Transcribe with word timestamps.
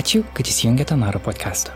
Ačiū, 0.00 0.22
kad 0.32 0.48
įsijungėte 0.48 0.96
Naro 0.96 1.18
podcastą. 1.20 1.74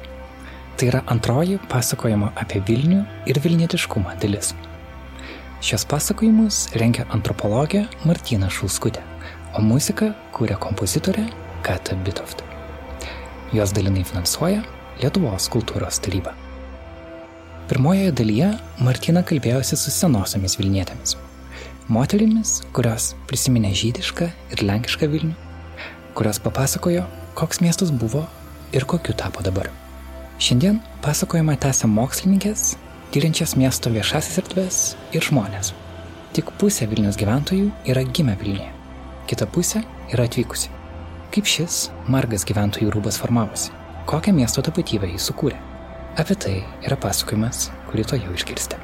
Tai 0.79 0.87
yra 0.89 1.01
antroji 1.13 1.59
pasakojimo 1.69 2.31
apie 2.41 2.61
Vilnių 2.65 3.03
ir 3.29 3.41
Vilnietiškumą 3.45 4.15
dalis. 4.23 4.53
Šios 5.65 5.83
pasakojimus 5.91 6.61
rengia 6.81 7.05
antropologė 7.13 7.83
Martina 8.09 8.49
Šulskutė, 8.49 9.03
o 9.59 9.61
muziką 9.67 10.09
kūrė 10.33 10.57
kompozitorė 10.63 11.27
Kata 11.67 11.99
Bitoft. 12.07 12.41
Jos 13.53 13.75
dalinai 13.77 14.07
finansuoja 14.09 14.63
Lietuvos 15.03 15.51
kultūros 15.53 16.01
taryba. 16.07 16.33
Pirmojoje 17.69 18.15
dalyje 18.23 18.53
Martina 18.87 19.25
kalbėjosi 19.27 19.77
su 19.77 19.93
senosiamis 19.93 20.57
Vilnietėmis. 20.61 21.19
Moterimis, 21.93 22.63
kurios 22.73 23.11
prisiminė 23.29 23.75
žydišką 23.83 24.31
ir 24.55 24.65
lenkišką 24.65 25.11
Vilnių, 25.13 25.37
kurios 26.17 26.41
papasakojo, 26.41 27.05
koks 27.35 27.61
miestas 27.61 27.91
buvo 27.91 28.27
ir 28.73 28.85
kokiu 28.85 29.15
tapo 29.15 29.43
dabar. 29.43 29.71
Šiandien 30.39 30.81
pasakojimą 31.03 31.57
tęsia 31.63 31.89
mokslininkės, 31.91 32.75
tyriančias 33.15 33.55
miesto 33.59 33.91
viešasis 33.95 34.41
erdves 34.43 34.79
ir 35.15 35.23
žmonės. 35.23 35.73
Tik 36.35 36.51
pusė 36.59 36.89
Vilnius 36.91 37.19
gyventojų 37.19 37.71
yra 37.91 38.03
gimę 38.03 38.35
Vilniuje, 38.41 38.73
kita 39.31 39.47
pusė 39.47 39.85
yra 40.11 40.27
atvykusi. 40.27 40.73
Kaip 41.35 41.47
šis 41.51 41.89
margas 42.11 42.47
gyventojų 42.47 42.91
rūbas 42.95 43.19
formavosi, 43.23 43.71
kokią 44.11 44.35
miesto 44.35 44.63
tapatybę 44.63 45.11
jis 45.13 45.31
sukūrė. 45.31 45.59
Apie 46.19 46.35
tai 46.39 46.57
yra 46.87 46.99
pasakojimas, 46.99 47.69
kurį 47.91 48.07
to 48.11 48.19
jau 48.19 48.35
išgirsti. 48.35 48.79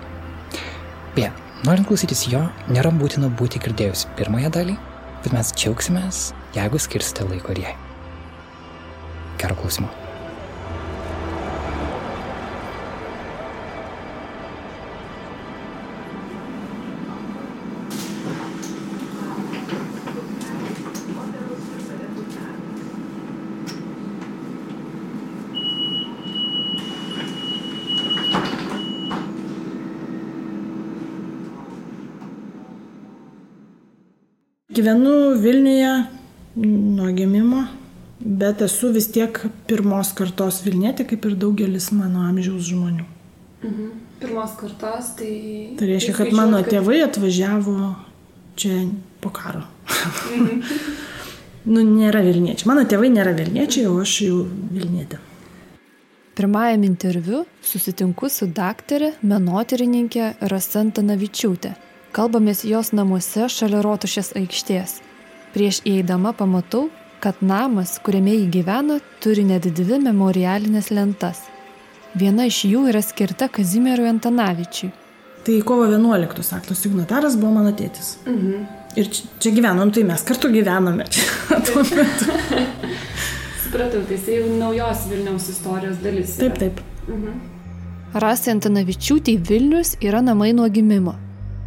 Beje, 1.15 1.31
norint 1.67 1.87
klausytis 1.87 2.27
jo, 2.31 2.47
nėra 2.71 2.95
būtina 2.95 3.31
būti 3.31 3.63
girdėjus 3.63 4.09
pirmąją 4.19 4.51
dalį, 4.55 4.81
bet 5.23 5.35
mes 5.35 5.55
džiaugsimės, 5.55 6.27
jeigu 6.55 6.83
skirsite 6.83 7.27
laiko 7.27 7.55
ir 7.55 7.65
jai. 7.69 7.79
Gero 9.41 9.55
klausimo. 9.55 9.89
Gyvenu 34.71 35.35
Vilniuje 35.43 36.05
nuo 36.57 37.13
gimimo, 37.13 37.65
bet 38.41 38.63
esu 38.67 38.91
vis 38.95 39.09
tiek 39.13 39.41
pirmos 39.71 40.13
kartos 40.17 40.63
Vilnietė, 40.65 41.07
kaip 41.09 41.27
ir 41.29 41.37
daugelis 41.41 41.91
mano 41.97 42.25
amžiaus 42.29 42.69
žmonių. 42.71 43.07
Mhm. 43.63 43.91
Pirmos 44.21 44.53
kartos, 44.61 45.15
tai... 45.17 45.33
Tai 45.79 45.87
reiškia, 45.89 46.13
kad 46.19 46.33
mano 46.37 46.61
tėvai 46.65 46.99
atvažiavo 47.07 47.77
čia 48.61 48.83
po 49.25 49.33
karo. 49.33 49.65
Mhm. 50.37 50.63
nu, 51.73 51.85
nėra 51.85 52.25
Vilniečiai. 52.27 52.69
Mano 52.69 52.85
tėvai 52.89 53.13
nėra 53.13 53.37
Vilniečiai, 53.37 53.89
o 53.89 53.99
aš 54.05 54.17
jau 54.27 54.41
Vilnietė. 54.73 55.21
Pirmajam 56.41 56.85
interviu 56.87 57.45
susitinku 57.65 58.31
su 58.33 58.49
daktarė, 58.49 59.15
menotyrininkė 59.21 60.35
Rasanta 60.49 61.05
Navičiūtė 61.05 61.75
Kalbamės 62.11 62.65
jos 62.67 62.89
namuose 62.91 63.45
šalia 63.47 63.85
rotušės 63.87 64.33
aikštės. 64.35 64.97
Prieš 65.55 65.77
įeidama 65.87 66.33
pamatau, 66.35 66.89
kad 67.21 67.41
namas, 67.45 67.99
kuriame 68.05 68.33
jį 68.35 68.49
gyveno, 68.57 68.99
turi 69.23 69.45
net 69.47 69.69
dvi 69.77 70.01
memorialinės 70.03 70.91
lentas. 70.95 71.45
Viena 72.19 72.49
iš 72.49 72.65
jų 72.67 72.89
yra 72.91 73.03
skirta 73.05 73.49
Kazimierui 73.53 74.09
Antanavičiui. 74.11 74.91
Tai 75.47 75.61
kovo 75.65 75.87
11 75.89 76.57
akto 76.57 76.75
signataras 76.77 77.37
buvo 77.41 77.53
mano 77.61 77.73
tėtis. 77.77 78.17
Mhm. 78.27 78.67
Ir 78.99 79.07
čia, 79.07 79.29
čia 79.39 79.53
gyvenom, 79.55 79.93
tai 79.95 80.03
mes 80.09 80.25
kartu 80.27 80.51
gyvenome 80.51 81.07
čia 81.15 81.61
tuo 81.69 81.85
metu. 81.87 82.35
Supratau, 83.63 84.03
tai 84.03 84.17
jisai 84.19 84.41
jau 84.41 84.51
naujos 84.59 85.07
Vilniaus 85.13 85.49
istorijos 85.53 86.03
dalis. 86.03 86.37
Yra. 86.41 86.51
Taip, 86.51 86.59
taip. 86.59 87.09
Mhm. 87.09 87.41
Rasai 88.21 88.57
Antanavičiūtė 88.57 89.37
Vilnius 89.47 89.95
yra 90.03 90.19
namai 90.27 90.51
nuo 90.57 90.67
gimimo. 90.67 91.15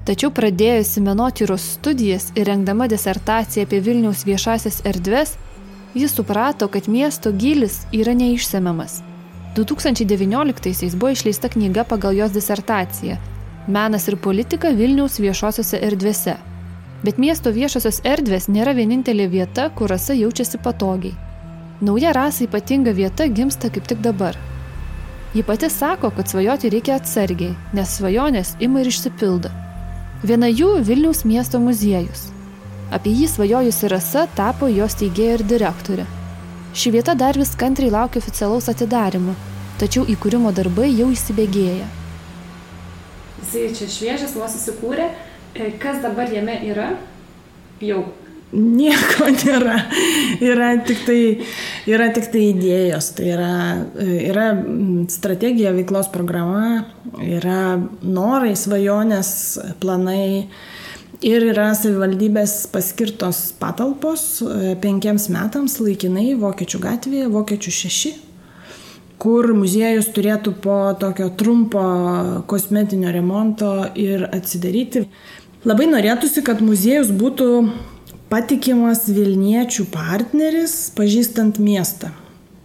Tačiau 0.04 0.34
pradėjusi 0.36 1.00
menotyros 1.00 1.64
studijas 1.78 2.26
ir 2.36 2.50
rengdama 2.50 2.90
disertaciją 2.92 3.64
apie 3.64 3.80
Vilniaus 3.86 4.26
viešasias 4.28 4.82
erdves, 4.90 5.38
jis 5.94 6.16
suprato, 6.16 6.68
kad 6.68 6.88
miesto 6.88 7.32
gilis 7.32 7.84
yra 7.92 8.14
neišsemiamas. 8.14 9.02
2019-aisiais 9.56 10.96
buvo 10.96 11.14
išleista 11.14 11.50
knyga 11.50 11.84
pagal 11.84 12.18
jos 12.18 12.34
disertaciją 12.34 13.20
Menas 13.68 14.10
ir 14.12 14.18
politika 14.20 14.74
Vilniaus 14.76 15.22
viešosiose 15.24 15.78
erdvėse. 15.88 16.34
Bet 17.04 17.20
miesto 17.20 17.52
viešosios 17.56 18.02
erdvės 18.04 18.50
nėra 18.52 18.74
vienintelė 18.76 19.30
vieta, 19.32 19.70
kur 19.72 19.88
rasa 19.92 20.16
jaučiasi 20.18 20.60
patogiai. 20.60 21.16
Nauja 21.80 22.12
rasa 22.16 22.44
ypatinga 22.44 22.92
vieta 22.92 23.28
gimsta 23.28 23.72
kaip 23.72 23.88
tik 23.88 24.04
dabar. 24.04 24.36
Ji 25.34 25.46
pati 25.48 25.70
sako, 25.72 26.12
kad 26.12 26.28
svajoti 26.28 26.74
reikia 26.76 27.00
atsargiai, 27.00 27.56
nes 27.74 27.96
svajonės 27.98 28.56
ima 28.60 28.84
ir 28.84 28.92
išsipildo. 28.92 29.52
Viena 30.28 30.52
jų 30.52 30.76
Vilniaus 30.84 31.24
miesto 31.24 31.60
muziejus. 31.64 32.33
Apie 32.92 33.14
jį 33.16 33.30
svajojusi 33.32 33.90
rasa 33.92 34.26
tapo 34.36 34.68
jos 34.68 34.98
teigėja 35.00 35.38
ir 35.40 35.44
direktorė. 35.48 36.08
Ši 36.74 36.92
vieta 36.96 37.14
dar 37.16 37.38
vis 37.38 37.54
kantriai 37.56 37.94
laukia 37.94 38.20
oficialaus 38.20 38.68
atidarimo, 38.72 39.36
tačiau 39.80 40.08
įkūrimo 40.10 40.52
darbai 40.56 40.90
jau 40.90 41.12
įsibėgėja. 41.14 41.86
Jisai 43.44 43.70
čia 43.78 43.88
šviežias, 43.96 44.36
vos 44.36 44.58
įsikūrė. 44.58 45.08
E, 45.54 45.70
kas 45.80 46.02
dabar 46.02 46.32
jame 46.34 46.58
yra? 46.66 46.96
Jau 47.84 48.02
Nieko 48.54 49.28
nėra. 49.42 49.80
Yra 50.44 50.70
tik 50.86 51.02
tai, 51.08 51.20
yra 51.90 52.10
tik 52.14 52.30
tai 52.34 52.44
idėjos. 52.52 53.10
Tai 53.18 53.26
yra, 53.34 53.54
yra 53.98 54.48
strategija, 55.10 55.74
veiklos 55.74 56.12
programa, 56.14 56.84
yra 57.18 57.80
norai, 58.06 58.54
svajonės, 58.60 59.34
planai. 59.82 60.48
Ir 61.24 61.46
yra 61.54 61.70
savivaldybės 61.72 62.66
paskirtos 62.74 63.54
patalpos 63.56 64.42
e, 64.44 64.74
penkiems 64.84 65.30
metams 65.32 65.78
laikinai 65.80 66.34
Vokiečių 66.36 66.82
gatvėje, 66.84 67.30
Vokiečių 67.32 67.72
šeši, 67.78 68.12
kur 69.24 69.48
muziejus 69.56 70.10
turėtų 70.12 70.52
po 70.66 70.76
tokio 71.00 71.30
trumpo 71.40 71.86
kosmetinio 72.52 73.14
remonto 73.16 73.72
ir 73.96 74.28
atsidaryti. 74.36 75.06
Labai 75.64 75.88
norėtųsi, 75.94 76.44
kad 76.44 76.60
muziejus 76.60 77.14
būtų 77.16 77.48
patikimas 78.28 79.06
Vilniečių 79.08 79.88
partneris, 79.94 80.90
pažįstant 80.98 81.56
miestą. 81.64 82.12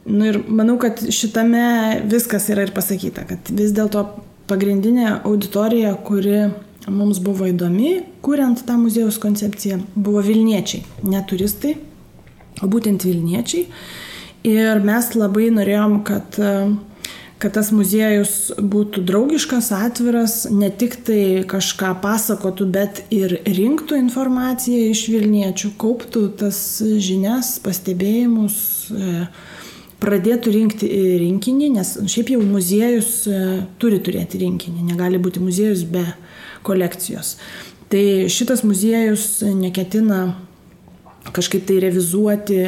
Nu 0.08 0.32
ir 0.32 0.42
manau, 0.48 0.80
kad 0.82 0.98
šitame 0.98 2.00
viskas 2.10 2.50
yra 2.50 2.66
ir 2.66 2.74
pasakyta, 2.74 3.22
kad 3.28 3.50
vis 3.54 3.70
dėlto 3.76 4.08
pagrindinė 4.50 5.20
auditorija, 5.20 5.92
kuri 6.02 6.48
mums 6.86 7.18
buvo 7.24 7.48
įdomi, 7.50 7.98
kuriant 8.24 8.62
tą 8.66 8.78
muziejaus 8.80 9.18
koncepciją, 9.22 9.80
buvo 9.96 10.22
Vilniečiai, 10.24 10.84
ne 11.10 11.22
turistai, 11.26 11.74
o 12.62 12.70
būtent 12.70 13.04
Vilniečiai. 13.04 13.66
Ir 14.48 14.78
mes 14.86 15.10
labai 15.18 15.48
norėjom, 15.50 15.98
kad 16.06 16.38
uh, 16.38 16.76
kad 17.38 17.54
tas 17.54 17.70
muziejus 17.74 18.50
būtų 18.58 19.04
draugiškas, 19.06 19.70
atviras, 19.74 20.40
ne 20.50 20.70
tik 20.74 20.98
tai 21.06 21.44
kažką 21.48 21.94
pasakotų, 22.02 22.66
bet 22.74 23.02
ir 23.14 23.38
rinktų 23.46 23.98
informaciją 24.00 24.88
iš 24.90 25.04
Vilniečių, 25.12 25.72
kauptų 25.78 26.24
tas 26.42 26.58
žinias, 26.82 27.54
pastebėjimus, 27.62 28.56
e, 28.90 29.20
pradėtų 30.02 30.54
rinkti 30.54 30.90
rinkinį, 31.22 31.70
nes 31.78 31.94
šiaip 32.10 32.34
jau 32.34 32.42
muziejus 32.42 33.12
e, 33.30 33.44
turi 33.78 34.02
turėti 34.02 34.42
rinkinį, 34.42 34.88
negali 34.90 35.22
būti 35.22 35.42
muziejus 35.42 35.86
be 35.86 36.04
kolekcijos. 36.66 37.36
Tai 37.88 38.04
šitas 38.28 38.64
muziejus 38.66 39.40
neketina 39.56 40.36
kažkaip 41.34 41.66
tai 41.68 41.78
revizuoti 41.82 42.58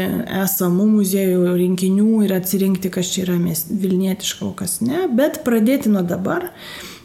esamų 0.43 0.87
muziejų 0.99 1.57
rinkinių 1.57 2.23
ir 2.27 2.35
atsirinkti, 2.37 2.91
kas 2.93 3.13
čia 3.13 3.25
yra 3.25 3.37
Vilnietiška, 3.41 4.45
o 4.47 4.53
kas 4.57 4.81
ne, 4.85 5.07
bet 5.09 5.43
pradėti 5.47 5.93
nuo 5.93 6.03
dabar 6.07 6.51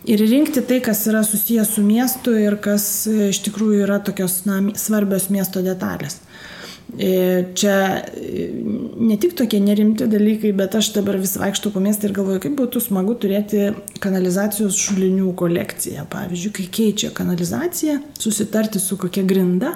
ir 0.06 0.22
rinkti 0.22 0.64
tai, 0.68 0.82
kas 0.84 1.06
yra 1.10 1.24
susijęs 1.26 1.76
su 1.76 1.84
miestu 1.86 2.36
ir 2.40 2.58
kas 2.62 3.08
iš 3.08 3.42
tikrųjų 3.48 3.86
yra 3.88 4.00
tokios 4.04 4.44
na, 4.50 4.62
svarbios 4.80 5.30
miesto 5.34 5.64
detalės. 5.66 6.20
E, 7.00 7.46
čia 7.54 7.78
e, 8.16 8.46
ne 8.98 9.18
tik 9.20 9.34
tokie 9.36 9.60
nerimti 9.60 10.08
dalykai, 10.08 10.54
bet 10.56 10.78
aš 10.80 10.94
dabar 10.96 11.18
vis 11.20 11.36
vaikštų 11.40 11.74
po 11.74 11.84
miestą 11.84 12.08
ir 12.08 12.16
galvoju, 12.16 12.44
kaip 12.46 12.56
būtų 12.60 12.82
smagu 12.86 13.18
turėti 13.20 13.74
kanalizacijos 14.04 14.78
šulinių 14.80 15.34
kolekciją. 15.40 16.06
Pavyzdžiui, 16.12 16.54
kai 16.56 16.68
keičia 16.80 17.12
kanalizaciją, 17.16 18.00
susitarti 18.20 18.80
su 18.80 19.00
kokia 19.02 19.26
grinda 19.28 19.76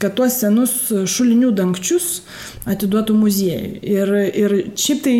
kad 0.00 0.14
tuos 0.16 0.36
senus 0.40 0.74
šulinių 1.08 1.50
dangčius 1.56 2.20
atiduotų 2.68 3.14
muziejui. 3.16 3.80
Ir, 3.86 4.12
ir 4.36 4.54
šiaip 4.76 5.02
tai 5.04 5.14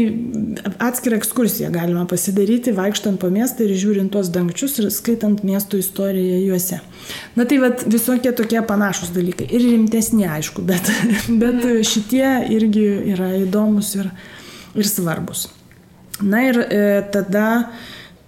atskirą 0.88 1.17
ekskursiją 1.20 1.70
galima 1.75 2.05
pasidaryti, 2.11 2.75
vaikštant 2.76 3.20
po 3.23 3.31
miestą 3.32 3.64
ir 3.64 3.76
žiūrint 3.78 4.12
tuos 4.12 4.31
dangčius 4.34 4.76
ir 4.82 4.90
skaitant 4.93 5.44
miesto 5.46 5.81
istoriją 5.81 6.43
juose. 6.44 6.81
Na 7.38 7.46
tai 7.49 7.61
vad 7.62 7.87
visokie 7.88 8.32
tokie 8.37 8.61
panašus 8.67 9.14
dalykai. 9.17 9.49
Ir 9.49 9.64
rimtesni, 9.70 10.26
aišku, 10.28 10.64
bet, 10.67 10.90
bet 11.43 11.64
šitie 11.87 12.26
irgi 12.56 12.88
yra 13.14 13.32
įdomus 13.40 13.94
ir, 14.00 14.11
ir 14.76 14.90
svarbus. 14.90 15.49
Na 16.25 16.46
ir 16.49 16.61
e, 16.64 16.82
tada 17.12 17.46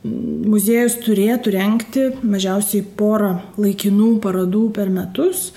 muziejus 0.06 1.00
turėtų 1.02 1.52
renkti 1.56 2.04
mažiausiai 2.22 2.84
porą 2.98 3.38
laikinų 3.58 4.14
parodų 4.22 4.68
per 4.76 4.92
metus 4.94 5.48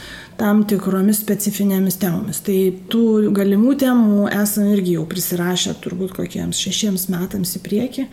tam 0.41 0.63
tikromis 0.65 1.19
specifinėmis 1.21 1.99
temomis. 2.01 2.39
Tai 2.41 2.55
tų 2.89 3.29
galimų 3.35 3.75
temų 3.83 4.25
esame 4.33 4.73
irgi 4.73 4.95
jau 4.95 5.03
prisirašę 5.09 5.75
turbūt 5.83 6.15
kokiems 6.17 6.57
šešiems 6.65 7.05
metams 7.13 7.53
į 7.59 7.61
priekį. 7.67 8.07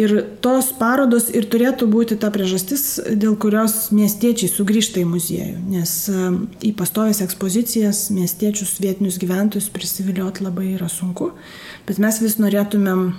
Ir 0.00 0.14
tos 0.44 0.70
parodos 0.78 1.28
ir 1.36 1.48
turėtų 1.52 1.90
būti 1.92 2.16
ta 2.22 2.32
priežastis, 2.32 2.86
dėl 3.12 3.36
kurios 3.40 3.90
miestiečiai 3.92 4.48
sugrįžta 4.52 5.02
į 5.02 5.06
muziejų. 5.12 5.60
Nes 5.74 5.94
e, 6.08 6.32
į 6.70 6.72
pastovės 6.80 7.20
ekspozicijas 7.26 8.06
miestiečius, 8.16 8.78
vietinius 8.80 9.20
gyventojus 9.20 9.68
prisivilioti 9.76 10.48
labai 10.48 10.72
yra 10.78 10.88
sunku. 10.92 11.34
Bet 11.88 12.00
mes 12.00 12.24
vis 12.24 12.40
norėtumėm 12.40 13.10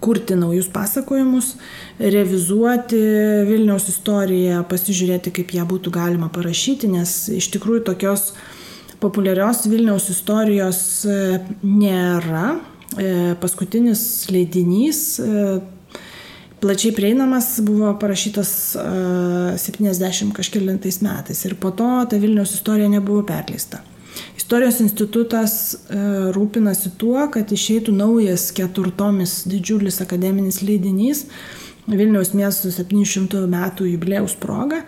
kurti 0.00 0.36
naujus 0.38 0.68
pasakojimus, 0.72 1.54
revizuoti 1.98 3.00
Vilniaus 3.48 3.88
istoriją, 3.90 4.62
pasižiūrėti, 4.70 5.32
kaip 5.40 5.54
ją 5.56 5.66
būtų 5.68 5.92
galima 5.94 6.30
parašyti, 6.32 6.90
nes 6.92 7.14
iš 7.34 7.50
tikrųjų 7.56 7.86
tokios 7.90 8.32
populiarios 9.00 9.64
Vilniaus 9.70 10.08
istorijos 10.12 10.80
e, 11.06 11.40
nėra. 11.62 12.58
E, 12.98 13.34
paskutinis 13.42 14.00
leidinys 14.32 15.02
e, 15.20 15.58
plačiai 16.62 16.94
prieinamas 16.96 17.58
buvo 17.62 17.92
parašytas 18.00 18.50
70 18.78 20.32
kažkėlintais 20.34 21.02
metais 21.04 21.44
ir 21.46 21.54
po 21.60 21.70
to 21.70 21.90
ta 22.10 22.18
Vilniaus 22.18 22.56
istorija 22.56 22.88
nebuvo 22.90 23.22
perleista. 23.28 23.82
Istorijos 24.38 24.78
institutas 24.84 25.54
e, 25.74 25.98
rūpinasi 26.34 26.94
tuo, 27.00 27.18
kad 27.34 27.50
išeitų 27.52 27.94
naujas 27.96 28.48
keturtomis 28.54 29.40
didžiulis 29.50 29.98
akademinis 30.04 30.62
leidinys 30.62 31.26
Vilniaus 31.88 32.34
miesto 32.36 32.68
700 32.68 33.46
metų 33.48 33.88
jubilėjaus 33.88 34.36
proga. 34.40 34.82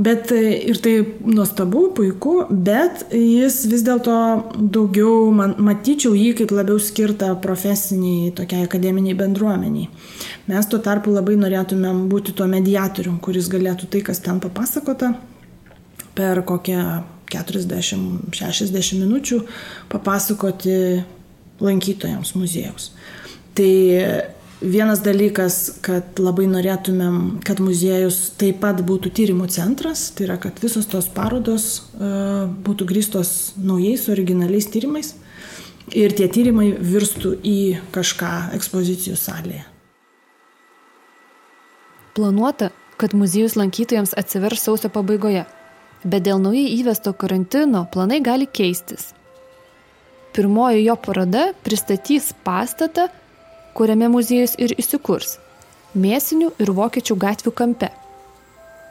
Bet 0.00 0.30
e, 0.32 0.54
ir 0.70 0.78
tai 0.80 0.94
nuostabu, 1.26 1.90
puiku, 1.96 2.46
bet 2.50 3.02
jis 3.12 3.58
vis 3.68 3.82
dėlto 3.84 4.16
daugiau, 4.56 5.28
man, 5.36 5.56
matyčiau 5.60 6.14
jį 6.16 6.32
kaip 6.38 6.54
labiau 6.56 6.80
skirtą 6.80 7.34
profesiniai, 7.44 8.30
tokiai 8.36 8.64
akademiniai 8.64 9.18
bendruomeniai. 9.18 9.90
Mes 10.48 10.70
tuo 10.70 10.80
tarpu 10.80 11.12
labai 11.12 11.36
norėtumėm 11.40 12.06
būti 12.10 12.32
tuo 12.38 12.48
mediatorium, 12.48 13.18
kuris 13.20 13.50
galėtų 13.52 13.90
tai, 13.92 14.04
kas 14.06 14.22
ten 14.24 14.40
papasakota, 14.40 15.12
per 16.16 16.42
kokią 16.48 16.84
40-60 17.32 19.00
minučių 19.00 19.40
papasakoti 19.92 20.76
lankytojams 21.60 22.34
muziejaus. 22.38 22.90
Tai 23.54 23.72
vienas 24.60 25.00
dalykas, 25.04 25.56
kad 25.84 26.20
labai 26.20 26.46
norėtumėm, 26.50 27.40
kad 27.46 27.60
muziejus 27.64 28.30
taip 28.40 28.60
pat 28.62 28.82
būtų 28.86 29.12
tyrimų 29.16 29.48
centras, 29.52 30.08
tai 30.14 30.28
yra, 30.28 30.36
kad 30.40 30.60
visos 30.62 30.88
tos 30.90 31.08
parodos 31.12 31.70
uh, 31.80 32.46
būtų 32.64 32.88
grįstos 32.90 33.54
naujais, 33.60 34.08
originaliais 34.12 34.68
tyrimais 34.72 35.14
ir 35.96 36.14
tie 36.14 36.28
tyrimai 36.30 36.70
virstų 36.76 37.34
į 37.42 37.60
kažką 37.94 38.34
ekspozicijų 38.58 39.16
salėje. 39.18 39.64
Planuota, 42.14 42.70
kad 43.00 43.14
muziejus 43.16 43.56
lankytojams 43.56 44.12
atsivers 44.18 44.66
sausio 44.66 44.90
pabaigoje 44.92 45.46
bet 46.04 46.24
dėl 46.26 46.40
naujai 46.42 46.70
įvesto 46.78 47.12
karantino 47.12 47.84
planai 47.92 48.20
gali 48.24 48.46
keistis. 48.46 49.12
Pirmoji 50.32 50.84
jo 50.84 50.96
paroda 50.96 51.50
pristatys 51.64 52.30
pastatą, 52.44 53.08
kuriame 53.74 54.08
muziejus 54.08 54.56
ir 54.58 54.74
įsikurs- 54.78 55.38
Mėsinių 56.02 56.52
ir 56.62 56.70
Vokiečių 56.70 57.16
gatvių 57.18 57.50
kampe. 57.50 57.90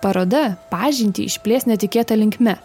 Paroda 0.02 0.58
pažinti 0.72 1.24
išplės 1.28 1.66
netikėtą 1.66 2.16
linkme, 2.20 2.58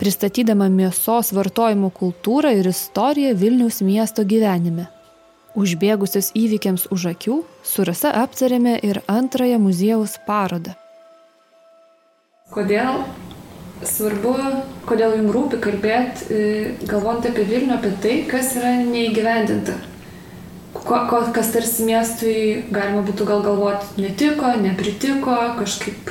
pristatydama 0.00 0.68
mėsos 0.72 1.32
vartojimo 1.36 1.90
kultūrą 1.92 2.54
ir 2.56 2.66
istoriją 2.66 3.34
Vilniaus 3.36 3.80
miesto 3.80 4.24
gyvenime. 4.24 4.88
Užbėgusios 5.54 6.32
įvykiams 6.32 6.86
už 6.90 7.06
akių, 7.12 7.44
su 7.62 7.84
Rasa 7.84 8.14
aptarėme 8.22 8.78
ir 8.82 9.02
antrąją 9.06 9.58
muziejaus 9.60 10.16
parodą. 10.26 10.72
Kodėl 12.52 13.04
svarbu, 13.88 14.34
kodėl 14.88 15.16
jums 15.18 15.34
rūpi 15.34 15.60
kalbėti, 15.62 16.28
e, 16.28 16.44
galvojant 16.88 17.30
apie 17.30 17.46
Vilnių, 17.48 17.74
apie 17.76 17.92
tai, 18.02 18.14
kas 18.30 18.54
yra 18.60 18.76
neįgyvendinta. 18.84 19.78
Ko, 20.72 21.02
ko, 21.10 21.20
kas 21.34 21.52
tarsi 21.54 21.84
miestui 21.86 22.36
galima 22.72 23.04
būtų 23.06 23.26
gal 23.28 23.44
galvoti 23.44 24.02
netiko, 24.02 24.54
nepritiko, 24.62 25.36
kažkaip 25.58 26.10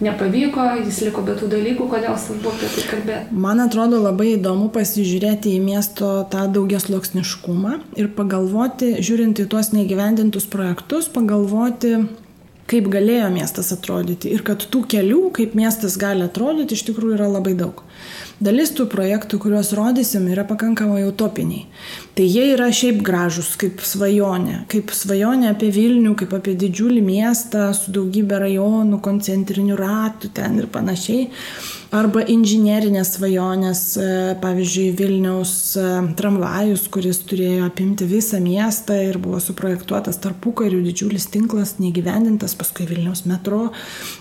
nepavyko, 0.00 0.62
jis 0.84 1.00
liko 1.08 1.24
be 1.26 1.34
tų 1.38 1.48
dalykų, 1.50 1.88
kodėl 1.90 2.14
svarbu 2.20 2.52
apie 2.52 2.70
tai 2.74 2.84
kalbėti. 2.92 3.38
Man 3.46 3.62
atrodo 3.64 3.98
labai 4.02 4.34
įdomu 4.36 4.68
pasižiūrėti 4.74 5.56
į 5.56 5.64
miesto 5.64 6.12
tą 6.30 6.46
daugias 6.54 6.88
loksniškumą 6.92 7.80
ir 7.98 8.12
pagalvoti, 8.14 8.94
žiūrint 9.02 9.42
į 9.42 9.48
tuos 9.50 9.72
neįgyvendintus 9.74 10.46
projektus, 10.50 11.10
pagalvoti, 11.10 11.96
kaip 12.68 12.88
galėjo 12.92 13.30
miestas 13.32 13.72
atrodyti 13.74 14.32
ir 14.34 14.44
kad 14.46 14.64
tų 14.72 14.84
kelių, 14.92 15.22
kaip 15.36 15.56
miestas 15.58 15.96
gali 16.00 16.26
atrodyti, 16.26 16.76
iš 16.76 16.84
tikrųjų 16.90 17.16
yra 17.16 17.30
labai 17.38 17.54
daug. 17.58 17.82
Dalis 18.38 18.70
tų 18.76 18.86
projektų, 18.90 19.40
kuriuos 19.42 19.72
rodysim, 19.74 20.28
yra 20.30 20.44
pakankamai 20.46 21.02
utopiniai. 21.08 21.64
Tai 22.14 22.26
jie 22.26 22.44
yra 22.52 22.68
šiaip 22.74 23.00
gražus, 23.06 23.52
kaip 23.58 23.82
svajonė. 23.82 24.64
Kaip 24.70 24.92
svajonė 24.94 25.50
apie 25.52 25.72
Vilnių, 25.74 26.14
kaip 26.18 26.36
apie 26.38 26.54
didžiulį 26.58 27.02
miestą 27.06 27.68
su 27.74 27.94
daugybė 27.94 28.38
rajonų, 28.44 29.00
koncentrinių 29.02 29.78
ratų 29.78 30.32
ten 30.38 30.60
ir 30.62 30.70
panašiai 30.70 31.26
arba 31.94 32.20
inžinierinės 32.28 33.14
svajonės, 33.16 33.80
e, 33.96 34.08
pavyzdžiui, 34.42 34.90
Vilniaus 34.98 35.52
e, 35.80 35.84
tramvajus, 36.18 36.84
kuris 36.92 37.20
turėjo 37.28 37.68
apimti 37.68 38.04
visą 38.08 38.40
miestą 38.44 38.98
ir 39.06 39.18
buvo 39.22 39.40
suprojektuotas 39.40 40.20
tarpu 40.20 40.52
karių 40.58 40.82
didžiulis 40.84 41.28
tinklas, 41.32 41.76
negyvendintas, 41.80 42.56
paskui 42.58 42.86
Vilniaus 42.90 43.24
metro. 43.28 43.70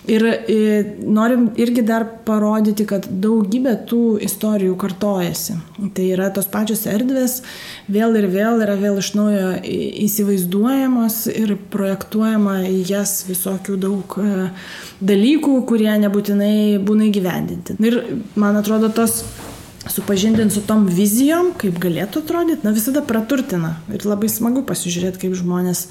Ir, 0.08 0.24
ir 0.24 0.48
e, 0.48 0.84
norim 1.04 1.50
irgi 1.60 1.84
dar 1.88 2.08
parodyti, 2.28 2.88
kad 2.88 3.10
daugybė 3.12 3.77
tų 3.90 4.18
istorijų 4.26 4.76
kartojasi. 4.80 5.58
Tai 5.96 6.06
yra 6.14 6.30
tos 6.34 6.50
pačios 6.52 6.86
erdvės, 6.90 7.42
vėl 7.92 8.18
ir 8.20 8.30
vėl 8.34 8.64
yra 8.66 8.78
vėl 8.80 9.00
iš 9.02 9.12
naujo 9.18 9.52
įsivaizduojamos 10.08 11.20
ir 11.34 11.56
projektuojama 11.74 12.60
į 12.70 12.80
jas 12.90 13.20
visokių 13.30 13.78
daug 13.82 14.18
dalykų, 15.00 15.60
kurie 15.70 15.92
nebūtinai 16.06 16.56
būna 16.84 17.12
įgyvendinti. 17.12 17.78
Ir 17.86 18.02
man 18.40 18.60
atrodo, 18.60 18.90
tos 18.94 19.22
supažindinti 19.90 20.54
su 20.54 20.62
tom 20.68 20.86
vizijom, 20.92 21.54
kaip 21.60 21.78
galėtų 21.82 22.22
atrodyti, 22.24 22.66
na 22.66 22.74
visada 22.76 23.04
praturtina. 23.06 23.76
Ir 23.94 24.06
labai 24.08 24.30
smagu 24.32 24.64
pasižiūrėti, 24.68 25.22
kaip 25.26 25.36
žmonės 25.40 25.88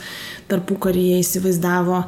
tarpu 0.51 0.77
karyje 0.81 1.21
įsivaizdavo, 1.23 2.03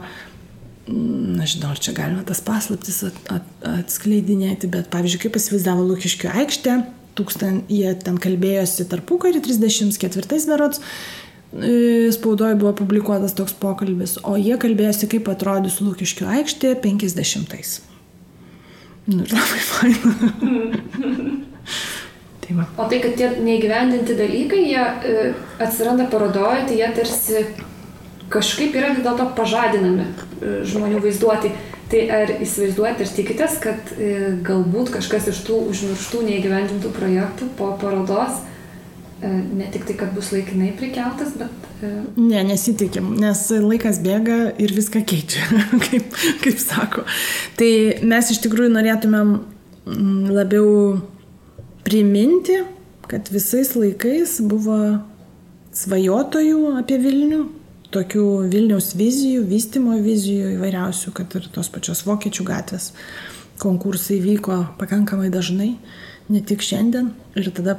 nežinau, 0.89 1.75
ar 1.75 1.81
čia 1.83 1.95
galima 1.97 2.25
tas 2.27 2.41
paslaptis 2.45 3.03
at, 3.11 3.23
at, 3.33 3.47
atskleidinėti, 3.85 4.71
bet 4.73 4.91
pavyzdžiui, 4.93 5.27
kaip 5.27 5.39
įsivaizdavo 5.41 5.87
Lukiškių 5.93 6.33
aikštė, 6.43 6.77
tūkstant, 7.19 7.71
jie 7.73 7.93
ten 8.03 8.21
kalbėjosi 8.23 8.87
tarpu 8.89 9.19
karį 9.23 9.43
34 9.45 10.47
berots, 10.49 10.83
E, 11.53 12.13
spaudoje 12.13 12.55
buvo 12.61 12.75
publikuotas 12.77 13.33
toks 13.33 13.55
pokalbis, 13.57 14.19
o 14.21 14.37
jie 14.37 14.59
kalbėjosi, 14.61 15.09
kaip 15.09 15.31
atrodys 15.33 15.79
Lūkiškių 15.81 16.27
aikštė 16.29 16.75
50-ais. 16.83 17.79
Nu, 19.09 19.25
labai 19.25 19.63
faina. 19.65 20.13
tai 22.45 22.59
va. 22.59 22.67
o 22.77 22.89
tai, 22.91 22.99
kad 23.01 23.17
tie 23.17 23.31
neįgyvendinti 23.41 24.19
dalykai, 24.19 24.61
jie 24.69 24.85
e, 24.85 25.31
atsiranda 25.65 26.05
parodoje, 26.13 26.67
tai 26.69 26.77
jie 26.83 26.93
tarsi 27.01 27.47
kažkaip 28.33 28.77
yra 28.77 28.93
vis 28.97 29.05
dėlto 29.07 29.31
pažadinami 29.39 30.05
e, 30.05 30.61
žmonių 30.69 31.03
vaizduoti. 31.05 31.55
Tai 31.89 32.01
ar 32.13 32.31
įsivaizduojate 32.45 33.07
ir 33.07 33.13
tikitės, 33.17 33.55
kad 33.65 33.95
e, 33.97 34.37
galbūt 34.45 34.93
kažkas 34.99 35.31
iš 35.33 35.41
tų 35.47 35.63
užmirštų 35.71 36.21
neįgyvendintų 36.27 36.93
projektų 36.93 37.49
po 37.57 37.73
parodos 37.81 38.43
E, 39.23 39.29
ne 39.57 39.67
tik 39.73 39.83
tai, 39.87 39.97
kad 39.99 40.13
bus 40.15 40.31
laikinai 40.31 40.71
prikeltas, 40.79 41.33
bet... 41.39 41.55
Ne, 42.15 42.39
nesitikim, 42.47 43.17
nes 43.19 43.41
laikas 43.51 43.99
bėga 44.03 44.37
ir 44.63 44.75
viską 44.77 45.03
keičia, 45.11 45.43
kaip, 45.89 46.15
kaip 46.45 46.61
sako. 46.63 47.03
Tai 47.59 47.71
mes 48.07 48.31
iš 48.31 48.39
tikrųjų 48.45 48.71
norėtumėm 48.77 49.33
mm, 49.35 50.31
labiau 50.37 50.71
priminti, 51.83 52.61
kad 53.11 53.27
visais 53.35 53.75
laikais 53.75 54.37
buvo 54.39 54.79
svajotojų 55.75 56.77
apie 56.79 57.01
Vilnių, 57.03 57.43
tokių 57.95 58.25
Vilniaus 58.53 58.93
vizijų, 58.99 59.45
vystimo 59.49 59.97
vizijų 60.03 60.55
įvairiausių, 60.57 61.13
kad 61.17 61.37
ir 61.39 61.49
tos 61.55 61.71
pačios 61.73 62.05
vokiečių 62.09 62.47
gatvės 62.49 62.93
konkursai 63.59 64.21
vyko 64.23 64.61
pakankamai 64.79 65.33
dažnai, 65.35 65.73
ne 66.31 66.43
tik 66.47 66.63
šiandien. 66.63 67.11
Ir 67.39 67.51
tada 67.57 67.79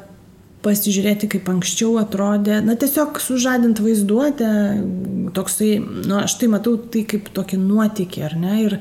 pasižiūrėti, 0.66 1.30
kaip 1.32 1.48
anksčiau 1.52 1.94
atrodė, 2.02 2.58
na 2.66 2.76
tiesiog 2.80 3.22
sužadint 3.24 3.80
vaizduotę, 3.80 4.50
toksai, 5.36 5.72
na 5.80 6.04
nu, 6.04 6.18
aš 6.26 6.36
tai 6.42 6.50
matau 6.52 6.76
tai 6.92 7.06
kaip 7.08 7.30
tokį 7.36 7.62
nuotykį, 7.62 8.24
ar 8.28 8.36
ne, 8.40 8.56
ir, 8.66 8.76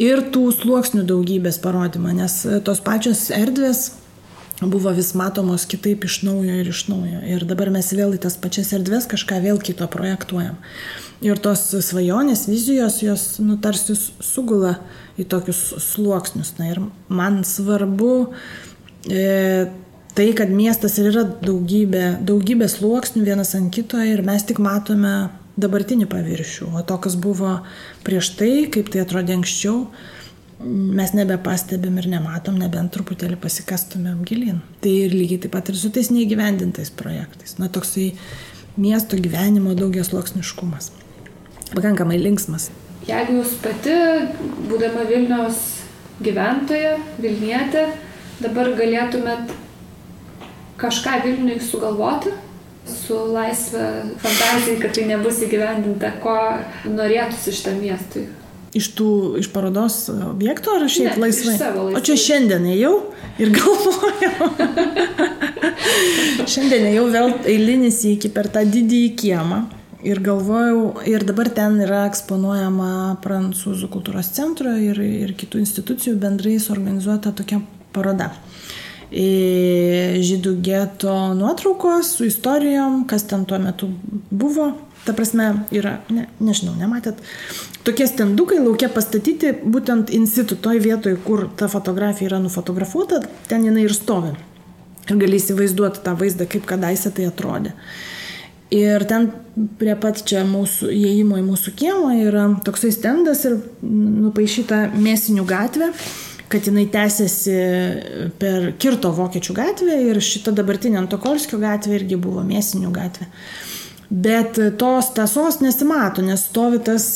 ir 0.00 0.24
tų 0.32 0.46
sluoksnių 0.56 1.04
daugybės 1.08 1.60
parodymą, 1.60 2.14
nes 2.16 2.40
tos 2.64 2.80
pačios 2.84 3.26
erdvės 3.34 3.90
buvo 4.60 4.90
vis 4.90 5.12
matomos 5.14 5.66
kitaip 5.70 6.04
iš 6.04 6.22
naujo 6.26 6.54
ir 6.60 6.68
iš 6.68 6.86
naujo. 6.88 7.20
Ir 7.30 7.44
dabar 7.46 7.70
mes 7.70 7.92
vėl 7.94 8.16
į 8.16 8.22
tas 8.24 8.36
pačias 8.40 8.72
erdves 8.74 9.06
kažką 9.10 9.38
vėl 9.44 9.60
kito 9.62 9.86
projektuojam. 9.90 10.58
Ir 11.22 11.38
tos 11.42 11.68
svajonės, 11.86 12.46
vizijos, 12.50 13.00
jos 13.02 13.26
nu, 13.42 13.58
tarsi 13.62 13.94
sugula 13.98 14.76
į 15.18 15.26
tokius 15.30 15.60
sluoksnius. 15.82 16.56
Na 16.58 16.72
ir 16.72 16.82
man 17.10 17.42
svarbu 17.46 18.12
e, 19.06 19.70
tai, 20.18 20.28
kad 20.38 20.50
miestas 20.50 20.98
ir 20.98 21.12
yra 21.12 21.24
daugybė, 21.26 22.18
daugybė 22.26 22.70
sluoksnių 22.70 23.26
vienas 23.26 23.54
ant 23.58 23.70
kito 23.74 24.02
ir 24.02 24.24
mes 24.26 24.46
tik 24.46 24.62
matome 24.62 25.30
dabartinį 25.58 26.06
paviršių, 26.10 26.70
o 26.78 26.84
to, 26.86 26.98
kas 27.02 27.16
buvo 27.18 27.60
prieš 28.06 28.32
tai, 28.38 28.52
kaip 28.70 28.90
tai 28.94 29.02
atrodė 29.02 29.34
anksčiau, 29.38 29.88
mes 30.64 31.12
nebepastebim 31.14 31.98
ir 32.00 32.08
nematom, 32.10 32.58
nebent 32.58 32.90
truputėlį 32.94 33.38
pasikastumėm 33.42 34.24
gilin. 34.26 34.60
Tai 34.82 34.90
ir 35.04 35.14
lygiai 35.14 35.44
taip 35.44 35.54
pat 35.54 35.70
ir 35.70 35.78
su 35.78 35.90
tais 35.94 36.10
neįgyvendintais 36.10 36.90
projektais. 36.98 37.56
Na, 37.62 37.70
toksai 37.70 38.10
miesto 38.78 39.18
gyvenimo 39.20 39.76
daugias 39.78 40.10
loksniškumas. 40.14 40.90
Pakankamai 41.74 42.18
linksmas. 42.20 42.70
Jeigu 43.08 43.38
jūs 43.38 43.54
pati, 43.62 43.94
būdama 44.68 45.06
Vilniaus 45.08 45.62
gyventoja, 46.24 46.96
Vilnietė, 47.22 47.86
dabar 48.42 48.72
galėtumėt 48.78 49.54
kažką 50.78 51.20
Vilniui 51.24 51.60
sugalvoti, 51.62 52.34
su 52.88 53.16
laisvė 53.34 53.86
fantazija, 54.22 54.78
kad 54.82 54.94
tai 54.96 55.06
nebus 55.10 55.40
įgyvendinta, 55.44 56.14
ko 56.22 56.34
norėtųsi 56.88 57.54
šitam 57.54 57.82
miestui? 57.84 58.26
Iš 58.76 58.90
tų, 58.98 59.10
iš 59.40 59.48
parodos 59.48 59.94
objektų 60.12 60.74
ar 60.76 60.84
šiaip 60.92 61.14
ne, 61.14 61.22
laisvai? 61.22 61.54
laisvai? 61.56 61.92
O 61.96 62.02
čia 62.04 62.18
šiandien 62.20 62.66
ėjau 62.74 62.92
ir 63.40 63.52
galvojau. 63.54 64.48
šiandien 66.52 66.90
ėjau 66.90 67.06
vėl 67.14 67.32
eilinį 67.48 67.92
iki 68.12 68.30
per 68.34 68.50
tą 68.52 68.66
didįjį 68.68 69.14
kiemą. 69.22 69.62
Ir 70.06 70.20
galvojau, 70.22 70.82
ir 71.10 71.24
dabar 71.26 71.48
ten 71.50 71.80
yra 71.82 72.04
eksponuojama 72.06 73.16
Prancūzų 73.24 73.88
kultūros 73.90 74.28
centro 74.36 74.76
ir, 74.78 75.00
ir 75.02 75.32
kitų 75.34 75.64
institucijų 75.64 76.14
bendrai 76.22 76.54
suorganizuota 76.62 77.32
tokia 77.34 77.58
paroda. 77.96 78.28
Žydų 79.08 80.52
geto 80.62 81.16
nuotraukos 81.34 82.12
su 82.18 82.28
istorijom, 82.28 83.06
kas 83.10 83.24
ten 83.26 83.48
tuo 83.48 83.58
metu 83.62 83.88
buvo, 84.30 84.74
Ta 85.08 85.14
prasme, 85.16 85.46
yra, 85.72 85.98
ne, 86.12 86.26
nežinau, 86.42 86.74
nematėt, 86.76 87.20
tokie 87.88 88.06
stendukai 88.08 88.60
laukia 88.60 88.90
pastatyti 88.92 89.54
būtent 89.64 90.12
institu, 90.12 90.58
toj 90.60 90.82
vietoj, 90.84 91.16
kur 91.24 91.46
ta 91.56 91.70
fotografija 91.72 92.28
yra 92.28 92.42
nufotografuota, 92.42 93.22
ten 93.48 93.64
jinai 93.64 93.86
ir 93.86 93.96
stovi. 93.96 94.34
Ir 95.08 95.16
gali 95.16 95.40
įsivaizduoti 95.40 96.04
tą 96.04 96.12
vaizdą, 96.20 96.44
kaip 96.52 96.68
kadaise 96.68 97.12
tai 97.16 97.30
atrodė. 97.30 97.72
Ir 98.76 99.06
ten 99.08 99.30
prie 99.80 99.94
pat 99.96 100.20
čia 100.28 100.42
mūsų 100.44 100.90
įėjimo 100.92 101.38
į 101.40 101.44
mūsų 101.46 101.72
kiemą 101.78 102.10
yra 102.26 102.42
toksai 102.66 102.90
stendas 102.92 103.46
ir 103.48 103.56
nupaišyta 103.80 104.82
mėsinių 104.92 105.46
gatvė, 105.48 105.88
kad 106.52 106.68
jinai 106.68 106.84
tęsiasi 106.92 107.56
per 108.40 108.68
Kirto 108.80 109.14
vokiečių 109.16 109.56
gatvę 109.56 109.96
ir 110.10 110.20
šita 110.24 110.52
dabartinė 110.56 111.00
Antokolskio 111.00 111.60
gatvė 111.62 112.02
irgi 112.02 112.20
buvo 112.20 112.44
mėsinių 112.44 112.92
gatvė. 112.92 113.30
Bet 114.08 114.56
tos 114.80 115.10
tiesos 115.12 115.58
nesimato, 115.60 116.22
nes 116.24 116.46
stovi 116.48 116.78
tas 116.80 117.10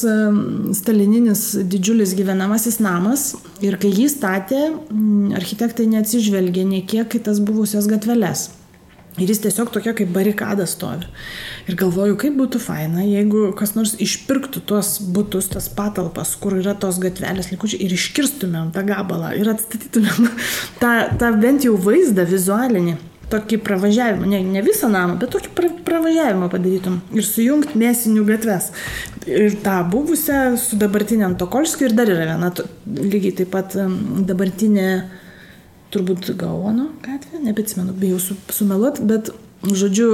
stalininis 0.76 1.44
didžiulis 1.64 2.12
gyvenamasis 2.18 2.82
namas 2.84 3.30
ir 3.64 3.78
kai 3.80 3.88
jį 3.94 4.10
statė, 4.12 4.66
architektai 5.38 5.86
neatsižvelgė 5.88 6.66
nie 6.68 6.82
kiek 6.84 7.16
į 7.16 7.22
tas 7.30 7.40
buvusias 7.40 7.88
gatveles. 7.88 8.50
Ir 9.20 9.28
jis 9.28 9.42
tiesiog 9.44 9.68
tokia 9.72 9.92
kaip 9.96 10.08
barikada 10.12 10.64
stovi. 10.68 11.04
Ir 11.68 11.76
galvoju, 11.80 12.14
kaip 12.20 12.36
būtų 12.38 12.60
faina, 12.64 13.04
jeigu 13.04 13.50
kas 13.56 13.74
nors 13.76 13.92
išpirktų 14.00 14.62
tuos 14.68 14.94
būtus, 15.16 15.50
tas 15.52 15.68
patalpas, 15.72 16.32
kur 16.40 16.56
yra 16.56 16.72
tos 16.72 17.00
gatvelės 17.00 17.50
likučiai 17.52 17.84
ir 17.84 17.92
iškirstumėm 17.92 18.70
tą 18.72 18.84
gabalą 18.88 19.34
ir 19.36 19.52
atstatytumėm 19.52 20.28
tą, 20.82 20.92
tą 21.20 21.32
bent 21.40 21.68
jau 21.68 21.76
vaizdą 21.76 22.24
vizualinį 22.28 22.96
tokį 23.32 23.58
pravažiavimą, 23.66 24.28
ne, 24.28 24.42
ne 24.54 24.62
visą 24.64 24.90
namą, 24.92 25.16
bet 25.20 25.32
tokį 25.34 25.52
pra, 25.56 25.70
pravažiavimą 25.86 26.48
padarytum 26.52 27.00
ir 27.16 27.26
sujungti 27.26 27.80
mėsinių 27.80 28.24
gatves. 28.28 28.70
Ir 29.26 29.56
tą 29.64 29.78
buvusią 29.92 30.44
su 30.60 30.78
dabartinė 30.80 31.28
Antokolskiu 31.30 31.88
ir 31.88 31.96
dar 31.98 32.10
yra 32.12 32.28
viena, 32.32 32.52
lygiai 32.86 33.34
taip 33.40 33.52
pat 33.54 33.76
dabartinė, 34.28 34.88
turbūt 35.92 36.32
Gaono 36.40 36.90
gatvė, 37.04 37.42
nebeatsimenu, 37.46 37.94
bijau 37.98 38.20
su, 38.22 38.36
sumeluot, 38.52 39.02
bet 39.08 39.32
žodžiu, 39.62 40.08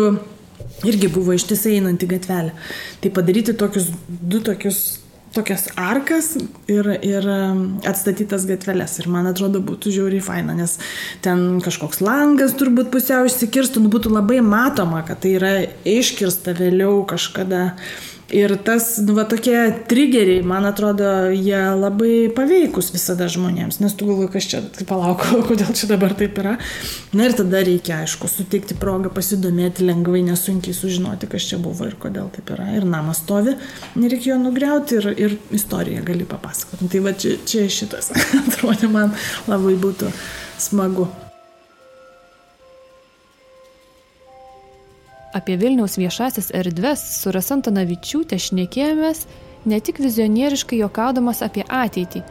irgi 0.89 1.11
buvo 1.13 1.35
ištisai 1.37 1.79
einanti 1.79 2.09
gatvelė. 2.11 2.55
Tai 3.03 3.13
padaryti 3.15 3.55
tokius 3.59 3.93
du 4.09 4.43
tokius 4.45 4.99
tokias 5.39 5.69
arkas 5.79 6.33
ir, 6.71 6.91
ir 7.07 7.29
atstatytas 7.89 8.47
gatveles. 8.49 8.99
Ir 8.99 9.09
man 9.13 9.31
atrodo 9.31 9.63
būtų 9.65 9.95
žiauriai 9.95 10.25
faina, 10.25 10.57
nes 10.59 10.79
ten 11.25 11.63
kažkoks 11.65 12.03
langas 12.05 12.57
turbūt 12.59 12.91
pusiau 12.95 13.29
išsikirstų, 13.29 13.85
nu 13.85 13.93
būtų 13.95 14.13
labai 14.15 14.43
matoma, 14.45 15.05
kad 15.07 15.23
tai 15.25 15.37
yra 15.39 15.55
iškirsta 15.87 16.57
vėliau 16.59 17.03
kažkada. 17.09 17.73
Ir 18.29 18.53
tas, 18.61 18.99
nu, 19.01 19.15
va, 19.17 19.23
tokie 19.25 19.57
trigeriai, 19.89 20.43
man 20.45 20.67
atrodo, 20.69 21.07
jie 21.33 21.61
labai 21.73 22.29
paveikus 22.37 22.91
visada 22.93 23.25
žmonėms, 23.33 23.79
nes 23.81 23.95
tu 23.97 24.05
galvoji, 24.05 24.29
kas 24.35 24.49
čia, 24.51 24.59
tai 24.75 24.85
palauk, 24.89 25.23
kodėl 25.49 25.71
čia 25.73 25.89
dabar 25.89 26.13
taip 26.19 26.37
yra. 26.43 26.59
Na 27.17 27.25
ir 27.25 27.37
tada 27.39 27.63
reikia, 27.65 28.03
aišku, 28.05 28.29
suteikti 28.29 28.77
progą 28.77 29.09
pasidomėti 29.17 29.87
lengvai, 29.89 30.21
nesunkiai 30.27 30.77
sužinoti, 30.77 31.31
kas 31.33 31.47
čia 31.49 31.57
buvo 31.63 31.89
ir 31.89 31.97
kodėl 32.01 32.29
taip 32.35 32.53
yra. 32.53 32.67
Ir 32.77 32.85
namas 32.89 33.23
stovi, 33.25 33.55
nereikia 33.97 34.35
jo 34.35 34.43
nugriauti 34.43 34.99
ir, 35.01 35.09
ir 35.17 35.39
istoriją 35.57 36.05
gali 36.05 36.29
papasakoti. 36.29 36.91
Tai 36.93 37.01
va 37.09 37.15
čia, 37.17 37.39
čia 37.49 37.65
šitas, 37.73 38.13
atrodo, 38.43 38.93
man 38.93 39.17
labai 39.49 39.73
būtų 39.81 40.13
smagu. 40.61 41.09
Apie 45.39 45.55
Vilniaus 45.61 45.95
viešasis 46.01 46.49
erdves 46.57 47.03
su 47.21 47.31
Rasantanavičiūtė 47.35 48.39
šnekėjomės 48.43 49.27
ne 49.71 49.79
tik 49.85 50.01
vizionieriškai 50.03 50.79
jokaudamas 50.81 51.45
apie 51.47 51.63
ateitį, 51.63 52.23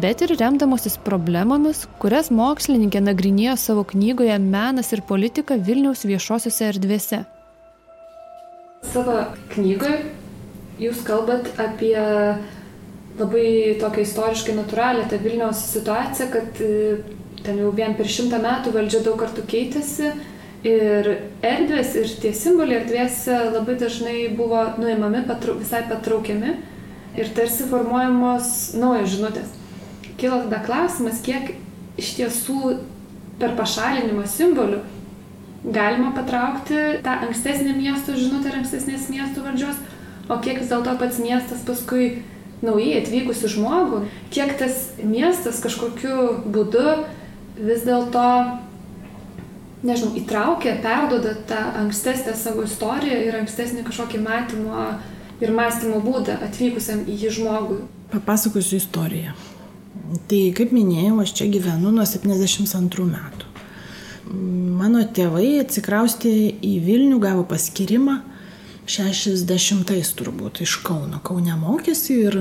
bet 0.00 0.24
ir 0.26 0.34
remdamosis 0.40 0.98
problemomis, 1.06 1.84
kurias 2.02 2.28
mokslininkė 2.34 3.00
nagrinėjo 3.06 3.54
savo 3.62 3.84
knygoje 3.94 4.36
Menas 4.42 4.92
ir 4.92 5.04
politika 5.08 5.56
Vilniaus 5.56 6.04
viešosiuose 6.08 6.68
erdvėse. 6.72 7.22
Savo 8.92 9.16
knygoje 9.54 10.02
jūs 10.82 11.00
kalbat 11.06 11.48
apie 11.62 11.96
labai 13.14 13.48
tokią 13.80 14.04
istoriškai 14.04 14.58
natūralią 14.58 15.08
tą 15.08 15.22
Vilniaus 15.22 15.64
situaciją, 15.70 16.28
kad 16.34 16.60
e, 16.60 16.70
ten 17.46 17.60
jau 17.62 17.72
vien 17.72 17.94
per 17.96 18.10
šimtą 18.10 18.40
metų 18.42 18.74
valdžia 18.74 19.04
daug 19.06 19.20
kartų 19.22 19.46
keitėsi 19.48 20.12
Ir 20.64 21.10
erdvės 21.44 21.92
ir 22.00 22.08
tie 22.22 22.30
simboliai 22.32 22.80
erdvėse 22.80 23.36
labai 23.52 23.74
dažnai 23.76 24.30
buvo 24.32 24.62
nuimami, 24.80 25.20
patrau, 25.28 25.58
visai 25.60 25.82
patraukiami 25.90 26.54
ir 27.20 27.30
tarsi 27.36 27.66
formuojamos 27.68 28.72
naujos 28.80 29.12
žinutės. 29.12 29.52
Kilo 30.16 30.40
tada 30.46 30.62
klausimas, 30.64 31.20
kiek 31.26 31.52
iš 32.00 32.14
tiesų 32.16 32.78
per 33.40 33.52
pašalinimą 33.58 34.24
simbolių 34.30 34.80
galima 35.64 36.12
patraukti 36.16 36.80
tą 37.04 37.18
ankstesnę 37.28 37.76
miesto 37.76 38.16
žinutę 38.16 38.50
ir 38.50 38.58
ankstesnės 38.60 39.08
miesto 39.12 39.44
valdžios, 39.44 39.78
o 40.28 40.38
kiek 40.44 40.60
vis 40.60 40.72
dėlto 40.72 40.96
pats 41.00 41.20
miestas 41.20 41.64
paskui 41.64 42.22
naujai 42.64 43.00
atvykusi 43.00 43.52
žmogų, 43.52 44.04
kiek 44.32 44.56
tas 44.60 44.94
miestas 45.00 45.60
kažkokiu 45.64 46.44
būdu 46.52 47.04
vis 47.56 47.84
dėlto 47.84 48.24
nežinau, 49.84 50.12
įtraukia, 50.18 50.78
perdoda 50.82 51.34
tą 51.48 51.60
ankstesnę 51.84 52.34
savo 52.38 52.64
istoriją 52.66 53.20
ir 53.28 53.38
ankstesnį 53.42 53.84
kažkokį 53.86 54.20
matymo 54.24 54.84
ir 55.44 55.52
mąstymo 55.54 56.00
būdą 56.04 56.38
atvykusiam 56.46 57.04
į 57.08 57.18
jį 57.24 57.32
žmogui. 57.38 57.80
Papasakosiu 58.12 58.78
istoriją. 58.80 59.34
Tai 60.28 60.40
kaip 60.56 60.72
minėjau, 60.74 61.16
aš 61.22 61.32
čia 61.38 61.48
gyvenu 61.52 61.92
nuo 61.94 62.04
72 62.06 63.08
metų. 63.08 63.50
mano 64.80 65.02
tėvai 65.04 65.60
atsikraustė 65.60 66.30
į 66.64 66.72
Vilnių, 66.84 67.18
gavo 67.20 67.44
paskirimą 67.44 68.20
60-ais 68.86 70.12
turbūt 70.16 70.62
iš 70.64 70.78
Kauno. 70.84 71.20
Kaune 71.24 71.56
mokėsi 71.60 72.18
ir 72.26 72.38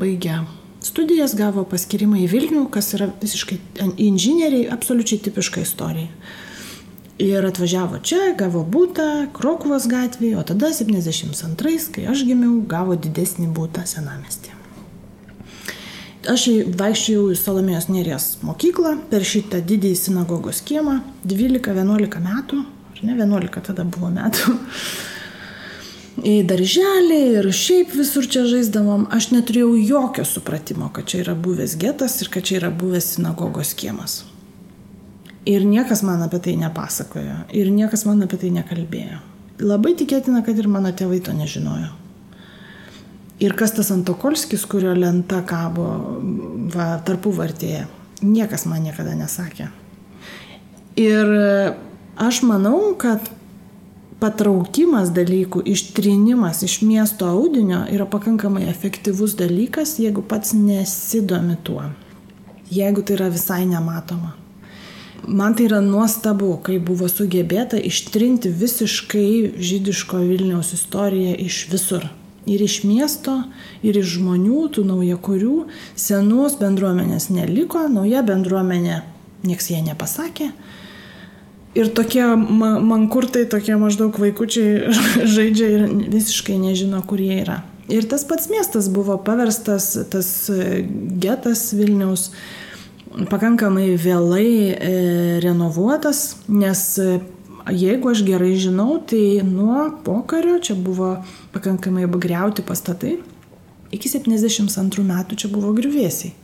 baigė 0.00 0.42
studijas, 0.84 1.34
gavo 1.36 1.64
paskirimą 1.68 2.20
į 2.24 2.28
Vilnių, 2.32 2.66
kas 2.72 2.94
yra 2.96 3.10
visiškai 3.22 3.58
inžinieriai, 3.96 4.68
absoliučiai 4.72 5.20
tipiška 5.26 5.64
istorija. 5.64 6.08
Ir 7.20 7.44
atvažiavo 7.44 7.98
čia, 8.00 8.30
gavo 8.38 8.62
būtą 8.64 9.28
Krokuvos 9.36 9.84
gatvėje, 9.90 10.38
o 10.40 10.44
tada 10.46 10.70
72-ais, 10.72 11.90
kai 11.92 12.06
aš 12.08 12.22
gimiau, 12.24 12.62
gavo 12.64 12.96
didesnį 12.96 13.50
būtą 13.52 13.84
senamestį. 13.84 14.54
Aš 16.32 16.46
vaikščiojau 16.80 17.26
į 17.34 17.36
Salomėjos 17.36 17.90
Nerijos 17.92 18.30
mokyklą 18.44 18.94
per 19.12 19.24
šitą 19.24 19.60
didįjį 19.68 20.00
sinagogos 20.00 20.62
kiemą 20.64 20.98
12-11 21.28 22.24
metų, 22.24 22.64
ar 22.94 23.04
ne 23.04 23.20
11 23.20 23.62
tada 23.68 23.84
buvo 23.84 24.08
metų. 24.16 24.56
Į 26.24 26.40
darželį 26.48 27.20
ir 27.38 27.52
šiaip 27.56 27.92
visur 27.96 28.26
čia 28.28 28.46
žaisdavom, 28.48 29.06
aš 29.12 29.30
neturėjau 29.32 29.76
jokio 29.76 30.24
supratimo, 30.28 30.88
kad 30.92 31.08
čia 31.08 31.22
yra 31.26 31.36
buvęs 31.36 31.76
getas 31.80 32.16
ir 32.20 32.32
kad 32.32 32.48
čia 32.48 32.62
yra 32.64 32.72
buvęs 32.72 33.14
sinagogos 33.14 33.76
kiemas. 33.76 34.22
Ir 35.48 35.64
niekas 35.64 36.02
man 36.04 36.20
apie 36.26 36.40
tai 36.44 36.56
nepasakojo. 36.60 37.46
Ir 37.56 37.70
niekas 37.72 38.04
man 38.04 38.20
apie 38.26 38.36
tai 38.42 38.50
nekalbėjo. 38.52 39.20
Labai 39.60 39.94
tikėtina, 39.96 40.42
kad 40.44 40.58
ir 40.58 40.68
mano 40.68 40.92
tėvai 40.92 41.20
to 41.24 41.32
nežinojo. 41.36 41.88
Ir 43.40 43.54
kas 43.56 43.72
tas 43.72 43.88
Antokolskis, 43.92 44.66
kurio 44.68 44.92
lenta 44.96 45.40
kabo 45.48 45.86
va, 46.74 46.92
tarpų 47.04 47.32
vartėje. 47.38 47.86
Niekas 48.20 48.66
man 48.68 48.84
niekada 48.84 49.14
nesakė. 49.16 49.70
Ir 51.00 51.30
aš 52.20 52.42
manau, 52.44 52.92
kad 53.00 53.30
patraukimas 54.20 55.08
dalykų, 55.16 55.62
ištrinimas 55.72 56.60
iš 56.66 56.82
miesto 56.84 57.30
audinio 57.32 57.86
yra 57.88 58.04
pakankamai 58.04 58.66
efektyvus 58.68 59.38
dalykas, 59.40 59.96
jeigu 60.02 60.20
pats 60.20 60.52
nesidomi 60.52 61.56
tuo. 61.64 61.86
Jeigu 62.70 63.00
tai 63.00 63.16
yra 63.16 63.32
visai 63.32 63.64
nematoma. 63.64 64.34
Man 65.28 65.54
tai 65.54 65.66
yra 65.68 65.80
nuostabu, 65.84 66.54
kai 66.64 66.78
buvo 66.82 67.08
sugebėta 67.10 67.78
ištrinti 67.80 68.50
visiškai 68.56 69.60
žydiško 69.60 70.22
Vilniaus 70.24 70.72
istoriją 70.76 71.34
iš 71.44 71.66
visur. 71.72 72.06
Ir 72.48 72.62
iš 72.64 72.80
miesto, 72.88 73.36
ir 73.84 73.98
iš 74.00 74.16
žmonių, 74.16 74.62
tų 74.74 74.86
naujakurių, 74.88 75.56
senos 75.98 76.56
bendruomenės 76.60 77.28
neliko, 77.30 77.84
nauja 77.92 78.24
bendruomenė, 78.26 79.02
nieks 79.44 79.68
jie 79.70 79.82
nepasakė. 79.84 80.48
Ir 81.76 81.90
tokie 81.94 82.24
mankurtai, 82.34 83.44
tokie 83.46 83.76
maždaug 83.78 84.16
vaikučiai 84.18 84.94
žaidžia 85.36 85.68
ir 85.76 85.84
visiškai 86.16 86.56
nežino, 86.58 87.04
kur 87.06 87.20
jie 87.22 87.42
yra. 87.44 87.60
Ir 87.90 88.06
tas 88.08 88.24
pats 88.24 88.48
miestas 88.50 88.88
buvo 88.90 89.18
paverstas, 89.18 89.92
tas 90.10 90.28
getas 91.22 91.68
Vilniaus, 91.74 92.30
pakankamai 93.10 93.94
vėlai 93.98 94.48
e, 94.70 94.90
renovuotas, 95.42 96.36
nes 96.48 96.82
e, 97.02 97.18
jeigu 97.74 98.12
aš 98.12 98.22
gerai 98.26 98.52
žinau, 98.60 99.00
tai 99.02 99.40
nuo 99.46 99.88
pokario 100.04 100.60
čia 100.62 100.76
buvo 100.78 101.16
pakankamai 101.54 102.06
apgriauti 102.06 102.62
pastatai, 102.66 103.16
iki 103.90 104.10
72 104.12 105.04
metų 105.06 105.40
čia 105.42 105.50
buvo 105.52 105.74
griuvėsiai. 105.76 106.36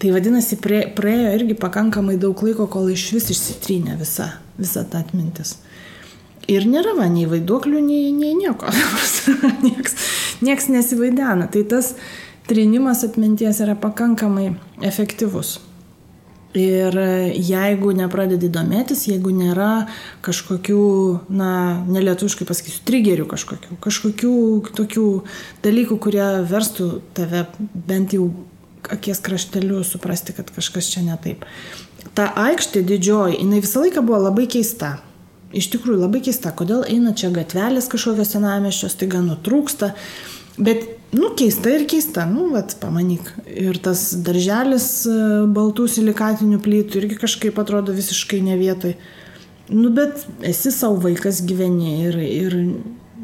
Tai 0.00 0.14
vadinasi, 0.14 0.56
prie, 0.60 0.84
praėjo 0.96 1.32
irgi 1.36 1.56
pakankamai 1.60 2.16
daug 2.20 2.38
laiko, 2.44 2.64
kol 2.72 2.88
iš 2.88 3.10
vis 3.12 3.26
išsitrynė 3.34 3.98
visa, 4.00 4.30
visa 4.56 4.84
ta 4.88 5.02
atmintis. 5.04 5.58
Ir 6.48 6.64
nėra 6.64 6.94
va 6.96 7.04
nei 7.12 7.26
vaiduoklių, 7.28 7.82
nei, 7.84 8.08
nei 8.16 8.32
nieko. 8.38 8.72
nieks, 9.66 9.96
nieks 10.40 10.70
nesivaidena. 10.72 11.50
Tai 11.52 11.66
tas 11.68 11.92
trinimas 12.48 13.04
atminties 13.04 13.60
yra 13.60 13.76
pakankamai 13.78 14.54
efektyvus. 14.88 15.58
Ir 16.50 16.96
jeigu 17.38 17.92
nepradedi 17.94 18.48
domėtis, 18.50 19.04
jeigu 19.06 19.30
nėra 19.30 19.86
kažkokių, 20.26 20.80
na, 21.30 21.50
nelietuškai 21.86 22.46
pasakysiu, 22.48 22.80
trigerių 22.88 23.28
kažkokių, 23.30 23.78
kažkokių 23.84 24.32
tokių 24.74 25.04
dalykų, 25.62 25.98
kurie 26.02 26.26
verstų 26.50 26.88
tave 27.14 27.44
bent 27.86 28.16
jau 28.18 28.32
akies 28.90 29.22
krašteliu 29.22 29.84
suprasti, 29.86 30.34
kad 30.34 30.50
kažkas 30.50 30.90
čia 30.90 31.04
ne 31.06 31.14
taip. 31.22 31.46
Ta 32.18 32.32
aikštė 32.48 32.82
didžioji, 32.82 33.38
jinai 33.38 33.62
visą 33.62 33.84
laiką 33.84 34.02
buvo 34.02 34.18
labai 34.26 34.48
keista. 34.50 34.96
Iš 35.54 35.70
tikrųjų 35.70 36.02
labai 36.02 36.24
keista, 36.26 36.50
kodėl 36.50 36.82
eina 36.90 37.14
čia 37.14 37.30
gatvelės 37.34 37.86
kažkokios 37.90 38.34
senameščios, 38.34 38.98
taiga 38.98 39.22
nutrūksta. 39.22 39.94
Bet 40.58 40.99
Nu, 41.10 41.32
keista 41.34 41.72
ir 41.74 41.88
keista, 41.90 42.22
nu, 42.30 42.46
vat, 42.54 42.76
pamanyk. 42.78 43.32
Ir 43.50 43.80
tas 43.82 44.12
darželis 44.22 44.86
e, 45.10 45.14
baltų 45.50 45.88
silikatinių 45.90 46.60
plytų 46.62 47.02
irgi 47.02 47.18
kažkaip 47.18 47.58
atrodo 47.58 47.94
visiškai 47.96 48.38
ne 48.46 48.54
vietoj. 48.60 48.94
Nu, 49.74 49.90
bet 49.94 50.22
esi 50.46 50.70
savo 50.74 51.00
vaikas 51.02 51.42
gyveni 51.46 51.96
ir, 52.06 52.20
ir 52.22 52.56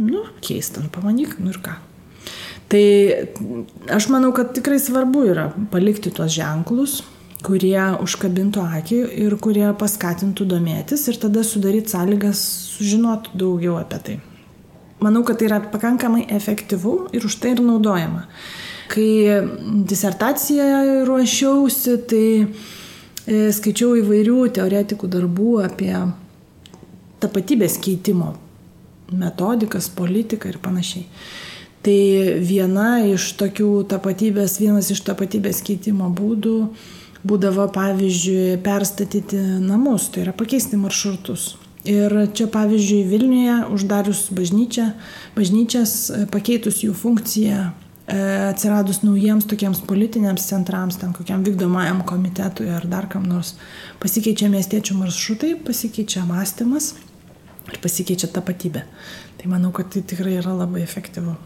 nu, 0.02 0.24
keista, 0.42 0.82
nu, 0.82 0.90
pamanyk, 0.90 1.38
nu 1.38 1.54
ir 1.54 1.62
ką. 1.62 1.78
Tai 2.66 2.84
aš 3.94 4.10
manau, 4.10 4.32
kad 4.34 4.50
tikrai 4.56 4.80
svarbu 4.82 5.22
yra 5.30 5.50
palikti 5.70 6.10
tuos 6.10 6.34
ženklus, 6.34 7.04
kurie 7.46 7.78
užkabintų 8.02 8.64
akį 8.80 9.04
ir 9.22 9.36
kurie 9.38 9.68
paskatintų 9.78 10.48
domėtis 10.50 11.06
ir 11.06 11.22
tada 11.22 11.46
sudaryti 11.46 11.94
sąlygas 11.94 12.42
sužinoti 12.74 13.38
daugiau 13.38 13.78
apie 13.78 14.02
tai 14.02 14.16
manau, 15.02 15.22
kad 15.26 15.38
tai 15.38 15.48
yra 15.50 15.60
pakankamai 15.72 16.26
efektyvu 16.36 16.96
ir 17.16 17.26
už 17.26 17.38
tai 17.42 17.54
ir 17.54 17.62
naudojama. 17.64 18.26
Kai 18.92 19.42
disertaciją 19.88 21.04
ruošiausi, 21.08 21.96
tai 22.10 22.26
e, 22.42 23.48
skaičiau 23.52 23.96
įvairių 24.02 24.38
teoretikų 24.56 25.10
darbų 25.10 25.56
apie 25.64 25.94
tapatybės 27.22 27.80
keitimo 27.82 28.34
metodikas, 29.10 29.88
politiką 29.90 30.50
ir 30.50 30.60
panašiai. 30.62 31.06
Tai 31.86 31.98
viena 32.42 32.98
iš 33.06 33.32
tokių 33.38 33.70
tapatybės, 33.90 34.58
vienas 34.62 34.90
iš 34.94 35.04
tapatybės 35.06 35.62
keitimo 35.66 36.08
būdų 36.14 36.56
būdavo, 37.26 37.66
pavyzdžiui, 37.74 38.58
perstatyti 38.64 39.38
namus, 39.62 40.10
tai 40.14 40.26
yra 40.26 40.34
pakeisti 40.36 40.78
maršrutus. 40.78 41.54
Ir 41.86 42.14
čia 42.34 42.48
pavyzdžiui 42.50 43.04
Vilniuje 43.06 43.56
uždarius 43.70 44.26
bažnyčią, 44.34 44.88
bažnyčias 45.36 45.92
e, 46.10 46.24
pakeitus 46.26 46.80
jų 46.82 46.90
funkciją, 46.98 47.60
e, 48.10 48.16
atsiradus 48.48 49.04
naujiems 49.06 49.46
tokiems 49.46 49.84
politiniams 49.86 50.48
centrams, 50.50 50.98
ten 50.98 51.14
kokiam 51.14 51.44
vykdomajam 51.46 52.02
komitetui 52.08 52.72
ar 52.74 52.88
dar 52.90 53.06
kam 53.06 53.28
nors, 53.30 53.54
pasikeičia 54.02 54.50
miestiečių 54.50 54.98
maršrutai, 54.98 55.54
pasikeičia 55.62 56.26
mąstymas 56.26 56.96
ir 57.70 57.78
pasikeičia 57.82 58.32
tapatybė. 58.34 58.82
Tai 59.38 59.54
manau, 59.54 59.70
kad 59.70 59.92
tai 59.94 60.02
tikrai 60.02 60.40
yra 60.40 60.56
labai 60.58 60.82
efektyvu. 60.82 61.36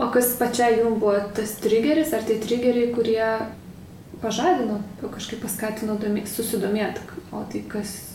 O 0.00 0.06
kas 0.08 0.32
pačiai 0.40 0.78
jums 0.80 1.02
buvo 1.02 1.18
tas 1.36 1.58
triggeris, 1.60 2.14
ar 2.16 2.24
tai 2.24 2.40
triggeriai, 2.40 2.94
kurie 2.96 3.26
pažadino, 4.22 4.80
kažkaip 5.04 5.44
paskatino 5.44 5.98
susidomėti, 6.24 7.04
o 7.32 7.44
tai 7.44 7.60
kas 7.68 8.09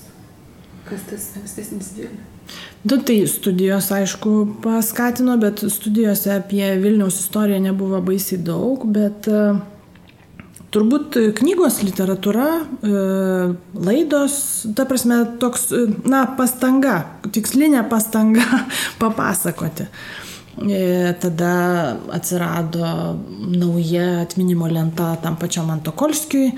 Kas 0.85 1.05
tas 1.09 1.29
ankstesnis 1.39 1.93
Vilnius? 1.97 2.31
Du, 2.85 2.99
tai 3.01 3.23
studijos, 3.25 3.87
aišku, 3.89 4.31
paskatino, 4.61 5.37
bet 5.41 5.63
studijose 5.73 6.35
apie 6.35 6.67
Vilniaus 6.77 7.17
istoriją 7.23 7.63
nebuvo 7.63 8.01
baisiai 8.05 8.37
daug, 8.45 8.83
bet 8.93 9.25
uh, 9.31 9.57
turbūt 10.75 11.17
knygos, 11.39 11.79
literatūra, 11.87 12.49
uh, 12.61 13.55
laidos, 13.87 14.37
ta 14.77 14.85
prasme, 14.85 15.23
toks, 15.41 15.71
na, 16.05 16.27
pastanga, 16.37 16.99
tikslinė 17.33 17.81
pastanga 17.89 18.45
papasakoti. 19.01 19.89
E, 20.55 21.11
tada 21.19 21.49
atsirado 22.15 22.87
nauja 23.51 24.21
atminimo 24.21 24.69
lenta 24.71 25.09
tam 25.19 25.35
pačiam 25.35 25.67
Antokolskijui 25.73 26.53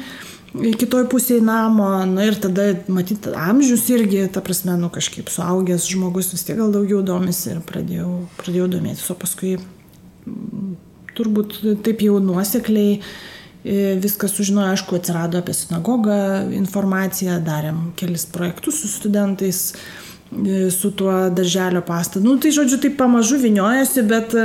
kitoj 0.79 1.05
pusėje 1.11 1.43
namo, 1.45 1.89
na 2.09 2.27
ir 2.27 2.37
tada, 2.41 2.69
matyt, 2.91 3.29
amžius 3.37 3.87
irgi, 3.93 4.25
ta 4.33 4.41
prasme, 4.45 4.75
nu 4.79 4.89
kažkaip 4.93 5.29
suaugęs 5.31 5.87
žmogus 5.91 6.31
vis 6.33 6.45
tiek 6.47 6.57
gal 6.59 6.73
daugiau 6.73 7.03
domisi 7.05 7.51
ir 7.53 7.61
pradėjau, 7.65 8.11
pradėjau 8.39 8.69
domėtis, 8.77 9.07
o 9.13 9.17
paskui 9.19 9.55
turbūt 11.17 11.59
taip 11.85 12.01
jau 12.05 12.17
nuosekliai 12.23 12.97
e, 12.97 13.95
viskas 14.01 14.35
sužinojo, 14.37 14.73
aišku, 14.75 14.99
atsirado 14.99 15.41
apie 15.41 15.55
sinagogą 15.57 16.17
informaciją, 16.57 17.39
darėm 17.45 17.87
kelis 17.99 18.27
projektus 18.33 18.81
su 18.83 18.91
studentais, 18.91 19.61
e, 20.31 20.67
su 20.73 20.91
tuo 20.91 21.27
darželio 21.33 21.83
pastatu. 21.85 22.25
Nu, 22.25 22.37
tai 22.41 22.53
žodžiu, 22.55 22.81
taip 22.83 22.99
pamažu 22.99 23.39
viniojasi, 23.41 24.05
bet 24.09 24.37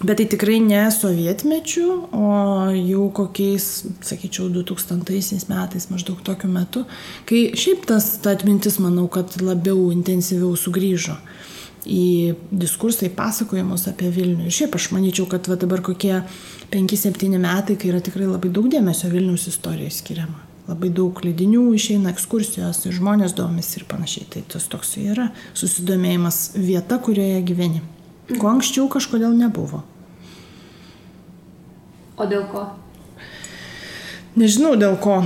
Bet 0.00 0.16
tai 0.16 0.24
tikrai 0.32 0.56
ne 0.64 0.86
sovietmečių, 0.94 1.86
o 2.16 2.28
jau 2.72 3.02
kokiais, 3.12 3.64
sakyčiau, 4.00 4.46
2000 4.48 5.44
metais 5.50 5.90
maždaug 5.92 6.22
tokiu 6.24 6.48
metu, 6.48 6.86
kai 7.28 7.50
šiaip 7.52 7.84
tas 7.90 8.14
ta 8.24 8.32
atmintis, 8.32 8.78
manau, 8.80 9.10
kad 9.12 9.36
labiau 9.44 9.90
intensyviau 9.92 10.54
sugrįžo 10.56 11.18
į 11.84 12.32
diskursą, 12.48 13.10
į 13.10 13.12
pasakojimus 13.18 13.84
apie 13.92 14.08
Vilnių. 14.14 14.48
Ir 14.48 14.56
šiaip 14.56 14.80
aš 14.80 14.88
manyčiau, 14.96 15.28
kad 15.28 15.52
va 15.52 15.60
dabar 15.60 15.84
kokie 15.84 16.22
5-7 16.72 17.36
metai, 17.36 17.76
kai 17.76 17.92
yra 17.92 18.00
tikrai 18.00 18.28
labai 18.30 18.48
daug 18.56 18.72
dėmesio 18.72 19.12
Vilnius 19.12 19.50
istorijai 19.52 19.92
skiriama. 19.92 20.46
Labai 20.70 20.88
daug 20.96 21.20
leidinių 21.24 21.70
išeina 21.76 22.12
ekskursijos 22.14 22.86
žmonės 22.88 23.36
domisi 23.36 23.80
ir 23.80 23.88
panašiai. 23.90 24.28
Tai 24.32 24.46
tas 24.54 24.68
toks 24.70 24.96
yra 25.02 25.28
susidomėjimas 25.52 26.44
vieta, 26.56 27.00
kurioje 27.02 27.40
gyveni. 27.48 27.82
Ko 28.38 28.52
anksčiau 28.52 28.86
kažkodėl 28.92 29.34
nebuvo. 29.34 29.82
O 32.20 32.26
dėl 32.28 32.44
ko? 32.52 32.68
Nežinau 34.38 34.76
dėl 34.78 34.94
ko. 35.02 35.16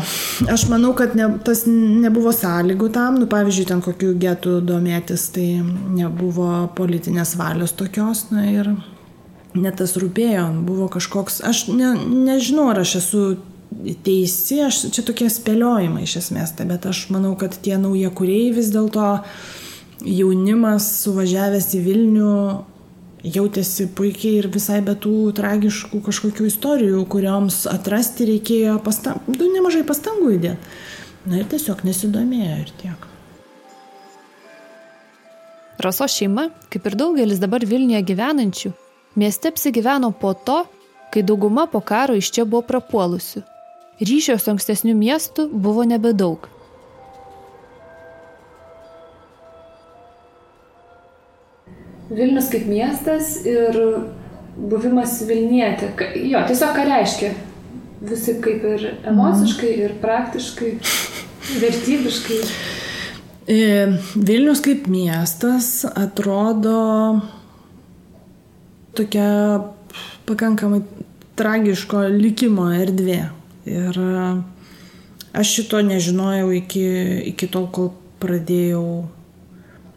Aš 0.49 0.65
manau, 0.71 0.95
kad 0.97 1.13
ne, 1.19 1.27
tas 1.45 1.65
nebuvo 1.69 2.33
sąlygų 2.33 2.89
tam. 2.95 3.19
Nu, 3.21 3.29
pavyzdžiui, 3.31 3.67
ten 3.69 3.83
kokių 3.85 4.15
getų 4.23 4.59
domėtis, 4.65 5.27
tai 5.35 5.61
nebuvo 5.93 6.71
politinės 6.79 7.35
valios 7.37 7.77
tokios. 7.77 8.29
Na 8.33 8.47
ir 8.49 8.73
net 9.55 9.77
tas 9.83 9.93
rūpėjo. 10.01 10.47
Buvo 10.65 10.89
kažkoks, 10.93 11.43
aš 11.45 11.67
ne, 11.75 11.93
nežinau, 12.01 12.71
ar 12.73 12.81
aš 12.85 12.97
esu 13.03 13.25
teisi, 14.07 14.63
aš, 14.65 14.87
čia 14.95 15.05
tokie 15.07 15.29
spėliojimai 15.33 16.05
iš 16.07 16.19
esmės, 16.23 16.55
tai, 16.57 16.67
bet 16.71 16.87
aš 16.89 17.09
manau, 17.13 17.35
kad 17.39 17.57
tie 17.61 17.77
nauja 17.81 18.13
kuriejai 18.15 18.55
vis 18.57 18.71
dėlto 18.73 19.09
jaunimas 20.05 20.87
suvažiavęs 21.03 21.73
į 21.77 21.81
Vilnių 21.85 22.37
jautėsi 23.25 23.89
puikiai 23.97 24.43
ir 24.43 24.51
visai 24.53 24.81
be 24.85 24.95
tų 25.01 25.33
tragiškų 25.39 26.01
kažkokių 26.05 26.49
istorijų, 26.51 27.01
kurioms 27.11 27.65
atrasti 27.71 28.29
reikėjo 28.29 28.77
pastangų, 28.85 29.37
nu, 29.39 29.49
nemažai 29.57 29.83
pastangų 29.89 30.37
įdėti. 30.37 30.73
Na 31.25 31.41
ir 31.41 31.49
tiesiog 31.49 31.81
nesidomėjo 31.89 32.57
ir 32.61 32.73
tiek. 32.83 33.07
Raso 35.81 36.07
šeima, 36.09 36.51
kaip 36.73 36.85
ir 36.87 36.97
daugelis 37.01 37.41
dabar 37.41 37.65
Vilniuje 37.67 38.03
gyvenančių, 38.13 38.75
mieste 39.21 39.51
apsigyveno 39.51 40.13
po 40.21 40.35
to, 40.37 40.63
kai 41.13 41.25
dauguma 41.25 41.65
po 41.71 41.81
karo 41.81 42.15
iš 42.19 42.31
čia 42.35 42.45
buvo 42.45 42.63
prapuolusių. 42.69 43.43
Ryšio 44.05 44.37
su 44.39 44.53
ankstesniu 44.53 44.95
miestu 44.99 45.49
buvo 45.49 45.85
nebedaug. 45.89 46.54
Vilnius 52.11 52.51
kaip 52.53 52.67
miestas 52.69 53.39
ir 53.49 53.79
buvimas 54.57 55.17
Vilnietė. 55.29 55.91
Jo, 56.29 56.45
tiesiog 56.49 56.75
ką 56.77 56.87
reiškia. 56.89 57.33
Visi 58.05 58.37
kaip 58.45 58.65
ir 58.69 58.87
emociškai, 59.09 59.71
ir 59.87 59.95
praktiškai, 60.03 60.75
vertybiškai. 61.63 62.41
E, 63.49 63.61
Vilnius 64.17 64.61
kaip 64.65 64.87
miestas 64.93 65.87
atrodo 65.89 66.77
tokia 68.95 69.65
pakankamai 70.29 70.83
tragiško 71.39 72.05
likimo 72.13 72.69
erdvė. 72.75 73.21
Ir 73.65 73.99
aš 75.35 75.57
šito 75.57 75.81
nežinojau 75.81 76.53
iki, 76.61 76.87
iki 77.33 77.49
tol, 77.49 77.71
kol 77.73 77.95
pradėjau 78.23 78.85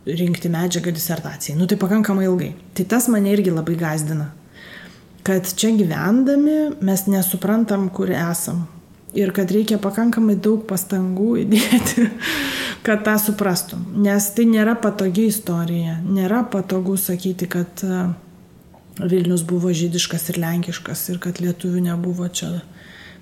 rinkti 0.08 0.50
medžiagą 0.50 0.92
disertacijai. 0.92 1.58
Nu 1.58 1.66
tai 1.66 1.78
pakankamai 1.78 2.26
ilgai. 2.26 2.54
Tai 2.74 2.86
tas 2.86 3.08
mane 3.12 3.32
irgi 3.34 3.52
labai 3.52 3.76
gazdina. 3.76 4.32
Kad 5.28 5.50
čia 5.60 5.74
gyvendami 5.76 6.78
mes 6.82 7.06
nesuprantam, 7.12 7.90
kur 7.90 8.12
esam. 8.12 8.66
Ir 9.18 9.34
kad 9.36 9.52
reikia 9.52 9.80
pakankamai 9.82 10.38
daug 10.40 10.64
pastangų 10.70 11.30
įdėti, 11.44 12.08
kad 12.88 13.04
tą 13.08 13.18
suprastum. 13.20 13.84
Nes 14.04 14.32
tai 14.36 14.48
nėra 14.48 14.78
patogi 14.80 15.28
istorija. 15.32 16.00
Nėra 16.06 16.44
patogu 16.52 16.96
sakyti, 17.02 17.50
kad 17.52 17.84
e, 17.84 18.08
Vilnius 19.04 19.44
buvo 19.48 19.74
žydiškas 19.76 20.32
ir 20.32 20.42
lenkiškas 20.44 21.08
ir 21.12 21.22
kad 21.24 21.42
lietuvių 21.44 21.88
nebuvo 21.92 22.28
čia 22.32 22.60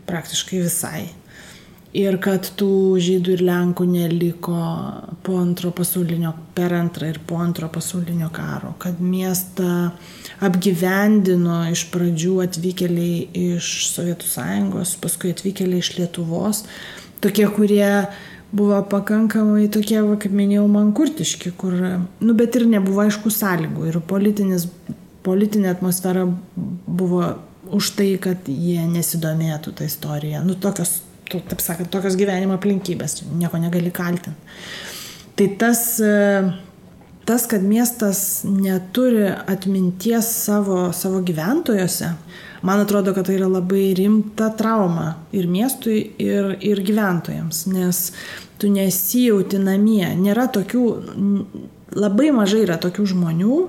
praktiškai 0.06 0.62
visai 0.62 1.06
ir 1.96 2.18
kad 2.24 2.48
tų 2.60 2.98
žydų 3.02 3.38
ir 3.38 3.44
lenkų 3.48 3.86
neliko 3.88 4.56
po 5.24 5.38
antro 5.40 5.72
pasaulinio, 5.76 6.34
per 6.58 6.76
antrą 6.76 7.10
ir 7.14 7.22
po 7.28 7.40
antro 7.40 7.70
pasaulinio 7.72 8.28
karo, 8.36 8.74
kad 8.82 9.00
miestą 9.00 9.94
apgyvendino 10.44 11.64
iš 11.72 11.86
pradžių 11.94 12.42
atvykėliai 12.46 13.48
iš 13.56 13.72
Sovietų 13.94 14.28
Sąjungos, 14.28 14.96
paskui 15.04 15.32
atvykėliai 15.36 15.84
iš 15.84 15.94
Lietuvos, 16.00 16.66
tokie, 17.24 17.48
kurie 17.56 17.88
buvo 18.56 18.82
pakankamai 18.92 19.70
tokie, 19.72 20.02
va, 20.04 20.20
kaip 20.20 20.36
minėjau, 20.36 20.68
mankurtiški, 20.72 21.56
kur, 21.60 21.80
nu, 22.20 22.36
bet 22.38 22.60
ir 22.60 22.68
nebuvo 22.72 23.06
aišku 23.06 23.32
sąlygų 23.34 23.90
ir 23.90 24.00
politinis, 24.08 24.68
politinė 25.26 25.72
atmosfera 25.74 26.28
buvo 26.56 27.34
už 27.76 27.96
tai, 27.98 28.12
kad 28.22 28.46
jie 28.52 28.84
nesidomėtų 28.92 29.74
tą 29.80 29.88
istoriją. 29.90 30.44
Nu, 30.46 30.54
tokios 30.62 31.00
tu, 31.30 31.42
taip 31.50 31.64
sakant, 31.64 31.90
tokios 31.94 32.18
gyvenimo 32.20 32.58
aplinkybės, 32.60 33.24
nieko 33.36 33.60
negali 33.62 33.92
kaltinti. 33.96 34.36
Tai 35.36 35.48
tas, 35.60 35.82
e, 36.00 36.16
tas, 37.28 37.48
kad 37.52 37.64
miestas 37.66 38.20
neturi 38.48 39.28
atminties 39.34 40.30
savo, 40.46 40.92
savo 40.96 41.20
gyventojuose, 41.26 42.14
man 42.66 42.84
atrodo, 42.86 43.14
kad 43.16 43.28
tai 43.28 43.36
yra 43.40 43.50
labai 43.52 43.90
rimta 43.98 44.52
trauma 44.58 45.12
ir 45.36 45.50
miestui, 45.52 46.00
ir, 46.24 46.56
ir 46.64 46.82
gyventojams, 46.86 47.66
nes 47.74 48.02
tu 48.62 48.72
nesijauti 48.72 49.60
namie. 49.60 50.08
Nėra 50.22 50.48
tokių, 50.56 50.86
labai 52.00 52.32
mažai 52.36 52.64
yra 52.64 52.80
tokių 52.82 53.10
žmonių, 53.12 53.60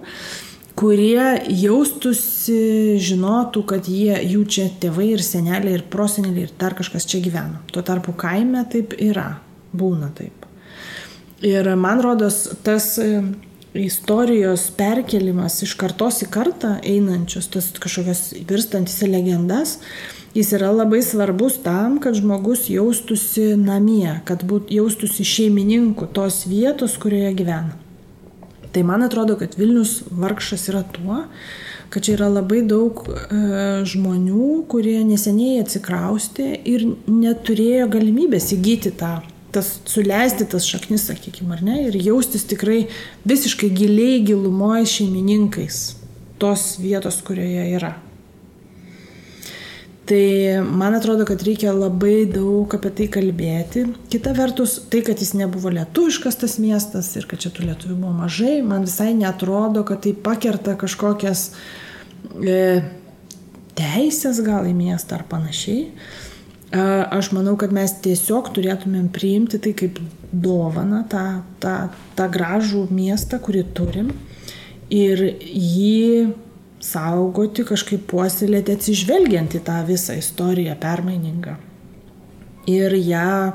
kurie 0.76 1.40
jaustųsi, 1.48 2.98
žinotų, 3.02 3.62
kad 3.70 3.88
jie, 3.88 4.14
jų 4.28 4.44
čia 4.44 4.68
tėvai 4.80 5.12
ir 5.14 5.24
seneliai 5.24 5.78
ir 5.78 5.86
proseneliai 5.92 6.46
ir 6.46 6.52
dar 6.60 6.76
kažkas 6.76 7.08
čia 7.08 7.22
gyveno. 7.24 7.62
Tuo 7.72 7.84
tarpu 7.86 8.12
kaime 8.16 8.66
taip 8.72 8.94
yra, 9.00 9.38
būna 9.72 10.12
taip. 10.16 10.44
Ir 11.44 11.68
man 11.80 12.00
rodos, 12.04 12.42
tas 12.64 12.94
e, 13.00 13.22
istorijos 13.76 14.68
perkelimas 14.76 15.60
iš 15.64 15.74
kartos 15.80 16.22
į 16.24 16.30
kartą 16.32 16.76
einančius, 16.84 17.48
tas 17.52 17.72
kažkokias 17.76 18.22
virstantis 18.48 19.00
į 19.04 19.10
legendas, 19.12 19.78
jis 20.36 20.52
yra 20.56 20.72
labai 20.72 21.02
svarbus 21.04 21.60
tam, 21.64 21.98
kad 22.04 22.16
žmogus 22.16 22.68
jaustųsi 22.72 23.54
namie, 23.60 24.18
kad 24.28 24.44
būt, 24.48 24.72
jaustųsi 24.76 25.24
šeimininku 25.28 26.08
tos 26.12 26.44
vietos, 26.48 26.96
kurioje 27.00 27.34
gyvena. 27.40 27.85
Tai 28.76 28.82
man 28.84 29.00
atrodo, 29.02 29.38
kad 29.40 29.54
Vilnius 29.56 30.02
vargšas 30.12 30.66
yra 30.68 30.82
tuo, 30.92 31.22
kad 31.88 32.04
čia 32.04 32.12
yra 32.18 32.26
labai 32.28 32.58
daug 32.68 32.98
e, 33.08 33.38
žmonių, 33.88 34.48
kurie 34.68 34.98
neseniai 35.08 35.62
atsikraustė 35.62 36.50
ir 36.68 36.84
neturėjo 37.08 37.86
galimybės 37.94 38.50
įgyti 38.52 38.92
tą, 39.00 39.14
tas, 39.56 39.78
suleisti 39.88 40.44
tas 40.52 40.68
šaknis, 40.68 41.06
sakykime, 41.08 41.56
ar 41.56 41.64
ne, 41.64 41.78
ir 41.86 41.96
jaustis 42.04 42.44
tikrai 42.50 42.82
visiškai 43.24 43.72
giliai 43.80 44.20
gilumoje 44.28 44.84
šeimininkais 44.98 45.80
tos 46.36 46.74
vietos, 46.76 47.22
kurioje 47.24 47.64
yra. 47.78 47.94
Tai 50.06 50.62
man 50.62 50.94
atrodo, 50.94 51.24
kad 51.26 51.42
reikia 51.42 51.72
labai 51.74 52.28
daug 52.30 52.70
apie 52.76 52.92
tai 52.94 53.06
kalbėti. 53.10 53.82
Kita 54.12 54.36
vertus, 54.38 54.76
tai, 54.90 55.00
kad 55.06 55.18
jis 55.18 55.32
nebuvo 55.34 55.72
lietuviškas 55.74 56.38
tas 56.44 56.54
miestas 56.62 57.08
ir 57.18 57.26
kad 57.26 57.42
čia 57.42 57.50
tų 57.50 57.66
lietuvių 57.66 57.96
buvo 58.04 58.12
mažai, 58.20 58.60
man 58.62 58.86
visai 58.86 59.10
netrodo, 59.18 59.82
kad 59.88 60.04
tai 60.04 60.12
pakerta 60.14 60.76
kažkokias 60.78 61.48
e, 62.38 62.60
teisės 63.74 64.38
gal 64.46 64.70
į 64.70 64.76
miestą 64.78 65.18
ar 65.18 65.26
panašiai. 65.26 65.88
E, 65.90 66.86
aš 67.18 67.32
manau, 67.34 67.56
kad 67.58 67.74
mes 67.74 67.98
tiesiog 68.06 68.54
turėtumėm 68.54 69.10
priimti 69.10 69.58
tai 69.58 69.74
kaip 69.74 69.98
dovaną, 70.30 71.02
tą, 71.10 71.26
tą, 71.58 71.76
tą 72.14 72.30
gražų 72.30 72.86
miestą, 72.94 73.42
kurį 73.42 73.66
turim 73.74 74.14
ir 74.86 75.26
jį 75.42 76.45
saugoti, 76.86 77.64
kažkaip 77.66 78.06
puoselėti 78.10 78.76
atsižvelgiant 78.76 79.56
į 79.58 79.62
tą 79.66 79.80
visą 79.88 80.16
istoriją 80.18 80.76
permainingą. 80.80 81.56
Ir 82.70 82.94
ją, 82.98 83.52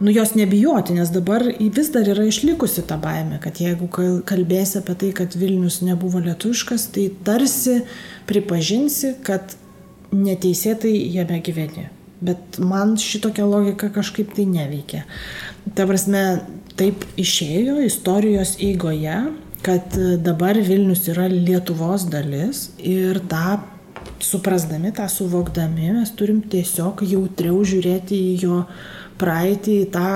nu 0.00 0.12
jos 0.12 0.34
nebijoti, 0.36 0.96
nes 0.96 1.12
dabar 1.12 1.44
vis 1.58 1.90
dar 1.94 2.08
yra 2.12 2.26
išlikusi 2.28 2.84
ta 2.88 2.98
baime, 3.00 3.38
kad 3.42 3.60
jeigu 3.60 3.88
kalbėsi 4.28 4.80
apie 4.82 4.96
tai, 5.00 5.12
kad 5.16 5.36
Vilnius 5.36 5.80
nebuvo 5.84 6.20
lietuškas, 6.24 6.90
tai 6.96 7.08
tarsi 7.24 7.80
pripažinsi, 8.28 9.16
kad 9.24 9.56
neteisėtai 10.12 10.92
jame 11.16 11.40
gyveni. 11.44 11.88
Bet 12.24 12.58
man 12.62 12.94
šitokia 13.00 13.44
logika 13.44 13.90
kažkaip 13.92 14.32
tai 14.36 14.46
neveikia. 14.48 15.02
Ta 15.76 15.84
prasme, 15.88 16.22
taip 16.76 17.04
išėjo 17.20 17.80
istorijos 17.84 18.56
eigoje, 18.64 19.18
kad 19.66 19.96
dabar 20.22 20.58
Vilnius 20.62 21.08
yra 21.10 21.26
Lietuvos 21.32 22.06
dalis 22.10 22.68
ir 22.78 23.18
tą 23.30 23.58
suprasdami, 24.22 24.92
tą 24.94 25.08
suvokdami, 25.10 25.90
mes 25.98 26.12
turim 26.16 26.40
tiesiog 26.52 27.02
jautriau 27.06 27.58
žiūrėti 27.66 28.16
į 28.16 28.36
jo 28.44 28.60
praeitį, 29.20 29.76
į, 29.82 29.90
tą, 29.92 30.08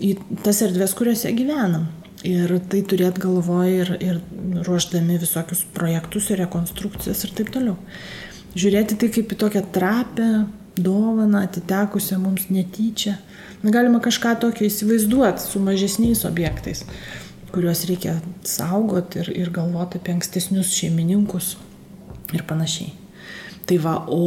į 0.00 0.12
tas 0.44 0.62
erdves, 0.66 0.94
kuriuose 0.98 1.32
gyvenam. 1.36 1.88
Ir 2.26 2.52
tai 2.68 2.82
turėt 2.84 3.16
galvoje 3.20 3.76
ir, 3.80 3.92
ir 4.04 4.64
ruoždami 4.66 5.16
visokius 5.22 5.62
projektus 5.76 6.28
ir 6.28 6.42
rekonstrukcijas 6.42 7.24
ir 7.24 7.32
taip 7.38 7.52
toliau. 7.54 7.78
Žiūrėti 8.58 8.98
tai 9.00 9.08
kaip 9.14 9.32
į 9.32 9.38
tokią 9.40 9.62
trapę, 9.72 10.28
dovaną, 10.80 11.46
atitekusią 11.46 12.18
mums 12.20 12.50
netyčia. 12.52 13.16
Na, 13.62 13.72
galima 13.72 14.00
kažką 14.04 14.34
tokio 14.40 14.66
įsivaizduoti 14.68 15.44
su 15.44 15.60
mažesniais 15.64 16.24
objektais, 16.28 16.84
kuriuos 17.54 17.84
reikia 17.88 18.16
saugoti 18.46 19.22
ir, 19.22 19.30
ir 19.44 19.52
galvoti 19.54 20.00
apie 20.00 20.14
ankstesnius 20.16 20.72
šeimininkus 20.76 21.54
ir 22.34 22.44
panašiai. 22.48 22.92
Tai 23.68 23.78
va, 23.82 23.96
o, 24.10 24.22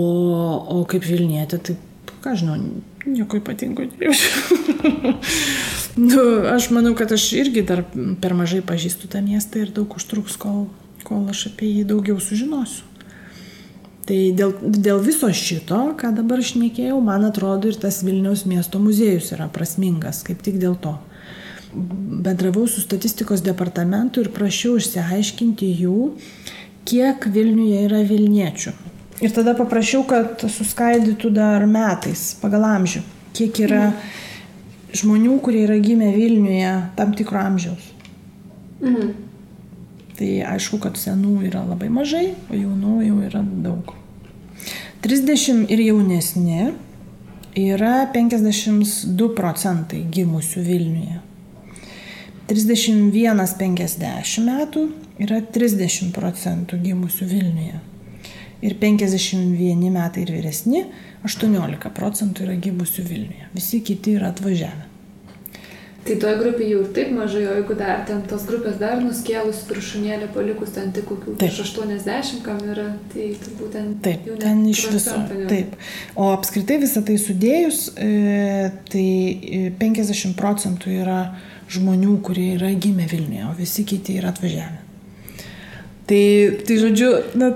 o 0.71 0.83
kaip 0.89 1.05
Vilnietė, 1.07 1.59
tai, 1.59 1.75
ką 2.23 2.35
žinau, 2.39 2.55
nieko 3.05 3.39
ypatingo 3.39 3.87
nejaučiu. 3.89 4.57
nu, 6.11 6.23
aš 6.53 6.69
manau, 6.75 6.93
kad 6.99 7.11
aš 7.11 7.29
irgi 7.41 7.65
dar 7.67 7.83
per 8.23 8.35
mažai 8.37 8.61
pažįstu 8.65 9.11
tą 9.11 9.23
miestą 9.25 9.65
ir 9.65 9.73
daug 9.75 9.97
užtruks, 9.97 10.37
kol, 10.39 10.67
kol 11.07 11.27
aš 11.31 11.49
apie 11.51 11.71
jį 11.73 11.87
daugiau 11.91 12.19
sužinosiu. 12.23 12.87
Tai 14.03 14.17
dėl, 14.35 14.51
dėl 14.59 14.99
viso 14.99 15.29
šito, 15.31 15.79
ką 15.99 16.09
dabar 16.17 16.41
šnekėjau, 16.43 16.97
man 16.99 17.23
atrodo 17.23 17.69
ir 17.71 17.77
tas 17.79 18.01
Vilniaus 18.03 18.43
miesto 18.49 18.81
muziejus 18.83 19.31
yra 19.35 19.47
prasmingas, 19.51 20.25
kaip 20.27 20.43
tik 20.43 20.57
dėl 20.59 20.75
to. 20.75 20.97
Bendravau 21.73 22.67
su 22.69 22.81
statistikos 22.83 23.43
departamentu 23.45 24.21
ir 24.21 24.31
prašiau 24.35 24.77
išsiaiškinti 24.79 25.69
jų, 25.83 26.11
kiek 26.87 27.25
Vilniuje 27.33 27.85
yra 27.87 28.03
Vilniečių. 28.07 28.73
Ir 29.23 29.31
tada 29.33 29.53
paprašiau, 29.57 30.03
kad 30.09 30.43
suskaidytų 30.51 31.31
dar 31.33 31.65
metais 31.69 32.33
pagal 32.41 32.67
amžių, 32.73 33.01
kiek 33.37 33.63
yra 33.65 33.87
mhm 33.89 34.21
žmonių, 34.93 35.39
kurie 35.41 35.65
yra 35.67 35.77
gimę 35.81 36.11
Vilniuje 36.13 36.73
tam 36.97 37.13
tikro 37.17 37.41
amžiaus. 37.41 37.89
Mhm. 38.83 39.11
Tai 40.13 40.29
aišku, 40.53 40.77
kad 40.83 40.97
senų 40.99 41.39
yra 41.47 41.63
labai 41.65 41.89
mažai, 41.89 42.33
o 42.51 42.57
jaunų 42.57 42.97
jau 43.07 43.19
yra 43.25 43.41
daug. 43.65 43.95
30 45.03 45.65
ir 45.73 45.81
jaunesni 45.83 46.71
yra 47.59 48.05
52 48.13 49.29
procentai 49.35 50.03
gimusių 50.13 50.63
Vilniuje. 50.63 51.19
31-50 52.49 54.43
metų 54.43 54.87
yra 55.23 55.41
30 55.55 56.11
procentų 56.15 56.79
gimusių 56.83 57.25
Vilniuje. 57.29 57.77
Ir 58.63 58.73
51 58.79 59.91
metai 59.91 60.23
ir 60.23 60.31
vyresni 60.35 60.85
18 61.27 61.91
procentų 61.95 62.47
yra 62.47 62.55
gimusių 62.59 63.03
Vilniuje, 63.07 63.45
visi 63.55 63.79
kiti 63.83 64.17
yra 64.17 64.27
atvažiavę. 64.33 64.93
Tai 66.03 66.15
toje 66.19 66.35
grupėje 66.35 66.73
jau 66.73 66.79
ir 66.83 66.87
taip 66.95 67.11
mažai, 67.15 67.45
o 67.47 67.53
jeigu 67.55 67.75
dar 67.79 68.01
ten 68.07 68.19
tos 68.27 68.43
grupės 68.47 68.75
dar 68.81 68.99
nuskėlus 68.99 69.61
viršūnėlę 69.69 70.27
palikus 70.35 70.73
ten 70.75 70.91
tik 70.95 71.05
kokių 71.07 71.37
taip. 71.39 71.55
80, 71.63 72.41
kam 72.43 72.59
yra, 72.67 72.89
tai 73.13 73.29
turbūt 73.39 73.71
ten... 73.71 73.93
Taip, 74.03 74.27
ten 74.41 74.65
iš 74.67 74.83
viso. 74.91 75.15
Taip. 75.47 75.77
O 76.19 76.27
apskritai 76.33 76.81
visą 76.83 77.05
tai 77.07 77.15
sudėjus, 77.23 77.85
e, 77.95 78.71
tai 78.91 79.07
50 79.79 80.33
e, 80.33 80.35
procentų 80.39 80.91
yra 80.97 81.21
žmonių, 81.77 82.17
kurie 82.25 82.53
yra 82.57 82.71
gimę 82.73 83.07
Vilniuje, 83.11 83.45
o 83.49 83.53
visi 83.57 83.85
kiti 83.87 84.17
yra 84.21 84.33
atvažiavę. 84.33 84.81
Tai, 86.07 86.23
tai 86.67 86.77
žodžiu, 86.81 87.09
na, 87.39 87.53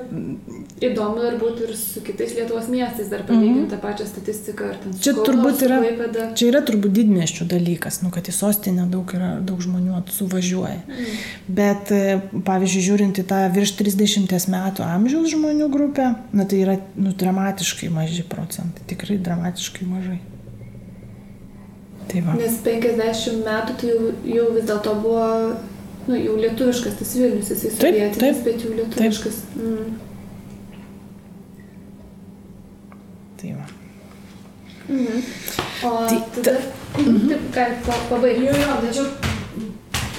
Įdomu 0.78 1.24
ir 1.26 1.40
būtų 1.42 1.64
ir 1.66 1.72
su 1.74 2.04
kitais 2.06 2.36
Lietuvos 2.38 2.68
miestais 2.70 3.08
dar 3.10 3.24
palyginti 3.26 3.64
mm 3.64 3.66
-hmm. 3.66 3.70
tą 3.72 3.78
pačią 3.82 4.06
statistiką. 4.06 4.66
Čia 5.02 5.14
Kauno, 5.14 5.26
turbūt 5.26 5.64
yra, 5.66 5.80
Klaipėda. 5.82 6.26
čia 6.38 6.50
yra 6.52 6.62
turbūt 6.62 6.94
didmieščių 7.00 7.48
dalykas, 7.50 8.02
nu, 8.04 8.12
kad 8.14 8.30
į 8.30 8.32
sostinę 8.32 8.86
daug, 8.92 9.14
yra, 9.14 9.32
daug 9.42 9.62
žmonių 9.62 10.04
suvažiuoja. 10.20 10.82
Mm. 10.86 11.18
Bet, 11.48 11.92
e, 11.92 12.22
pavyzdžiui, 12.46 12.86
žiūrint 12.90 13.18
į 13.18 13.26
tą 13.26 13.42
virš 13.58 13.74
30 13.82 14.48
metų 14.54 14.86
amžiaus 14.86 15.34
žmonių 15.34 15.70
grupę, 15.70 16.14
na, 16.32 16.46
tai 16.46 16.62
yra 16.62 16.78
nu, 16.96 17.12
dramatiškai 17.12 17.90
maži 17.90 18.24
procentai, 18.24 18.86
tikrai 18.86 19.18
dramatiškai 19.18 19.88
mažai. 19.88 20.20
Tai 22.08 22.24
va. 22.24 22.36
Nes 22.40 22.60
50 22.64 23.42
metų 23.44 23.78
tai 23.80 23.90
jau, 23.92 24.12
jau 24.32 24.48
vis 24.56 24.68
dėlto 24.70 24.94
buvo, 25.04 25.26
nu, 26.08 26.16
jau 26.16 26.36
lietuviškas 26.40 27.00
tas 27.00 27.16
Vilnius, 27.20 27.52
jisai 27.52 27.74
sovietinis, 27.76 28.44
bet 28.46 28.64
jau 28.64 28.76
lietuviškas. 28.78 29.42
Taip. 29.54 29.64
Mm. 29.64 29.88
Tai 33.38 33.56
va. 33.58 33.68
Mhm. 34.88 35.24
O 35.84 35.90
tai, 36.08 36.22
tada, 36.38 36.60
mhm. 36.98 37.28
taip, 37.28 37.50
ką 37.86 37.98
pabaigti. 38.10 38.48
Jo, 38.48 38.56
jo, 38.56 38.78
tačiau 38.88 39.28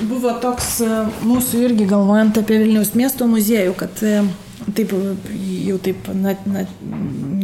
buvo 0.06 0.34
toks 0.42 0.68
e, 0.84 0.98
mūsų 1.26 1.64
irgi 1.66 1.88
galvojant 1.90 2.38
apie 2.38 2.60
Vilniaus 2.62 2.92
miesto 2.98 3.26
muziejų, 3.30 3.74
kad 3.78 4.02
e, 4.06 4.20
taip, 4.76 4.92
jau 5.64 5.78
taip, 5.82 6.08
na, 6.16 6.34
na, 6.48 6.64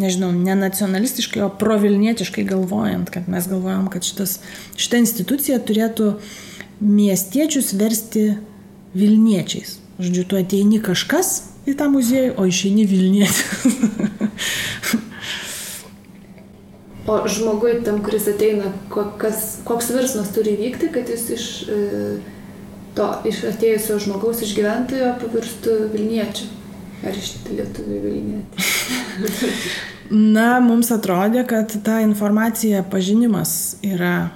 nežinau, 0.00 0.32
ne 0.34 0.56
nacionalistiškai, 0.58 1.42
o 1.44 1.50
provilnietiškai 1.60 2.44
galvojant, 2.48 3.10
kad 3.14 3.28
mes 3.30 3.48
galvojam, 3.50 3.88
kad 3.92 4.06
šitas, 4.06 4.38
šita 4.80 5.00
institucija 5.02 5.60
turėtų 5.62 6.14
miestiečius 6.84 7.72
versti 7.78 8.34
Vilniečiais. 8.94 9.78
Žodžiu, 9.98 10.22
tu 10.30 10.38
ateini 10.38 10.78
kažkas 10.82 11.40
į 11.66 11.74
tą 11.78 11.88
muziejų, 11.90 12.36
o 12.38 12.46
išeini 12.50 12.84
Vilnietis. 12.86 13.42
O 17.04 17.18
žmogui 17.28 17.82
tam, 17.84 17.98
kuris 18.00 18.24
ateina, 18.32 18.70
kokas, 18.88 19.58
koks 19.68 19.90
virsmas 19.92 20.30
turi 20.32 20.54
vykti, 20.56 20.88
kad 20.94 21.10
jis 21.12 21.24
iš 21.36 21.48
e, 21.68 21.80
to 22.96 23.08
iš 23.28 23.42
atėjusio 23.50 23.98
žmogaus 24.00 24.40
išgyventojo 24.46 25.10
pavirstų 25.20 25.74
Vilniečių. 25.92 26.48
Ar 27.04 27.16
iš 27.18 27.34
lietuvių 27.50 27.98
Vilnietį? 28.04 28.68
Na, 30.36 30.58
mums 30.64 30.90
atrodė, 30.94 31.44
kad 31.48 31.72
ta 31.84 32.00
informacija 32.04 32.84
pažinimas 32.92 33.76
yra 33.84 34.30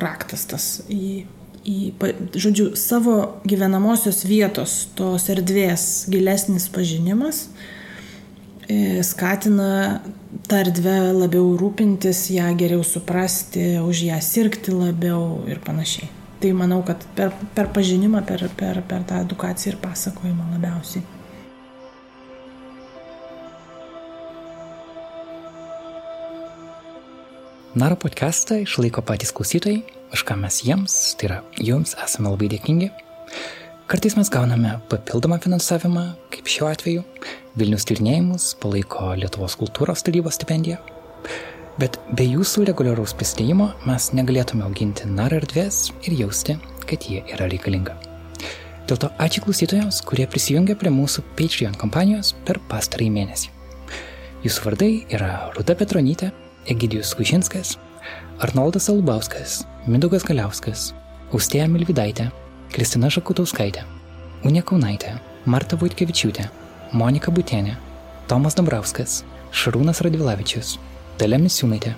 raktas 0.00 0.46
tas 0.48 0.66
į, 0.88 1.26
į, 1.68 1.76
žodžiu, 2.32 2.70
savo 2.80 3.16
gyvenamosios 3.48 4.22
vietos, 4.24 4.86
tos 4.96 5.28
erdvės 5.32 6.06
gilesnis 6.12 6.70
pažinimas 6.72 7.44
e, 8.64 9.02
skatina 9.04 10.00
tą 10.48 10.62
erdvę 10.64 10.96
labiau 11.20 11.52
rūpintis, 11.60 12.24
ją 12.32 12.48
geriau 12.58 12.84
suprasti, 12.86 13.76
už 13.84 14.06
ją 14.08 14.18
sirgti 14.24 14.74
labiau 14.74 15.42
ir 15.50 15.60
panašiai. 15.64 16.08
Tai 16.42 16.50
manau, 16.58 16.80
kad 16.82 17.04
per, 17.14 17.30
per 17.54 17.68
pažinimą, 17.74 18.24
per, 18.26 18.48
per, 18.58 18.80
per 18.88 19.04
tą 19.06 19.20
edukaciją 19.22 19.76
ir 19.76 19.82
pasakojimą 19.84 20.54
labiausiai. 20.56 21.04
Naro 27.72 27.96
podcastą 27.96 28.58
išlaiko 28.60 29.00
patys 29.00 29.30
klausytojai, 29.32 29.78
už 30.12 30.26
ką 30.28 30.34
mes 30.36 30.58
jiems, 30.60 30.92
tai 31.16 31.28
yra 31.30 31.36
jums, 31.56 31.94
esame 32.04 32.28
labai 32.28 32.50
dėkingi. 32.52 32.90
Kartais 33.88 34.12
mes 34.18 34.28
gauname 34.28 34.74
papildomą 34.92 35.38
finansavimą, 35.40 36.02
kaip 36.34 36.50
šiuo 36.52 36.68
atveju. 36.68 37.04
Vilnius 37.56 37.88
tyrinėjimus 37.88 38.50
palaiko 38.60 39.14
Lietuvos 39.16 39.56
kultūros 39.56 40.04
tarybos 40.04 40.36
stipendija. 40.36 40.82
Bet 41.80 41.96
be 42.12 42.28
jūsų 42.28 42.66
reguliaraus 42.68 43.16
prisidėjimo 43.16 43.70
mes 43.88 44.10
negalėtume 44.12 44.68
auginti 44.68 45.08
nar 45.08 45.32
erdvės 45.32 45.94
ir 46.04 46.20
jausti, 46.20 46.58
kad 46.84 47.08
jie 47.08 47.24
yra 47.32 47.48
reikalinga. 47.48 47.96
Dėl 48.84 49.00
to 49.00 49.14
ačiū 49.16 49.46
klausytojams, 49.46 50.04
kurie 50.04 50.28
prisijungia 50.28 50.76
prie 50.76 50.92
mūsų 50.92 51.24
Patreon 51.40 51.80
kompanijos 51.80 52.34
per 52.44 52.60
pastarąjį 52.68 53.16
mėnesį. 53.16 53.52
Jūsų 54.44 54.68
vardai 54.68 54.94
yra 55.08 55.34
Ruda 55.56 55.72
Petronytė, 55.78 56.34
Egidijus 56.66 57.14
Kužinskas, 57.14 57.76
Arnoldas 58.38 58.88
Albauskas, 58.88 59.62
Mindaugas 59.86 60.22
Galiauskas, 60.22 60.92
Austėja 61.34 61.66
Milvidaitė, 61.66 62.28
Kristina 62.70 63.10
Žakutauskaitė, 63.10 63.82
Unė 64.46 64.62
Kaunaitė, 64.66 65.16
Marta 65.46 65.78
Vaitkevičiūtė, 65.80 66.46
Monika 66.94 67.34
Butienė, 67.34 67.74
Tomas 68.30 68.54
Dabrauskas, 68.58 69.22
Šarūnas 69.50 70.02
Radvilavičius, 70.06 70.76
Dalia 71.18 71.40
Misiūnaitė, 71.42 71.96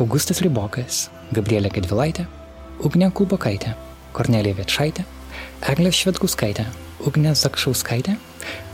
Augustas 0.00 0.40
Ribokas, 0.44 1.08
Gabrielė 1.36 1.72
Gedvilaitė, 1.74 2.24
Ugnė 2.84 3.10
Kulbokaitė, 3.12 3.74
Kornelija 4.16 4.56
Vietšaitė, 4.62 5.04
Eglė 5.68 5.92
Švetkuskaitė, 5.92 6.64
Ugnė 7.04 7.34
Zakšauskaitė, 7.36 8.16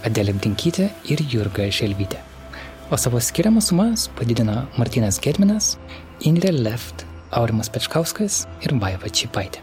Adelė 0.06 0.36
Blinkytė 0.38 0.92
ir 1.10 1.24
Jurga 1.32 1.66
Želvytė. 1.72 2.22
O 2.90 2.96
savo 2.96 3.20
skiriamas 3.20 3.68
sumas 3.70 4.08
padidino 4.18 4.66
Martinas 4.76 5.20
Gedminas, 5.20 5.74
Indrė 6.20 6.52
Left, 6.52 7.04
Aurimas 7.30 7.70
Pečkauskas 7.72 8.44
ir 8.62 8.76
Vaiva 8.80 9.10
Čipaitė. 9.10 9.62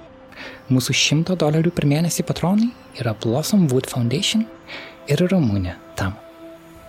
Mūsų 0.72 0.96
100 0.96 1.38
dolerių 1.40 1.72
per 1.76 1.88
mėnesį 1.90 2.26
patronai 2.28 2.72
yra 3.00 3.14
Blossom 3.24 3.68
Wood 3.72 3.90
Foundation 3.92 4.46
ir 5.08 5.22
Ramūnė 5.32 5.78
Tam. 6.00 6.16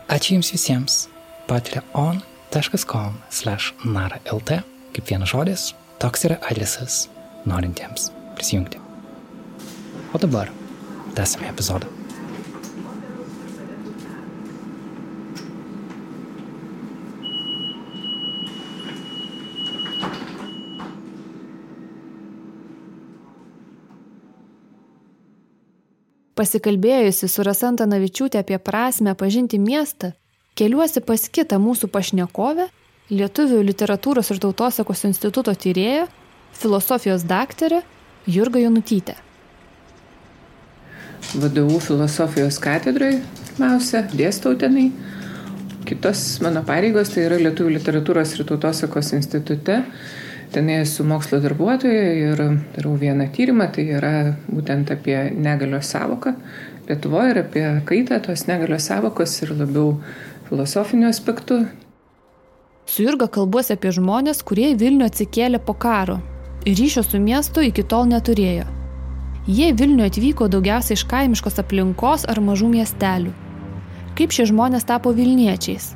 Ačiū 0.09 0.39
Jums 0.39 0.53
visiems. 0.55 1.09
patreon.com 1.49 3.17
slash 3.31 3.75
nara.lt 3.85 4.63
kaip 4.93 5.09
vienas 5.09 5.33
žodis, 5.33 5.73
toks 6.01 6.27
yra 6.29 6.39
adresas 6.51 7.07
norintiems 7.49 8.11
prisijungti. 8.37 8.81
O 10.13 10.21
dabar 10.21 10.53
tęsime 11.17 11.49
epizodą. 11.49 12.02
Pasikalbėjusi 26.33 27.29
su 27.29 27.45
Rasanta 27.45 27.85
Navičiūtė 27.85 28.41
apie 28.41 28.57
prasme 28.57 29.13
pažinti 29.19 29.59
miestą, 29.61 30.15
keliuosi 30.57 31.03
pas 31.05 31.27
kitą 31.29 31.59
mūsų 31.61 31.91
pašnekovę, 31.93 32.71
Lietuvių 33.13 33.59
literatūros 33.67 34.31
ir 34.33 34.39
tautosakos 34.41 35.03
instituto 35.05 35.53
tyrėją, 35.53 36.07
filosofijos 36.57 37.27
daktarę 37.29 37.83
Jurga 38.25 38.63
Jonutytę. 38.63 39.19
Vadovų 41.43 41.83
filosofijos 41.85 42.57
katedrai, 42.63 43.19
pirmiausia, 43.51 44.07
dėstau 44.17 44.55
tenai. 44.57 44.89
Kitos 45.85 46.25
mano 46.41 46.63
pareigos 46.65 47.13
tai 47.13 47.27
yra 47.27 47.41
Lietuvių 47.43 47.75
literatūros 47.77 48.33
ir 48.39 48.47
tautosakos 48.49 49.13
institute 49.19 49.83
Tenai 50.53 50.83
esu 50.83 51.05
mokslo 51.09 51.39
darbuotoja 51.41 52.09
ir 52.13 52.41
darau 52.75 52.93
vieną 53.01 53.31
tyrimą, 53.33 53.71
tai 53.73 53.87
yra 53.97 54.13
būtent 54.51 54.91
apie 54.93 55.17
negalios 55.33 55.89
savoką 55.95 56.35
Lietuvoje 56.89 57.31
ir 57.31 57.39
apie 57.41 57.65
kaitą 57.87 58.19
tos 58.21 58.43
negalios 58.49 58.89
savokos 58.91 59.37
ir 59.45 59.55
labiau 59.55 59.95
filosofiniu 60.49 61.09
aspektu. 61.09 61.63
Su 62.87 63.07
Jurga 63.07 63.29
kalbuosi 63.31 63.77
apie 63.77 63.93
žmonės, 63.95 64.43
kurie 64.45 64.73
į 64.75 64.79
Vilnių 64.81 65.07
atsikėlė 65.09 65.63
po 65.63 65.73
karo 65.79 66.19
ir 66.67 66.77
ryšio 66.79 67.05
su 67.07 67.21
miestu 67.23 67.63
iki 67.65 67.87
tol 67.89 68.09
neturėjo. 68.11 68.67
Jie 69.47 69.71
į 69.73 69.77
Vilnių 69.79 70.09
atvyko 70.11 70.51
daugiausiai 70.53 70.99
iš 70.99 71.07
kaimiškos 71.11 71.63
aplinkos 71.63 72.27
ar 72.31 72.43
mažų 72.45 72.69
miestelių. 72.75 73.33
Kaip 74.19 74.35
šie 74.35 74.51
žmonės 74.51 74.85
tapo 74.91 75.15
Vilniečiais? 75.17 75.95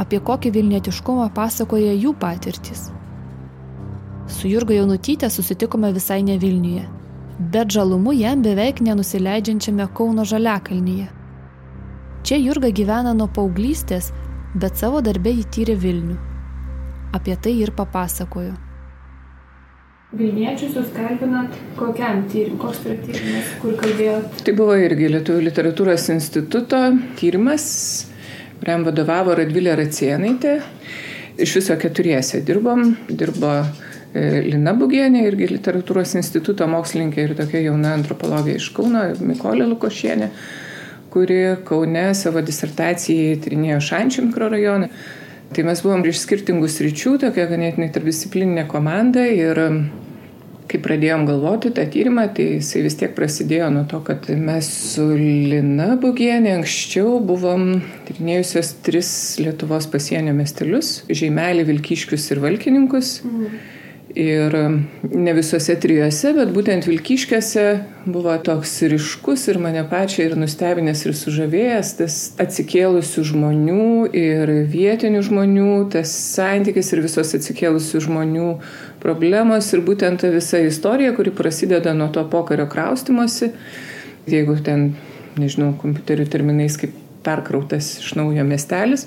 Apie 0.00 0.18
kokį 0.18 0.56
Vilnietiškumą 0.56 1.28
pasakoja 1.36 1.92
jų 1.92 2.16
patirtis? 2.18 2.88
Su 4.30 4.48
Jurga 4.48 4.76
Jaunutytė 4.76 5.28
susitikome 5.32 5.90
visai 5.92 6.20
ne 6.22 6.36
Vilniuje, 6.38 6.84
bet 7.52 7.72
žalumu 7.74 8.12
jam 8.14 8.44
beveik 8.44 8.78
nenusileidžiančiame 8.86 9.88
Kauno 9.96 10.24
Žaliakalnyje. 10.24 11.08
Čia 12.22 12.38
Jurga 12.38 12.70
gyvena 12.70 13.12
nuo 13.16 13.26
paauglystės, 13.34 14.12
bet 14.54 14.78
savo 14.78 15.02
darbę 15.02 15.32
jį 15.34 15.46
tyrė 15.56 15.76
Vilnių. 15.82 16.16
Apie 17.16 17.34
tai 17.42 17.56
ir 17.58 17.74
papasakoju. 17.74 18.54
Vilniečius 20.14 20.78
jūs 20.78 20.88
kalbinat 20.94 21.58
kokiam 21.78 22.24
tyrimui, 22.30 22.58
koks 22.62 22.80
yra 22.86 22.96
tyrimas, 23.02 23.52
kur 23.62 23.76
kalbėjot? 23.82 24.40
Tai 24.46 24.54
buvo 24.58 24.78
irgi 24.78 25.10
Lietuvų 25.10 25.44
literatūros 25.50 26.08
instituto 26.14 26.80
tyrimas, 27.18 27.66
kuriam 28.62 28.86
vadovavo 28.86 29.34
Radvilė 29.38 29.74
Racienaitė. 29.78 30.56
Iš 31.40 31.60
viso 31.60 31.78
keturiese 31.82 32.42
dirbom, 32.46 32.92
dirbo 33.10 33.54
Lina 34.14 34.72
Bugienė, 34.74 35.22
irgi 35.28 35.46
literatūros 35.52 36.16
instituto 36.18 36.66
mokslininkė 36.66 37.28
ir 37.28 37.36
tokia 37.38 37.60
jauna 37.68 37.94
antropologija 37.94 38.58
iš 38.58 38.72
Kauno, 38.74 39.04
Mikolė 39.22 39.68
Lukošienė, 39.70 40.30
kuri 41.14 41.40
Kaune 41.66 42.08
savo 42.18 42.42
disertacijai 42.42 43.38
tyrinėjo 43.44 43.78
Šančių 43.86 44.26
mikrorajoną. 44.26 44.90
Tai 45.54 45.64
mes 45.66 45.82
buvom 45.82 46.02
iš 46.06 46.24
skirtingų 46.24 46.68
sričių, 46.70 47.16
tokia 47.22 47.46
ganėtinai 47.50 47.90
tarpdisciplininė 47.94 48.68
komanda 48.70 49.24
ir 49.26 49.58
kai 50.70 50.78
pradėjom 50.82 51.24
galvoti 51.26 51.72
tą 51.74 51.82
tyrimą, 51.90 52.28
tai 52.34 52.46
jisai 52.60 52.84
vis 52.84 52.94
tiek 52.98 53.14
prasidėjo 53.16 53.72
nuo 53.74 53.82
to, 53.90 53.98
kad 54.06 54.28
mes 54.38 54.66
su 54.92 55.08
Lina 55.18 55.96
Bugienė 56.02 56.56
anksčiau 56.60 57.18
buvom 57.26 57.80
tyrinėjusios 58.06 58.76
tris 58.86 59.10
Lietuvos 59.42 59.90
pasienio 59.90 60.34
miestelius- 60.38 61.00
Žeimelį, 61.20 61.66
Vilkiškius 61.70 62.30
ir 62.30 62.42
Valkininkus. 62.46 63.20
Mhm. 63.26 63.60
Ir 64.14 64.54
ne 65.06 65.32
visose 65.36 65.76
trijose, 65.78 66.32
bet 66.34 66.50
būtent 66.50 66.88
Vilkiškėse 66.88 67.64
buvo 68.10 68.32
toks 68.42 68.72
ryškus 68.90 69.44
ir 69.52 69.60
mane 69.62 69.84
pačią 69.86 70.24
ir 70.24 70.34
nustebinęs 70.40 71.04
ir 71.06 71.14
sužavėjęs 71.14 71.92
tas 72.00 72.16
atsikėlusių 72.42 73.22
žmonių 73.28 73.86
ir 74.18 74.50
vietinių 74.72 75.22
žmonių, 75.28 75.70
tas 75.94 76.10
santykis 76.10 76.90
ir 76.90 77.04
visos 77.06 77.30
atsikėlusių 77.38 78.02
žmonių 78.08 78.48
problemos 79.04 79.70
ir 79.76 79.84
būtent 79.86 80.24
ta 80.24 80.34
visa 80.34 80.58
istorija, 80.58 81.14
kuri 81.14 81.30
prasideda 81.30 81.94
nuo 81.94 82.10
to 82.10 82.26
pokario 82.32 82.66
kraustimosi, 82.66 83.52
jeigu 84.26 84.58
ten, 84.66 84.96
nežinau, 85.38 85.76
kompiuterių 85.78 86.26
terminais 86.32 86.80
kaip 86.82 86.98
perkrautas 87.22 88.00
iš 88.02 88.16
naujo 88.18 88.42
miestelis. 88.48 89.06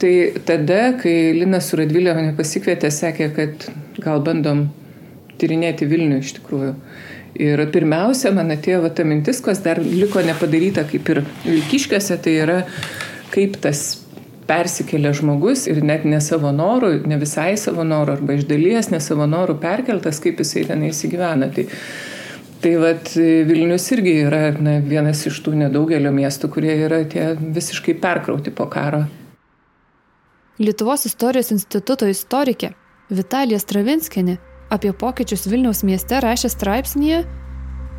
Tai 0.00 0.12
tada, 0.44 0.94
kai 1.00 1.34
Linas 1.36 1.68
Suradvilė 1.70 2.12
mane 2.16 2.32
pasikvietė, 2.36 2.90
sakė, 2.92 3.28
kad 3.36 3.68
gal 4.06 4.22
bandom 4.24 4.68
tyrinėti 5.40 5.88
Vilnių 5.90 6.22
iš 6.22 6.38
tikrųjų. 6.38 6.72
Ir 7.36 7.60
pirmiausia, 7.72 8.32
man 8.32 8.54
atėjo 8.54 8.80
va, 8.86 8.90
ta 8.96 9.04
mintis, 9.04 9.42
kas 9.44 9.60
dar 9.64 9.80
liko 9.82 10.22
nepadaryta 10.24 10.86
kaip 10.88 11.10
ir 11.12 11.22
Vilkiškėse, 11.44 12.16
tai 12.24 12.36
yra 12.46 12.60
kaip 13.34 13.58
tas 13.60 13.82
persikėlė 14.46 15.12
žmogus 15.18 15.66
ir 15.68 15.82
net 15.84 16.06
ne 16.08 16.20
savo 16.22 16.52
norų, 16.54 16.92
ne 17.10 17.18
visai 17.20 17.56
savo 17.60 17.84
norų, 17.84 18.20
arba 18.20 18.36
iš 18.38 18.46
dalies 18.48 18.88
ne 18.92 19.00
savo 19.02 19.26
norų 19.28 19.58
perkeltas, 19.60 20.20
kaip 20.22 20.40
jisai 20.40 20.64
ten 20.70 20.86
įsigyvena. 20.86 21.50
Tai, 21.52 21.66
tai 22.62 22.72
vat, 22.80 23.12
Vilnius 23.50 23.90
irgi 23.96 24.16
yra 24.22 24.42
na, 24.56 24.78
vienas 24.80 25.26
iš 25.28 25.42
tų 25.44 25.58
nedaugelio 25.66 26.14
miestų, 26.14 26.52
kurie 26.54 26.72
yra 26.86 27.02
tie 27.10 27.34
visiškai 27.36 27.98
perkrauti 28.00 28.54
po 28.54 28.70
karo. 28.72 29.04
Lietuvos 30.62 31.04
istorijos 31.04 31.52
instituto 31.52 32.08
istorikė 32.08 32.72
Vitalija 33.10 33.58
Stravinskinė 33.62 34.36
apie 34.74 34.90
pokyčius 34.92 35.46
Vilniaus 35.46 35.84
mieste 35.86 36.18
rašė 36.22 36.50
straipsnėje 36.50 37.20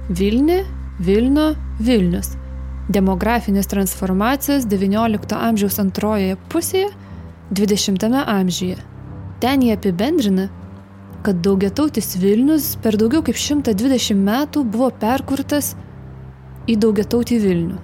Vilni, 0.09 0.57
Vilno, 0.99 1.53
Vilnius- 1.79 2.35
demografinės 2.97 3.67
transformacijos 3.71 4.67
XIX 4.67 5.37
amžiaus 5.37 5.79
antrojoje 5.79 6.37
pusėje 6.49 6.89
XX 7.51 8.23
amžiuje. 8.25 8.77
Ten 9.39 9.61
jie 9.61 9.73
apibendrina, 9.77 10.49
kad 11.23 11.41
daugiatautis 11.41 12.17
Vilnius 12.17 12.75
per 12.75 12.97
daugiau 12.97 13.23
kaip 13.23 13.35
120 13.35 14.15
metų 14.15 14.63
buvo 14.63 14.91
perkurtas 14.91 15.75
į 16.67 16.75
daugiatautį 16.77 17.39
Vilnių. 17.47 17.77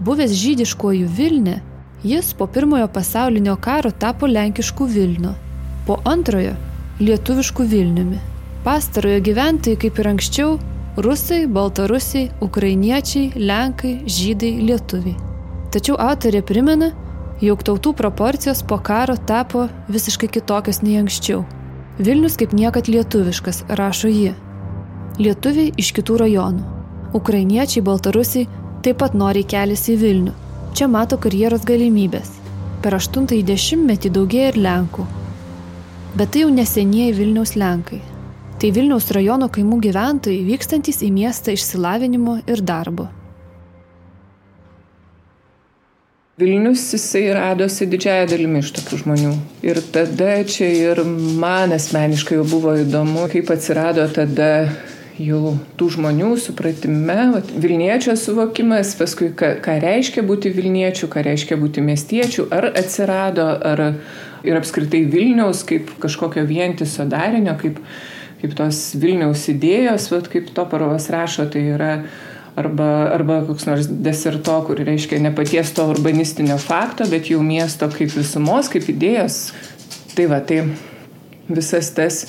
Buvęs 0.00 0.30
žydiškojų 0.30 1.06
Vilnė 1.06 1.60
Jis 2.02 2.34
po 2.34 2.46
pirmojo 2.46 2.88
pasaulinio 2.88 3.56
karo 3.56 3.90
tapo 3.90 4.26
lenkišku 4.26 4.84
Vilniu, 4.86 5.32
po 5.88 5.96
antrojo- 6.04 6.52
lietuvišku 7.06 7.64
Vilniumi. 7.64 8.18
Pastarojo 8.64 9.20
gyventojai, 9.20 9.80
kaip 9.82 9.98
ir 9.98 10.08
anksčiau, 10.12 10.58
rusai, 10.96 11.46
baltarusiai, 11.46 12.30
ukrainiečiai, 12.40 13.32
lenkai, 13.34 13.94
žydai, 14.04 14.52
lietuviai. 14.68 15.16
Tačiau 15.72 15.96
autorė 15.96 16.42
primena, 16.42 16.90
jog 17.40 17.62
tautų 17.62 17.94
proporcijos 17.94 18.62
po 18.62 18.78
karo 18.78 19.16
tapo 19.16 19.68
visiškai 19.88 20.28
kitokios 20.28 20.82
nei 20.82 20.98
anksčiau. 21.02 21.44
Vilnius 21.98 22.36
kaip 22.36 22.52
niekad 22.52 22.84
lietuviškas, 22.88 23.64
rašo 23.68 24.08
ji. 24.08 24.34
Lietuviai 25.18 25.72
iš 25.76 25.92
kitų 25.92 26.18
rajonų. 26.24 26.62
Ukrainiečiai, 27.14 27.82
baltarusiai 27.82 28.48
taip 28.82 28.98
pat 28.98 29.14
noriai 29.14 29.44
keliasi 29.44 29.96
į 29.96 30.00
Vilnių 30.02 30.34
Čia 30.78 30.86
mato 30.86 31.16
karjeros 31.18 31.64
galimybės. 31.66 32.28
Per 32.84 32.94
aštuntąjį 32.94 33.42
dešimtmetį 33.48 34.12
daugėja 34.14 34.52
ir 34.52 34.58
Lenkų. 34.62 35.06
Bet 36.16 36.32
tai 36.32 36.40
jau 36.46 36.48
nesenieji 36.50 37.12
Vilniaus 37.18 37.52
Lenkai. 37.60 38.00
Tai 38.58 38.70
Vilniaus 38.74 39.10
rajono 39.12 39.50
kaimų 39.52 39.76
gyventojai 39.84 40.40
vykstantis 40.46 41.02
į 41.04 41.12
miestą 41.12 41.52
išsilavinimo 41.52 42.40
ir 42.48 42.62
darbo. 42.64 43.10
Vilnius 46.38 46.86
jisai 46.94 47.26
radosi 47.34 47.86
didžiaja 47.90 48.28
dalimi 48.30 48.62
iš 48.62 48.70
tokių 48.78 49.00
žmonių. 49.02 49.32
Ir 49.66 49.82
tada 49.92 50.36
čia 50.48 50.68
ir 50.70 51.02
man 51.04 51.74
asmeniškai 51.76 52.38
jau 52.38 52.46
buvo 52.46 52.76
įdomu, 52.78 53.26
kaip 53.32 53.50
atsirado 53.50 54.06
tada 54.14 54.68
jau 55.18 55.56
tų 55.76 55.88
žmonių 55.96 56.30
supratime, 56.40 57.42
Vilniečio 57.58 58.14
suvokimas, 58.16 58.94
paskui 58.98 59.32
ką, 59.34 59.56
ką 59.64 59.76
reiškia 59.82 60.22
būti 60.26 60.54
Vilniečių, 60.54 61.10
ką 61.10 61.26
reiškia 61.26 61.58
būti 61.58 61.82
miestiečių, 61.84 62.46
ar 62.54 62.70
atsirado, 62.70 63.48
ar 63.58 63.84
ir 64.46 64.58
apskritai 64.58 65.04
Vilniaus 65.10 65.64
kaip 65.68 65.90
kažkokio 66.02 66.44
vientiso 66.48 67.06
darinio, 67.08 67.56
kaip, 67.60 67.80
kaip 68.42 68.56
tos 68.58 68.80
Vilniaus 69.00 69.46
idėjos, 69.52 70.10
vat, 70.12 70.28
kaip 70.32 70.52
Toparovas 70.56 71.08
rašo, 71.14 71.48
tai 71.52 71.64
yra 71.74 71.92
arba, 72.58 72.90
arba 73.14 73.40
koks 73.46 73.66
nors 73.68 73.88
deserto, 73.88 74.58
kur 74.66 74.80
reiškia 74.86 75.20
ne 75.22 75.32
paties 75.34 75.72
to 75.76 75.86
urbanistinio 75.92 76.58
fakto, 76.62 77.06
bet 77.10 77.30
jau 77.32 77.42
miesto 77.44 77.90
kaip 77.92 78.12
visumos, 78.14 78.70
kaip 78.72 78.88
idėjos. 78.90 79.40
Tai 80.16 80.26
va, 80.32 80.40
tai 80.42 80.64
visas 81.48 81.92
tas 81.94 82.24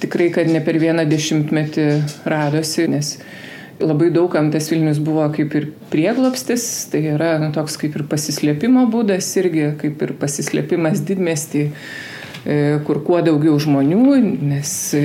tikrai, 0.00 0.30
kad 0.34 0.48
ne 0.50 0.62
per 0.64 0.80
vieną 0.80 1.04
dešimtmetį 1.08 1.86
radosi, 2.28 2.88
nes 2.90 3.14
labai 3.80 4.10
daugam 4.14 4.50
tas 4.52 4.70
Vilnius 4.72 5.00
buvo 5.02 5.26
kaip 5.34 5.54
ir 5.58 5.68
prieglopstis, 5.92 6.64
tai 6.92 7.04
yra 7.14 7.34
nu, 7.42 7.50
toks 7.54 7.78
kaip 7.80 7.98
ir 7.98 8.06
pasislėpimo 8.10 8.86
būdas 8.92 9.28
irgi, 9.40 9.70
kaip 9.80 10.02
ir 10.06 10.14
pasislėpimas 10.20 11.04
didmestį, 11.08 11.66
e, 12.44 12.58
kur 12.86 13.02
kuo 13.06 13.20
daugiau 13.24 13.58
žmonių, 13.60 14.18
nes 14.52 14.74
e, 14.98 15.04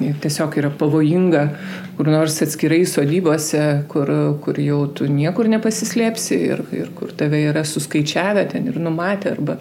tiesiog 0.00 0.60
yra 0.60 0.72
pavojinga 0.72 1.46
kur 2.00 2.08
nors 2.08 2.38
atskirai 2.40 2.86
sodybose, 2.88 3.60
kur, 3.92 4.08
kur 4.40 4.56
jau 4.56 4.78
tu 4.96 5.04
niekur 5.04 5.50
nepasislėpsi 5.52 6.38
ir, 6.46 6.62
ir 6.72 6.88
kur 6.96 7.10
tave 7.12 7.42
yra 7.50 7.60
suskaičiavę 7.68 8.46
ten 8.54 8.70
ir 8.70 8.78
numatę 8.80 9.34
arba, 9.34 9.58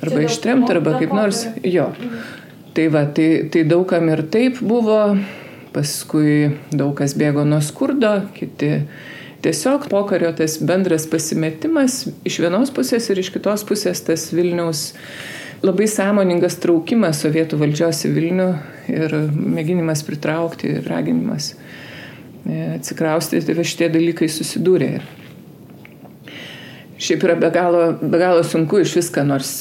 arba 0.00 0.22
ištremt 0.24 0.72
arba 0.72 0.94
kaip 0.96 1.12
nors. 1.12 1.42
Jo. 1.68 1.90
Tai 2.74 2.86
va, 2.96 3.04
tai, 3.18 3.28
tai 3.52 3.66
daugam 3.68 4.08
ir 4.14 4.24
taip 4.32 4.62
buvo, 4.64 5.02
paskui 5.74 6.54
daug 6.72 6.94
kas 6.98 7.16
bėgo 7.18 7.44
nuo 7.48 7.60
skurdo, 7.64 8.14
kiti 8.36 8.84
tiesiog 9.44 9.88
pokario 9.92 10.30
tas 10.36 10.56
bendras 10.62 11.08
pasimetimas 11.10 12.04
iš 12.24 12.38
vienos 12.44 12.72
pusės 12.74 13.10
ir 13.12 13.20
iš 13.20 13.32
kitos 13.34 13.66
pusės 13.68 14.00
tas 14.06 14.30
Vilniaus 14.32 14.92
labai 15.64 15.88
sąmoningas 15.88 16.56
traukimas 16.62 17.22
sovietų 17.24 17.58
valdžios 17.60 18.04
į 18.08 18.12
Vilnių 18.14 18.48
ir 18.92 19.18
mėginimas 19.34 20.04
pritraukti 20.06 20.78
ir 20.78 20.88
raginimas 20.88 21.52
e, 21.52 22.76
atsikraustyti, 22.78 23.46
tai 23.48 23.66
šitie 23.66 23.90
dalykai 23.92 24.28
susidūrė. 24.32 24.90
Šiaip 27.04 27.24
yra 27.26 27.36
be 27.36 27.48
galo, 27.52 27.86
be 28.00 28.20
galo 28.20 28.44
sunku 28.46 28.80
iš 28.84 28.94
viską 29.00 29.24
nors 29.26 29.56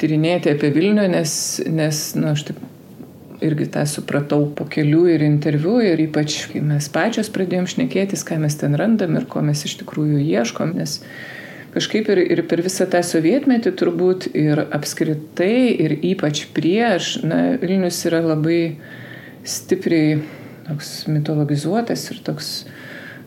tyrinėti 0.00 0.54
apie 0.54 0.70
Vilnių, 0.74 1.06
nes, 1.12 1.34
nes 1.70 2.06
nu, 2.18 2.30
aš 2.32 2.48
taip 2.50 2.62
irgi 3.46 3.68
tą 3.76 3.84
supratau 3.88 4.48
po 4.56 4.66
kelių 4.70 5.04
ir 5.14 5.24
interviu 5.26 5.78
ir 5.84 6.00
ypač, 6.06 6.44
kai 6.52 6.62
mes 6.64 6.88
pačios 6.92 7.30
pradėjom 7.34 7.68
šnekėtis, 7.74 8.24
ką 8.26 8.40
mes 8.42 8.56
ten 8.60 8.76
randam 8.80 9.16
ir 9.18 9.28
ko 9.30 9.42
mes 9.44 9.64
iš 9.68 9.78
tikrųjų 9.82 10.22
ieškom, 10.24 10.74
nes 10.78 11.00
kažkaip 11.74 12.08
ir, 12.14 12.22
ir 12.36 12.44
per 12.50 12.62
visą 12.64 12.86
tą 12.90 13.02
sovietmetį 13.04 13.74
turbūt 13.80 14.28
ir 14.32 14.64
apskritai 14.64 15.74
ir 15.84 15.98
ypač 16.12 16.46
prieš, 16.56 17.18
na, 17.26 17.58
Vilnius 17.60 18.00
yra 18.08 18.22
labai 18.24 18.76
stipriai 19.44 20.22
toks 20.64 21.04
mitologizuotas 21.10 22.08
ir 22.12 22.20
toks 22.24 22.50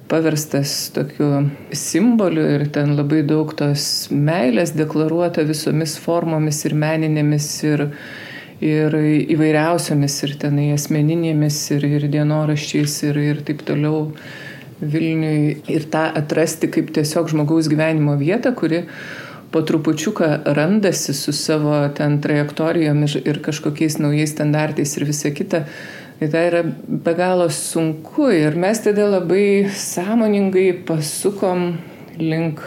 paverstas 0.08 0.90
tokiu 0.96 1.50
simboliu 1.76 2.46
ir 2.56 2.68
ten 2.74 2.96
labai 2.98 3.24
daug 3.28 3.52
tos 3.60 4.08
meilės 4.12 4.74
deklaruota 4.78 5.44
visomis 5.48 5.98
formomis 6.00 6.64
ir 6.66 6.76
meninėmis 6.80 7.50
ir, 7.68 7.84
ir 8.64 8.98
įvairiausiamis 9.36 10.18
ir 10.26 10.36
tenai 10.42 10.72
asmeninėmis 10.74 11.60
ir, 11.78 11.88
ir 12.00 12.08
dienoraščiais 12.14 12.98
ir, 13.10 13.22
ir 13.34 13.46
taip 13.48 13.64
toliau 13.68 14.12
Vilniui 14.78 15.56
ir 15.74 15.88
tą 15.90 16.04
atrasti 16.20 16.68
kaip 16.70 16.92
tiesiog 16.94 17.32
žmogaus 17.32 17.66
gyvenimo 17.66 18.14
vietą, 18.20 18.52
kuri 18.54 18.84
po 19.50 19.64
trupučiuką 19.66 20.28
randasi 20.54 21.16
su 21.18 21.34
savo 21.34 21.80
ten 21.98 22.20
trajektorijom 22.22 23.00
ir, 23.08 23.16
ir 23.26 23.40
kažkokiais 23.42 23.98
naujais 23.98 24.36
standartais 24.36 24.94
ir 25.00 25.08
visa 25.10 25.34
kita 25.34 25.64
Tai 26.18 26.28
tai 26.34 26.48
yra 26.50 26.64
be 26.88 27.14
galo 27.14 27.46
sunku. 27.50 28.32
Ir 28.34 28.56
mes 28.58 28.80
tada 28.82 29.06
labai 29.06 29.70
sąmoningai 29.70 30.72
pasukom 30.88 31.78
link 32.18 32.58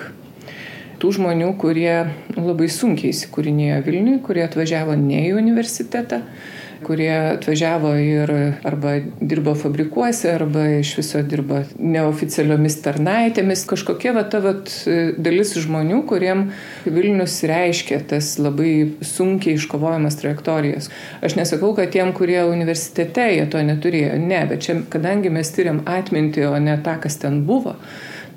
tų 1.01 1.15
žmonių, 1.17 1.55
kurie 1.61 1.95
labai 2.37 2.71
sunkiai 2.73 3.15
įsikūrinėjo 3.15 3.83
Vilniui, 3.87 4.21
kurie 4.25 4.45
atvažiavo 4.47 4.97
ne 5.01 5.25
į 5.29 5.37
universitetą, 5.39 6.21
kurie 6.85 7.11
atvažiavo 7.13 7.93
ir 8.01 8.31
arba 8.65 8.95
dirbo 9.21 9.55
fabrikuose, 9.59 10.31
arba 10.33 10.65
iš 10.79 10.95
viso 11.01 11.23
dirbo 11.27 11.63
neoficialiomis 11.77 12.79
tarnaitėmis. 12.85 13.67
Kažkokia 13.69 14.15
va 14.17 14.25
ta 14.33 14.41
va 14.45 14.55
dalis 15.21 15.55
žmonių, 15.61 16.03
kuriem 16.09 16.47
Vilnius 16.87 17.41
reiškia 17.49 18.01
tas 18.13 18.33
labai 18.41 18.73
sunkiai 19.05 19.59
iškovojamas 19.61 20.17
trajektorijas. 20.21 20.89
Aš 21.25 21.37
nesakau, 21.41 21.75
kad 21.77 21.93
tiem, 21.93 22.15
kurie 22.17 22.41
universitete 22.49 23.29
jie 23.35 23.45
to 23.51 23.61
neturėjo. 23.65 24.17
Ne, 24.21 24.45
bet 24.49 24.65
čia, 24.69 24.81
kadangi 24.93 25.33
mes 25.33 25.53
tyriam 25.57 25.85
atmintį, 25.89 26.49
o 26.49 26.57
ne 26.63 26.79
tą, 26.85 26.97
kas 27.05 27.21
ten 27.21 27.43
buvo, 27.49 27.77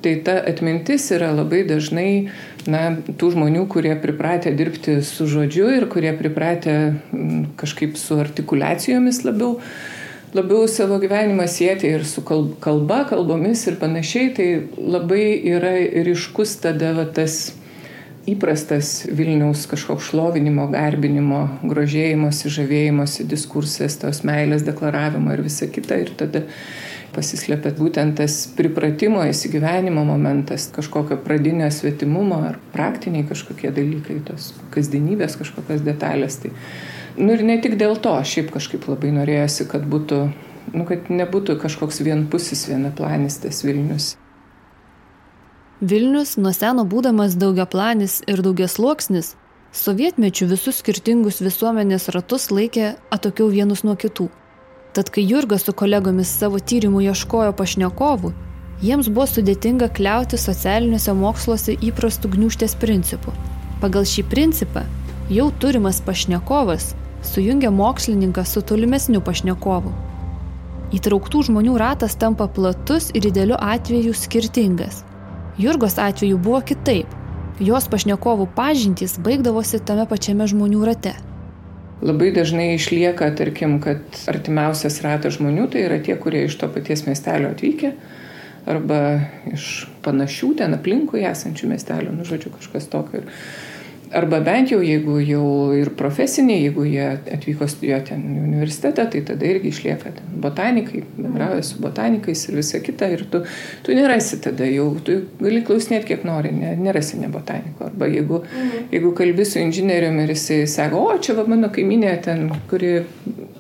tai 0.04 0.18
ta 0.20 0.36
atmintis 0.44 1.08
yra 1.16 1.32
labai 1.32 1.64
dažnai 1.68 2.28
na, 2.70 2.84
tų 3.08 3.34
žmonių, 3.34 3.66
kurie 3.72 3.94
pripratę 4.00 4.54
dirbti 4.56 5.00
su 5.06 5.28
žodžiu 5.30 5.68
ir 5.78 5.88
kurie 5.92 6.14
pripratę 6.18 6.76
kažkaip 7.60 7.98
su 8.00 8.20
artikulacijomis 8.22 9.24
labiau, 9.26 9.58
labiau 10.34 10.68
savo 10.72 11.00
gyvenimą 11.02 11.48
sėti 11.50 11.92
ir 11.94 12.06
su 12.08 12.24
kalba, 12.26 13.04
kalbomis 13.10 13.66
ir 13.70 13.80
panašiai, 13.82 14.32
tai 14.38 14.48
labai 14.78 15.26
yra 15.56 15.76
ryškus 16.08 16.58
tada 16.64 16.94
va, 16.98 17.06
tas 17.06 17.54
įprastas 18.30 19.04
Vilniaus 19.12 19.66
kažkoks 19.68 20.12
šlovinimo, 20.12 20.70
garbinimo, 20.72 21.44
grožėjimosi, 21.68 22.52
žavėjimosi 22.56 23.28
diskursas, 23.28 23.98
tos 24.00 24.24
meilės 24.28 24.64
deklaravimo 24.68 25.34
ir 25.36 25.44
visa 25.44 25.68
kita. 25.68 26.00
Ir 26.06 26.14
tada 26.20 26.46
pasislepia 27.14 27.72
būtent 27.78 28.18
tas 28.20 28.36
pripratimo 28.58 29.24
įsigyvenimo 29.30 30.04
momentas, 30.08 30.68
kažkokio 30.76 31.18
pradinio 31.24 31.70
svetimumo 31.72 32.42
ar 32.50 32.58
praktiniai 32.74 33.28
kažkokie 33.30 33.72
dalykai, 33.76 34.20
tos 34.28 34.52
kasdienybės 34.74 35.38
kažkokios 35.40 35.86
detalės. 35.86 36.40
Tai, 36.44 36.52
nu 37.20 37.38
ir 37.38 37.46
ne 37.48 37.60
tik 37.64 37.78
dėl 37.82 37.96
to, 38.02 38.16
šiaip 38.26 38.52
kažkaip 38.56 38.90
labai 38.92 39.14
norėjosi, 39.16 39.70
kad 39.72 39.86
būtų, 39.90 40.20
nu, 40.74 40.90
kad 40.90 41.08
nebūtų 41.14 41.60
kažkoks 41.62 42.04
vienpusis 42.06 42.68
vienaplanis 42.72 43.40
tas 43.46 43.64
Vilnius. 43.68 44.14
Vilnius, 45.84 46.38
nuo 46.40 46.54
seno 46.56 46.86
būdamas 46.88 47.34
daugiaplanis 47.36 48.22
ir 48.32 48.44
daugiasluoksnis, 48.46 49.34
sovietmečių 49.74 50.48
visus 50.54 50.80
skirtingus 50.80 51.42
visuomenės 51.44 52.08
ratus 52.16 52.52
laikė 52.54 52.94
atokiau 53.12 53.50
vienus 53.52 53.84
nuo 53.84 53.98
kitų. 54.00 54.30
Tad 54.94 55.10
kai 55.10 55.24
Jurga 55.26 55.58
su 55.58 55.74
kolegomis 55.74 56.30
savo 56.38 56.60
tyrimų 56.62 57.00
ieškojo 57.08 57.54
pašnekovų, 57.58 58.30
jiems 58.86 59.08
buvo 59.10 59.26
sudėtinga 59.26 59.88
kliauti 59.98 60.38
socialiniuose 60.38 61.16
moksluose 61.18 61.74
įprastų 61.88 62.30
gniuštės 62.36 62.78
principų. 62.84 63.34
Pagal 63.82 64.06
šį 64.06 64.26
principą 64.30 64.84
jau 65.34 65.48
turimas 65.60 66.02
pašnekovas 66.06 66.92
sujungia 67.26 67.74
mokslininką 67.74 68.46
su 68.46 68.62
tolimesniu 68.62 69.24
pašnekovu. 69.26 69.96
Įtrauktų 70.94 71.42
žmonių 71.50 71.74
ratas 71.82 72.14
tampa 72.22 72.46
platus 72.46 73.10
ir 73.18 73.26
idealiu 73.32 73.58
atveju 73.58 74.14
skirtingas. 74.14 75.02
Jurgos 75.58 75.98
atveju 75.98 76.38
buvo 76.38 76.62
kitaip. 76.62 77.10
Jos 77.58 77.90
pašnekovų 77.90 78.52
pažintys 78.54 79.18
baigdavosi 79.18 79.82
tame 79.82 80.06
pačiame 80.06 80.46
žmonių 80.50 80.86
rate. 80.86 81.18
Labai 82.02 82.32
dažnai 82.36 82.74
išlieka, 82.74 83.30
tarkim, 83.38 83.78
kad 83.84 84.02
artimiausias 84.32 84.98
ratas 85.06 85.38
žmonių 85.38 85.70
tai 85.72 85.86
yra 85.86 86.00
tie, 86.04 86.16
kurie 86.20 86.46
iš 86.48 86.58
to 86.60 86.68
paties 86.72 87.06
miestelio 87.08 87.54
atvykę 87.54 87.94
arba 88.70 89.00
iš 89.52 89.86
panašių 90.04 90.54
ten 90.62 90.76
aplinkui 90.78 91.26
esančių 91.28 91.70
miestelių, 91.74 92.16
nu 92.16 92.28
žodžiu, 92.28 92.54
kažkas 92.56 92.88
tokio. 92.92 93.22
Ir 93.24 93.73
Arba 94.14 94.40
bent 94.46 94.70
jau, 94.70 94.80
jeigu 94.86 95.18
jau 95.26 95.46
ir 95.74 95.90
profesiniai, 95.98 96.62
jeigu 96.68 96.86
jie 96.86 97.06
atvyko 97.34 97.66
studijuoti 97.70 98.12
ten 98.12 98.24
į 98.30 98.44
universitetą, 98.44 99.08
tai 99.10 99.24
tada 99.26 99.48
irgi 99.50 99.72
išlieka 99.74 100.12
botanikai, 100.44 101.02
bendrauja 101.18 101.64
su 101.66 101.80
botanikais 101.82 102.44
ir 102.50 102.60
visa 102.60 102.82
kita. 102.84 103.10
Ir 103.16 103.26
tu, 103.34 103.42
tu 103.86 103.96
nerasi 103.98 104.40
tada 104.44 104.68
jau, 104.70 104.90
tu 105.06 105.18
gali 105.42 105.64
klausinėti 105.66 106.12
kiek 106.12 106.28
nori, 106.30 106.54
ne, 106.54 106.76
nerasi 106.78 107.22
ne 107.22 107.32
botaniko. 107.34 107.90
Arba 107.90 108.10
jeigu, 108.12 108.44
mhm. 108.44 108.90
jeigu 108.94 109.14
kalbi 109.18 109.48
su 109.50 109.62
inžinieriumi 109.64 110.28
ir 110.28 110.36
jisai 110.36 110.64
sako, 110.70 111.06
o 111.10 111.18
čia 111.18 111.38
va 111.40 111.48
mano 111.50 111.72
kaiminė 111.74 112.14
ten, 112.26 112.52
kuri 112.70 113.00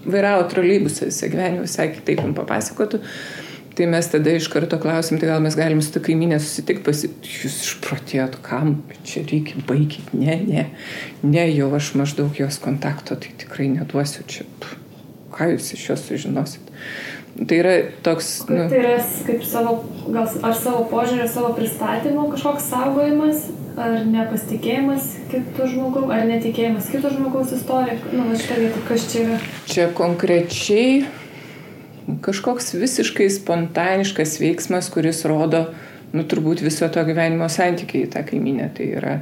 vairavo 0.05 0.45
troleibusą 0.51 1.09
visą 1.09 1.31
gyvenimą, 1.33 1.65
visai 1.65 1.89
kitaip 1.95 2.21
jums 2.21 2.37
papasakotų. 2.37 3.01
Tai 3.73 3.87
mes 3.89 4.07
tada 4.11 4.35
iš 4.37 4.47
karto 4.53 4.77
klausim, 4.77 5.17
tai 5.17 5.31
gal 5.31 5.41
mes 5.41 5.55
galim 5.57 5.79
su 5.81 5.95
ta 5.95 6.01
kaiminė 6.03 6.37
susitikti, 6.41 6.83
pasi... 6.85 7.09
jūs 7.25 7.55
išprotėjot, 7.65 8.37
kam 8.45 8.75
čia 9.07 9.23
reikia 9.25 9.63
baigti, 9.65 10.03
ne, 10.13 10.37
ne, 10.45 10.67
ne, 11.25 11.45
jau 11.55 11.71
aš 11.73 11.95
maždaug 11.97 12.37
jos 12.37 12.59
kontakto, 12.61 13.17
tai 13.17 13.33
tikrai 13.41 13.71
neduosiu 13.73 14.27
čia, 14.29 14.45
ką 15.33 15.55
jūs 15.55 15.71
iš 15.73 15.87
jos 15.89 16.05
sužinosit. 16.05 16.69
Tai 17.33 17.57
yra 17.57 17.73
toks... 18.05 18.43
Nu... 18.45 18.67
Tai 18.69 18.77
yra 18.77 18.93
kaip 19.25 19.41
savo, 19.49 19.79
gal 20.05 20.29
ar 20.45 20.53
savo 20.53 20.83
požiūrį, 20.91 21.25
savo 21.33 21.49
pristatymo 21.57 22.27
kažkoks 22.35 22.69
saugojimas, 22.69 23.47
ar 23.73 24.03
nepasitikėjimas 24.05 25.09
kitų 25.31 25.71
žmogų, 25.71 26.05
ar 26.13 26.27
netikėjimas 26.29 26.91
kitų 26.93 27.15
žmogaus 27.15 27.55
istorija. 27.57 27.97
Nu, 28.13 28.29
šitą 28.37 28.59
vietą, 28.61 28.85
kas 28.85 29.09
čia 29.09 29.25
yra? 29.25 29.41
Čia 29.65 29.89
konkrečiai 29.97 31.01
kažkoks 32.21 32.73
visiškai 32.77 33.29
spontaniškas 33.31 34.37
veiksmas, 34.41 34.89
kuris 34.93 35.23
rodo, 35.29 35.65
nu, 36.13 36.25
turbūt 36.29 36.63
viso 36.65 36.89
to 36.93 37.03
gyvenimo 37.07 37.49
santykiai 37.49 38.07
į 38.07 38.11
tą 38.13 38.23
kaiminę. 38.27 38.69
Tai 38.75 38.89
yra 38.99 39.15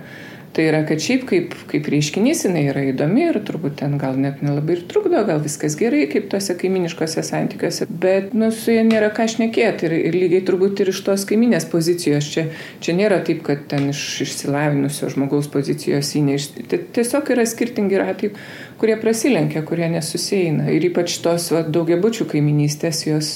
Tai 0.52 0.66
yra, 0.68 0.82
kad 0.84 1.00
šiaip 1.00 1.22
kaip, 1.30 1.54
kaip 1.72 1.86
reiškinys 1.88 2.42
jinai 2.44 2.66
yra 2.68 2.82
įdomi 2.90 3.22
ir 3.24 3.38
turbūt 3.48 3.78
ten 3.80 3.94
gal 4.00 4.18
net 4.20 4.42
nelabai 4.44 4.76
ir 4.76 4.82
trukdo, 4.90 5.22
gal 5.28 5.40
viskas 5.40 5.78
gerai 5.80 6.02
kaip 6.12 6.26
tose 6.34 6.58
kaiminiškose 6.60 7.22
santykiuose, 7.24 7.86
bet 8.04 8.34
nu, 8.36 8.50
su 8.52 8.74
ja 8.76 8.82
nėra 8.84 9.14
ką 9.16 9.30
šnekėti 9.32 9.88
ir, 9.88 9.96
ir 10.10 10.18
lygiai 10.18 10.44
turbūt 10.50 10.82
ir 10.84 10.92
iš 10.92 11.00
tos 11.08 11.24
kaiminės 11.30 11.70
pozicijos. 11.72 12.28
Čia, 12.34 12.44
čia 12.84 12.96
nėra 12.98 13.22
taip, 13.24 13.46
kad 13.48 13.64
ten 13.72 13.94
iš 13.94 14.02
išsilavinusio 14.26 15.14
žmogaus 15.14 15.48
pozicijos 15.54 16.10
į 16.20 16.26
neiš... 16.28 16.50
Tiesiog 16.98 17.32
yra 17.32 17.46
skirtingi 17.48 18.02
ratai, 18.02 18.34
kurie 18.82 18.98
prasilenkia, 19.00 19.64
kurie 19.68 19.88
nesusieina. 19.94 20.68
Ir 20.76 20.90
ypač 20.90 21.16
tos 21.24 21.48
va, 21.56 21.64
daugiabučių 21.64 22.28
kaiminystės 22.34 23.06
jos 23.08 23.32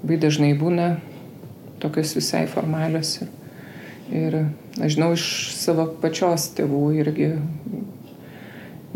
labai 0.00 0.16
dažnai 0.24 0.54
būna 0.56 0.94
tokios 1.84 2.16
visai 2.16 2.46
formalios. 2.48 3.18
Ir 3.20 3.39
Ir 4.10 4.36
aš 4.82 4.96
žinau 4.96 5.12
iš 5.14 5.24
savo 5.54 5.86
pačios 6.02 6.48
tėvų 6.56 6.84
irgi, 6.98 7.28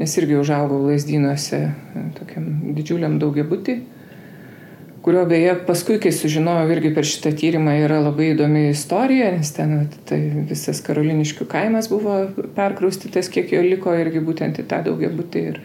nes 0.01 0.15
irgi 0.19 0.39
užaugau 0.41 0.81
lasdynuose, 0.89 1.61
tokiam 2.19 2.49
didžiuliam 2.75 3.21
daugiabutį, 3.23 3.77
kurio 5.05 5.23
beje 5.29 5.53
paskui, 5.69 6.01
kai 6.03 6.11
sužinojau 6.17 6.71
irgi 6.73 6.91
per 6.97 7.07
šitą 7.07 7.35
tyrimą, 7.39 7.77
yra 7.85 8.01
labai 8.03 8.33
įdomi 8.33 8.65
istorija, 8.71 9.31
nes 9.37 9.53
ten 9.55 9.77
tai 10.09 10.19
visas 10.49 10.81
karoliniškių 10.83 11.47
kaimas 11.51 11.91
buvo 11.93 12.23
perkraustytas, 12.57 13.29
kiek 13.31 13.53
jo 13.53 13.61
liko 13.63 13.95
irgi 14.01 14.25
būtent 14.25 14.59
į 14.63 14.67
tą 14.71 14.81
daugiabutį. 14.89 15.45
Ir 15.53 15.61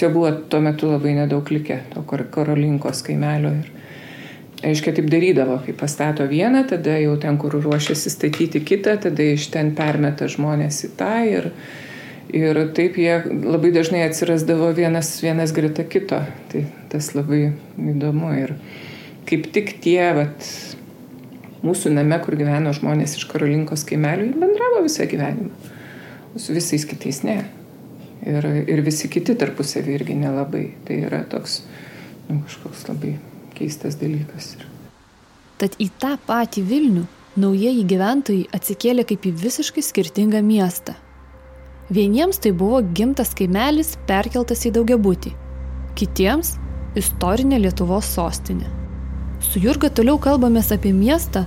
jo 0.00 0.12
buvo 0.14 0.30
tuo 0.48 0.62
metu 0.64 0.88
labai 0.88 1.16
nedaug 1.18 1.50
likę, 1.50 1.82
to 1.92 2.04
karolinkos 2.06 3.02
kaimelio. 3.04 3.56
Ir, 3.60 3.89
aiškiai 4.66 4.96
taip 4.96 5.08
darydavo, 5.10 5.58
kai 5.64 5.74
pastato 5.76 6.26
vieną, 6.28 6.64
tada 6.68 6.96
jau 7.00 7.14
ten, 7.20 7.38
kur 7.40 7.56
ruošiasi 7.56 8.12
statyti 8.12 8.62
kitą, 8.64 8.96
tada 9.06 9.30
iš 9.34 9.48
ten 9.54 9.72
permeta 9.76 10.28
žmonės 10.30 10.82
į 10.88 10.90
tą 10.98 11.14
ir, 11.28 11.48
ir 12.36 12.60
taip 12.76 12.98
jie 13.00 13.16
labai 13.30 13.72
dažnai 13.74 14.04
atsirasdavo 14.08 14.72
vienas, 14.76 15.14
vienas 15.24 15.54
greta 15.56 15.86
kito. 15.88 16.20
Tai 16.52 16.64
tas 16.92 17.12
labai 17.16 17.46
įdomu 17.94 18.34
ir 18.36 18.54
kaip 19.30 19.48
tik 19.54 19.76
tie, 19.84 20.02
vat, 20.16 20.50
mūsų 21.64 21.94
name, 21.94 22.18
kur 22.24 22.36
gyveno 22.40 22.74
žmonės 22.76 23.16
iš 23.20 23.26
Karolinkos 23.30 23.86
kaimelių, 23.88 24.28
jie 24.28 24.44
bendravo 24.44 24.84
visą 24.84 25.08
gyvenimą, 25.08 25.72
o 26.34 26.42
su 26.42 26.56
visais 26.56 26.86
kitais 26.88 27.24
ne. 27.26 27.40
Ir, 28.20 28.44
ir 28.68 28.84
visi 28.84 29.08
kiti 29.08 29.32
tarpusavį 29.40 29.96
irgi 29.96 30.18
nelabai. 30.20 30.66
Tai 30.84 31.00
yra 31.08 31.22
toks 31.24 31.62
nu, 32.28 32.42
kažkoks 32.44 32.84
labai 32.90 33.14
keistas 33.60 34.00
dalykas. 34.00 34.54
Tad 35.60 35.76
į 35.76 35.90
tą 36.00 36.16
patį 36.26 36.64
Vilnių 36.64 37.04
naujieji 37.40 37.84
gyventojai 37.92 38.48
atsikėlė 38.56 39.04
kaip 39.06 39.28
į 39.28 39.36
visiškai 39.44 39.84
skirtingą 39.84 40.40
miestą. 40.42 40.96
Vieniems 41.90 42.38
tai 42.40 42.52
buvo 42.56 42.80
gimtas 42.96 43.34
kaimelis 43.36 43.96
perkeltas 44.08 44.64
į 44.66 44.74
daugiabutį, 44.78 45.32
kitiems- 45.98 46.56
istorinė 47.00 47.58
Lietuvos 47.60 48.06
sostinė. 48.16 48.68
Su 49.40 49.60
Jurga 49.60 49.90
toliau 49.90 50.18
kalbamės 50.18 50.70
apie 50.72 50.92
miestą, 50.92 51.46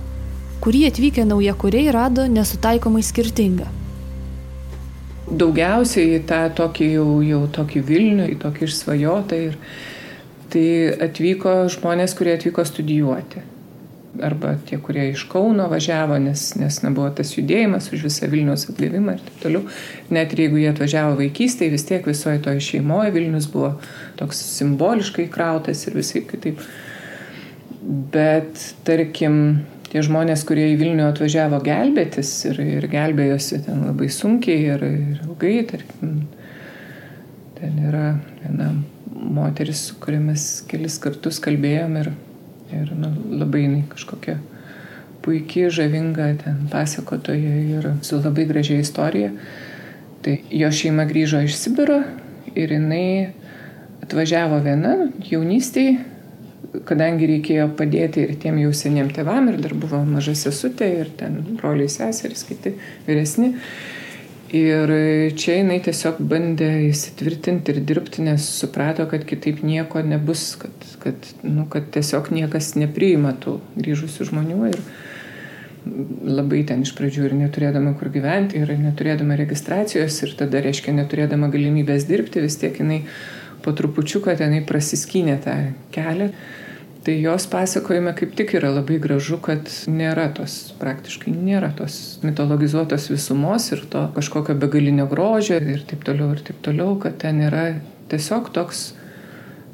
kurį 0.60 0.86
atvykę 0.90 1.24
naujakuriai 1.24 1.92
rado 1.92 2.26
nesutaikomai 2.28 3.02
skirtingą. 3.02 3.66
Daugiausiai 5.24 6.18
į 6.18 6.22
tą 6.28 6.42
tokį 6.58 6.88
jau, 6.92 7.08
jau 7.24 7.42
tokį 7.48 7.80
Vilnių, 7.88 8.26
į 8.34 8.36
tokį 8.42 8.66
išsvajotą 8.68 9.38
ir, 9.48 9.58
tai 10.54 10.68
atvyko 11.08 11.64
žmonės, 11.72 12.14
kurie 12.18 12.36
atvyko 12.38 12.64
studijuoti. 12.68 13.42
Arba 14.22 14.52
tie, 14.68 14.76
kurie 14.78 15.08
iš 15.10 15.24
Kauno 15.26 15.66
važiavo, 15.72 16.14
nes, 16.22 16.52
nes 16.54 16.76
nebuvo 16.84 17.08
tas 17.18 17.32
judėjimas 17.34 17.90
už 17.90 18.04
visą 18.06 18.28
Vilnius 18.30 18.68
atgavimą 18.70 19.16
ir 19.16 19.24
taip 19.26 19.40
toliau. 19.42 19.64
Net 20.14 20.36
ir 20.36 20.44
jeigu 20.44 20.60
jie 20.62 20.68
atvažiavo 20.70 21.16
vaikystėje, 21.18 21.74
vis 21.74 21.86
tiek 21.88 22.06
visoje 22.06 22.38
toje 22.44 22.62
šeimoje 22.62 23.10
Vilnius 23.16 23.50
buvo 23.50 23.72
toks 24.20 24.44
simboliškai 24.60 25.26
krautas 25.34 25.82
ir 25.88 25.98
visai 25.98 26.22
kitaip. 26.30 26.62
Bet 28.14 28.62
tarkim, 28.86 29.66
tie 29.90 30.06
žmonės, 30.06 30.46
kurie 30.46 30.70
į 30.72 30.78
Vilnių 30.78 31.10
atvažiavo 31.10 31.58
gelbėtis 31.66 32.30
ir, 32.52 32.62
ir 32.78 32.88
gelbėjosi 32.94 33.64
ten 33.66 33.82
labai 33.90 34.08
sunkiai 34.14 34.70
ir, 34.76 34.86
ir 34.86 35.22
ilgai, 35.26 35.56
tarkim, 35.74 36.16
ten 37.58 37.86
yra 37.90 38.12
viena 38.44 38.76
moteris, 39.24 39.88
su 39.88 39.98
kuriamis 40.02 40.64
kelis 40.70 40.98
kartus 41.02 41.40
kalbėjom 41.44 41.96
ir, 42.00 42.10
ir 42.74 42.90
nu, 42.98 43.12
labai 43.40 43.64
jinai 43.64 43.84
kažkokia 43.90 44.38
puikiai, 45.24 45.70
žavinga 45.72 46.28
ten 46.42 46.66
pasakotoja 46.72 47.54
ir 47.78 47.88
su 48.04 48.20
labai 48.20 48.44
gražia 48.50 48.80
istorija. 48.82 49.30
Tai 50.24 50.36
jo 50.50 50.70
šeima 50.72 51.04
grįžo 51.08 51.42
iš 51.44 51.56
Sibiro 51.60 52.00
ir 52.56 52.72
jinai 52.72 53.32
atvažiavo 54.04 54.60
viena 54.64 54.94
jaunystėje, 55.24 55.98
kadangi 56.88 57.28
reikėjo 57.30 57.68
padėti 57.78 58.24
ir 58.24 58.34
tiem 58.40 58.58
jau 58.62 58.72
seniem 58.76 59.10
tevam 59.14 59.48
ir 59.50 59.60
dar 59.62 59.74
buvo 59.78 60.00
maža 60.08 60.34
sesutė 60.38 60.88
ir 61.00 61.12
ten 61.18 61.38
broliai 61.58 61.92
seserys, 61.92 62.44
kiti 62.48 62.74
vyresni. 63.06 63.54
Ir 64.54 64.90
čia 65.34 65.56
jinai 65.58 65.80
tiesiog 65.82 66.20
bandė 66.30 66.68
įsitvirtinti 66.86 67.72
ir 67.74 67.80
dirbti, 67.88 68.22
nes 68.22 68.44
suprato, 68.60 69.06
kad 69.10 69.24
kitaip 69.26 69.64
nieko 69.66 70.02
nebus, 70.06 70.52
kad, 70.60 70.84
kad, 71.02 71.26
nu, 71.42 71.64
kad 71.70 71.88
tiesiog 71.94 72.30
niekas 72.30 72.76
nepriima 72.78 73.32
tų 73.42 73.56
grįžusių 73.74 74.28
žmonių. 74.30 74.60
Ir 74.70 74.78
labai 76.38 76.62
ten 76.68 76.84
iš 76.86 76.94
pradžių 76.96 77.26
ir 77.28 77.34
neturėdama 77.40 77.96
kur 77.98 78.12
gyventi, 78.14 78.60
ir 78.62 78.70
neturėdama 78.78 79.36
registracijos, 79.42 80.20
ir 80.22 80.36
tada 80.38 80.62
reiškia 80.64 80.94
neturėdama 80.96 81.50
galimybės 81.52 82.06
dirbti, 82.08 82.44
vis 82.44 82.56
tiek 82.60 82.78
jinai 82.78 83.02
po 83.64 83.74
trupučiuką 83.74 84.36
tenai 84.38 84.62
prasiskynė 84.68 85.40
tą 85.44 85.56
kelią. 85.94 86.30
Tai 87.04 87.14
jos 87.20 87.44
pasakojime 87.52 88.14
kaip 88.16 88.30
tik 88.32 88.54
yra 88.56 88.70
labai 88.72 88.96
gražu, 88.96 89.36
kad 89.44 89.68
nėra 89.92 90.30
tos, 90.32 90.72
praktiškai 90.80 91.34
nėra 91.36 91.68
tos 91.76 91.98
mitologizuotos 92.24 93.10
visumos 93.12 93.66
ir 93.76 93.82
to 93.92 94.06
kažkokio 94.14 94.56
begalinio 94.56 95.04
grožio 95.10 95.58
ir 95.60 95.82
taip 95.84 96.06
toliau 96.08 96.30
ir 96.32 96.40
taip 96.46 96.62
toliau, 96.64 96.94
kad 97.02 97.18
ten 97.20 97.42
yra 97.44 97.66
tiesiog 98.08 98.48
toks 98.56 98.86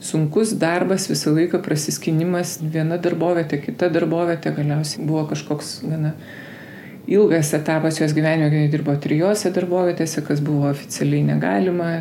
sunkus 0.03 0.57
darbas, 0.59 1.07
visą 1.13 1.31
laiką 1.37 1.61
prasiskinimas, 1.63 2.57
viena 2.75 2.99
darbovietė, 2.99 3.61
kita 3.63 3.93
darbovietė, 3.95 4.51
galiausiai 4.57 5.07
buvo 5.07 5.29
kažkoks 5.31 5.75
gana 5.87 6.17
ilgas 7.07 7.55
etapas 7.55 8.01
jos 8.03 8.15
gyvenime, 8.17 8.51
kai 8.51 8.69
dirbo 8.73 8.97
trijose 9.07 9.53
darbovietėse, 9.55 10.27
kas 10.27 10.43
buvo 10.43 10.67
oficialiai 10.73 11.29
negalima, 11.31 12.01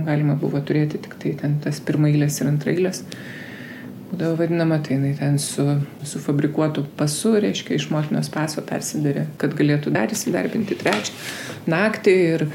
galima 0.00 0.34
buvo 0.40 0.58
turėti 0.58 0.98
tik 1.06 1.14
tai 1.22 1.36
ten 1.38 1.60
tas 1.62 1.78
pirmailės 1.86 2.42
ir 2.42 2.50
antrailės 2.50 3.04
būdavo 4.10 4.36
vadinama, 4.40 4.80
tai 4.82 4.96
jinai 4.96 5.12
ten 5.18 5.38
su, 5.38 5.64
su 6.06 6.20
fabrikuotu 6.22 6.84
pasu, 6.98 7.36
reiškia, 7.42 7.76
iš 7.78 7.88
motinos 7.94 8.30
paso 8.32 8.62
persidarė, 8.66 9.26
kad 9.40 9.54
galėtų 9.58 9.92
dar 9.94 10.10
įsidarbinti 10.10 10.78
trečią 10.80 11.14
naktį 11.70 12.16
ir, 12.34 12.46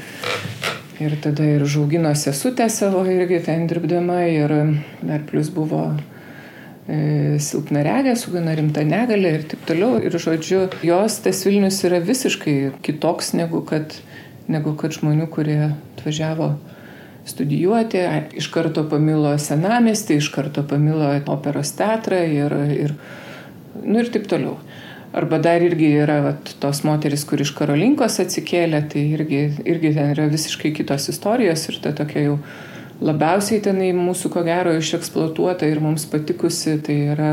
ir 1.00 1.16
tada 1.24 1.46
ir 1.56 1.64
žaugino 1.68 2.12
sesutę 2.18 2.68
savo 2.72 3.04
irgi 3.08 3.40
ten 3.46 3.66
dirbdama 3.70 4.20
ir 4.28 4.54
dar 5.00 5.24
plus 5.28 5.50
buvo 5.54 5.82
e, 5.94 7.38
silpnaregė 7.42 8.16
su 8.20 8.34
gana 8.34 8.56
rimta 8.58 8.84
negalė 8.86 9.34
ir 9.38 9.48
taip 9.52 9.66
toliau. 9.68 9.96
Ir 10.02 10.16
žodžiu, 10.20 10.66
jos 10.86 11.20
tas 11.24 11.44
Vilnius 11.48 11.82
yra 11.88 12.02
visiškai 12.04 12.56
kitoks 12.86 13.32
negu 13.38 13.64
kad, 13.66 13.96
negu 14.50 14.76
kad 14.78 14.96
žmonių, 14.96 15.30
kurie 15.32 15.60
atvažiavo 15.70 16.54
studijuoti, 17.26 18.02
iš 18.38 18.48
karto 18.54 18.86
pamilo 18.90 19.32
senamestį, 19.38 20.20
iš 20.20 20.30
karto 20.34 20.62
pamilo 20.68 21.10
operos 21.32 21.74
teatrą 21.78 22.22
ir, 22.30 22.54
ir, 22.76 22.94
nu, 23.82 23.98
ir 24.00 24.12
taip 24.14 24.28
toliau. 24.30 24.56
Arba 25.16 25.38
dar 25.40 25.62
irgi 25.64 25.88
yra 26.02 26.18
vat, 26.24 26.50
tos 26.60 26.82
moteris, 26.84 27.24
kur 27.24 27.40
iš 27.40 27.54
Karolinkos 27.56 28.18
atsikėlė, 28.20 28.82
tai 28.92 29.06
irgi, 29.16 29.42
irgi 29.64 29.94
ten 29.96 30.10
yra 30.12 30.26
visiškai 30.28 30.74
kitos 30.76 31.08
istorijos 31.12 31.62
ir 31.70 31.78
ta 31.82 31.94
tokia 31.96 32.26
jau 32.26 32.34
labiausiai 33.00 33.62
tenai 33.64 33.92
mūsų 33.96 34.30
ko 34.34 34.42
gero 34.44 34.74
išeksploatuota 34.76 35.68
ir 35.70 35.80
mums 35.84 36.04
patikusi, 36.10 36.76
tai 36.84 36.98
yra 37.14 37.30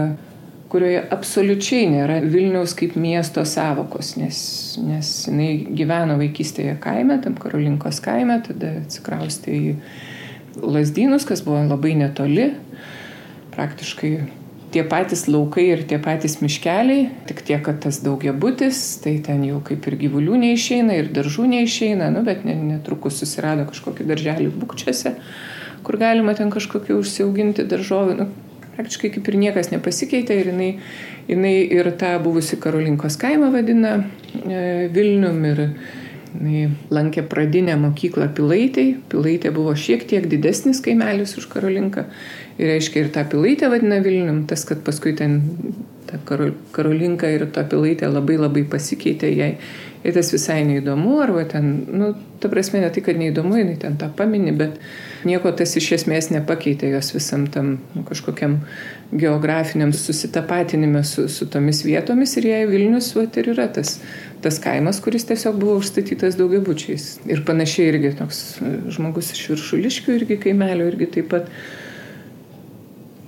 kurioje 0.73 1.03
absoliučiai 1.13 1.85
nėra 1.93 2.17
Vilniaus 2.25 2.73
kaip 2.77 2.95
miesto 2.97 3.43
savokos, 3.45 4.15
nes, 4.17 4.37
nes 4.81 5.11
jinai 5.27 5.51
gyveno 5.69 6.17
vaikystėje 6.17 6.79
kaime, 6.81 7.19
tam 7.21 7.37
Karolinkos 7.37 8.01
kaime, 8.01 8.39
tada 8.47 8.79
atsikraustė 8.81 9.53
į 9.53 9.75
Lasdynus, 10.63 11.25
kas 11.29 11.41
buvo 11.45 11.61
labai 11.65 11.93
netoli, 11.97 12.51
praktiškai 13.53 14.13
tie 14.73 14.81
patys 14.89 15.27
laukai 15.29 15.67
ir 15.75 15.83
tie 15.89 15.99
patys 16.01 16.39
miškeliai, 16.41 17.05
tik 17.29 17.43
tiek, 17.45 17.61
kad 17.65 17.77
tas 17.85 17.99
daugiabutis, 18.05 18.79
tai 19.03 19.19
ten 19.25 19.43
jau 19.45 19.59
kaip 19.65 19.85
ir 19.89 19.97
gyvulių 20.01 20.39
neišeina, 20.47 20.97
ir 20.97 21.11
daržų 21.13 21.45
neišeina, 21.51 22.09
nu, 22.15 22.23
bet 22.25 22.41
netrukus 22.49 23.19
susirado 23.21 23.67
kažkokį 23.69 24.07
darželį 24.09 24.49
bukčiuose, 24.57 25.13
kur 25.85 25.99
galima 26.01 26.33
ten 26.37 26.49
kažkokiu 26.53 26.97
užsiauginti 27.03 27.67
daržovį. 27.69 28.17
Nu, 28.23 28.29
praktiškai 28.75 29.11
kaip 29.15 29.27
ir 29.29 29.39
niekas 29.41 29.71
nepasikeitė 29.73 30.37
ir 30.41 30.51
jinai, 30.53 30.69
jinai 31.29 31.55
ir 31.73 31.91
tą 31.99 32.15
buvusi 32.23 32.59
Karolinkos 32.61 33.17
kaimą 33.21 33.51
vadina 33.53 33.99
e, 33.99 34.89
Vilnium 34.93 35.43
ir 35.49 35.63
jinai 36.33 36.65
lankė 36.93 37.25
pradinę 37.29 37.77
mokyklą 37.81 38.31
Pilaitai. 38.35 38.87
Pilaitė 39.11 39.53
buvo 39.55 39.75
šiek 39.77 40.07
tiek 40.09 40.27
didesnis 40.29 40.81
kaimelis 40.83 41.37
už 41.37 41.49
Karolinką 41.53 42.07
ir 42.57 42.73
reiškia 42.73 43.05
ir 43.05 43.13
tą 43.13 43.25
Pilaitę 43.29 43.69
vadina 43.73 44.01
Vilnium, 44.03 44.43
tas, 44.49 44.65
kad 44.69 44.83
paskui 44.85 45.15
ten 45.17 45.41
ta 46.09 46.19
Karolinka 46.73 47.29
ir 47.33 47.47
ta 47.53 47.65
Pilaitė 47.69 48.09
labai 48.11 48.37
labai 48.41 48.65
pasikeitė 48.69 49.33
jai. 49.33 49.55
Ir 50.03 50.11
tas 50.11 50.33
visai 50.33 50.65
neįdomu, 50.67 51.13
arba 51.23 51.45
ten, 51.47 51.69
nu, 51.95 52.09
ta 52.43 52.49
prasme, 52.51 52.81
ne 52.83 52.89
tai, 52.91 53.03
kad 53.05 53.15
neįdomu, 53.15 53.55
jinai 53.61 53.77
ten 53.79 53.95
tą 53.99 54.09
pamini, 54.11 54.51
bet 54.59 54.75
nieko 55.23 55.53
tas 55.55 55.77
iš 55.79 55.93
esmės 55.99 56.27
nepakeitė 56.33 56.89
jos 56.91 57.13
visam 57.15 57.45
tam 57.51 57.77
nu, 57.95 58.03
kažkokiam 58.09 58.57
geografiniam 59.15 59.93
susitapatinime 59.95 61.05
su, 61.07 61.29
su 61.31 61.47
tomis 61.47 61.83
vietomis 61.87 62.35
ir 62.41 62.49
jai 62.49 62.61
Vilnius 62.67 63.13
vat, 63.15 63.39
ir 63.39 63.53
yra 63.53 63.69
tas, 63.71 63.95
tas 64.43 64.59
kaimas, 64.59 64.99
kuris 65.03 65.27
tiesiog 65.29 65.55
buvo 65.61 65.77
užstatytas 65.79 66.35
daugiabučiais. 66.39 67.07
Ir 67.31 67.45
panašiai 67.47 67.93
irgi 67.93 68.15
toks 68.19 68.43
e, 68.59 68.75
žmogus 68.91 69.31
iš 69.37 69.45
viršuliškių 69.53 70.17
irgi 70.19 70.39
kaimelio 70.49 70.89
irgi 70.91 71.09
taip 71.17 71.31
pat. 71.31 71.51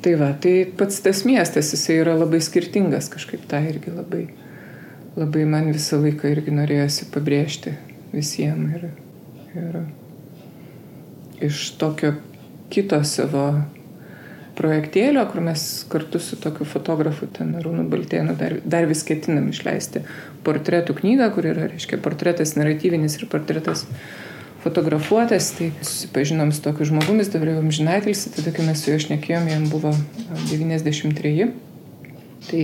Tai 0.06 0.18
va, 0.20 0.34
tai 0.38 0.58
pats 0.78 1.00
tas 1.02 1.24
miestas, 1.26 1.72
jisai 1.74 2.02
yra 2.04 2.14
labai 2.20 2.44
skirtingas 2.44 3.08
kažkaip 3.14 3.48
tą 3.50 3.64
irgi 3.66 3.94
labai, 3.96 4.28
labai 5.16 5.46
man 5.48 5.72
visą 5.72 6.02
laiką 6.04 6.32
irgi 6.34 6.52
norėjosi 6.56 7.10
pabrėžti 7.14 7.76
visiems. 8.14 8.76
Ir, 8.76 8.84
ir 9.56 9.80
iš 11.46 11.70
tokio 11.80 12.16
kito 12.74 13.00
savo 13.08 13.48
projektėlio, 14.56 15.24
kur 15.32 15.44
mes 15.44 15.64
kartu 15.92 16.20
su 16.24 16.38
tokiu 16.40 16.68
fotografu, 16.68 17.28
ten 17.32 17.56
Rūnu 17.64 17.88
Baltėnu, 17.92 18.36
dar, 18.40 18.58
dar 18.64 18.88
vis 18.90 19.04
ketinam 19.08 19.50
išleisti 19.52 20.06
portretų 20.46 20.96
knygą, 21.02 21.30
kur 21.36 21.50
yra, 21.52 21.68
reiškia, 21.74 22.00
portretas 22.04 22.56
naratyvinis 22.60 23.18
ir 23.20 23.28
portretas 23.32 23.86
fotografuotas. 24.64 25.52
Tai 25.58 25.72
susipažinom 25.82 26.54
su 26.56 26.64
tokiu 26.66 26.88
žmogumis, 26.92 27.32
dabar 27.34 27.54
jau 27.54 27.64
amžinatelis, 27.64 28.28
tada 28.38 28.56
kai 28.56 28.68
mes 28.68 28.82
su 28.82 28.94
juo 28.94 29.02
šnekėjom, 29.08 29.50
jam 29.52 29.68
buvo 29.72 29.92
93. 30.52 31.50
Tai 32.46 32.62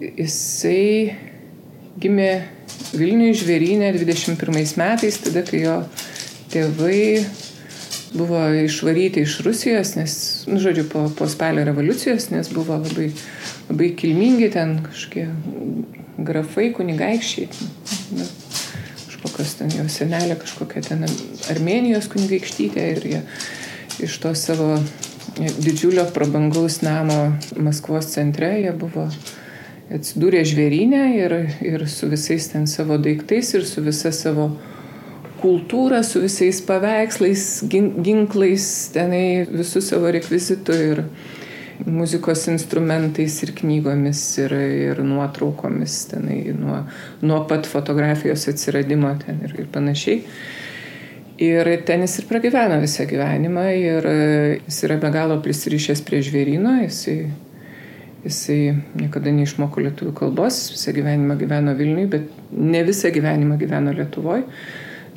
jisai 0.00 1.14
gimė 2.00 2.32
Vilniuje 2.94 3.40
žvėrynė 3.42 3.90
21 3.96 4.76
metais, 4.78 5.16
tada 5.22 5.42
kai 5.46 5.64
jo 5.64 5.76
tėvai 6.52 7.24
buvo 8.14 8.40
išvaryti 8.62 9.24
iš 9.26 9.40
Rusijos, 9.46 9.94
nes, 9.98 10.14
nu, 10.46 10.60
žodžiu, 10.62 10.84
po, 10.90 11.08
po 11.18 11.26
spalio 11.30 11.64
revoliucijos, 11.66 12.28
nes 12.30 12.50
buvo 12.54 12.78
labai, 12.78 13.08
labai 13.70 13.90
kilmingi 13.98 14.50
ten 14.54 14.76
kažkokie 14.84 15.26
grafai, 16.22 16.68
kunigaikščiai, 16.76 17.48
nu, 18.14 18.28
kažkokios 19.08 19.56
ten 19.58 19.74
jo 19.74 19.88
senelė, 19.90 20.38
kažkokia 20.38 20.84
ten 20.86 21.06
Armenijos 21.50 22.06
kunigaikštytė 22.12 22.86
ir 22.94 23.08
jie 23.10 23.24
iš 24.06 24.18
to 24.22 24.34
savo 24.38 24.76
didžiulio 25.34 26.06
prabangaus 26.14 26.80
namo 26.86 27.34
Maskvos 27.58 28.12
centre 28.14 28.52
jie 28.60 28.72
buvo 28.78 29.08
atsidūrė 29.92 30.44
žvėrynę 30.48 31.02
ir, 31.18 31.34
ir 31.64 31.84
su 31.90 32.08
visais 32.08 32.48
ten 32.52 32.68
savo 32.70 32.96
daiktais 33.00 33.52
ir 33.56 33.66
su 33.68 33.84
visa 33.84 34.12
savo 34.14 34.52
kultūrą 35.44 36.00
su 36.06 36.22
visais 36.24 36.62
paveikslais, 36.64 37.46
ginklais, 37.68 38.66
tenai 38.94 39.44
visų 39.50 39.82
savo 39.84 40.12
rekvizitų 40.14 40.76
ir 40.88 41.02
muzikos 41.84 42.46
instrumentais 42.48 43.40
ir 43.44 43.52
knygomis 43.58 44.22
ir, 44.40 44.54
ir 44.88 45.02
nuotraukomis, 45.04 45.98
tenai 46.14 46.38
nuo, 46.56 46.84
nuo 47.26 47.42
pat 47.50 47.68
fotografijos 47.68 48.46
atsiradimo 48.52 49.10
ten 49.24 49.42
ir, 49.44 49.56
ir 49.58 49.68
panašiai. 49.74 50.22
Ir 51.44 51.66
ten 51.84 52.04
jis 52.06 52.20
ir 52.20 52.28
pragyveno 52.30 52.78
visą 52.78 53.08
gyvenimą 53.10 53.64
ir 53.74 54.06
jis 54.68 54.84
yra 54.86 55.00
be 55.02 55.10
galo 55.12 55.40
prisirišęs 55.42 56.04
prie 56.06 56.22
žvėryno, 56.22 56.76
jisai, 56.84 57.24
jisai 58.24 58.74
niekada 58.96 59.32
neišmoko 59.34 59.82
lietuvių 59.84 60.14
kalbos, 60.16 60.60
visą 60.74 60.94
gyvenimą 60.96 61.36
gyveno 61.40 61.74
Vilniui, 61.78 62.06
bet 62.10 62.30
ne 62.52 62.80
visą 62.86 63.12
gyvenimą 63.14 63.58
gyveno 63.60 63.92
Lietuvoje. 63.96 64.46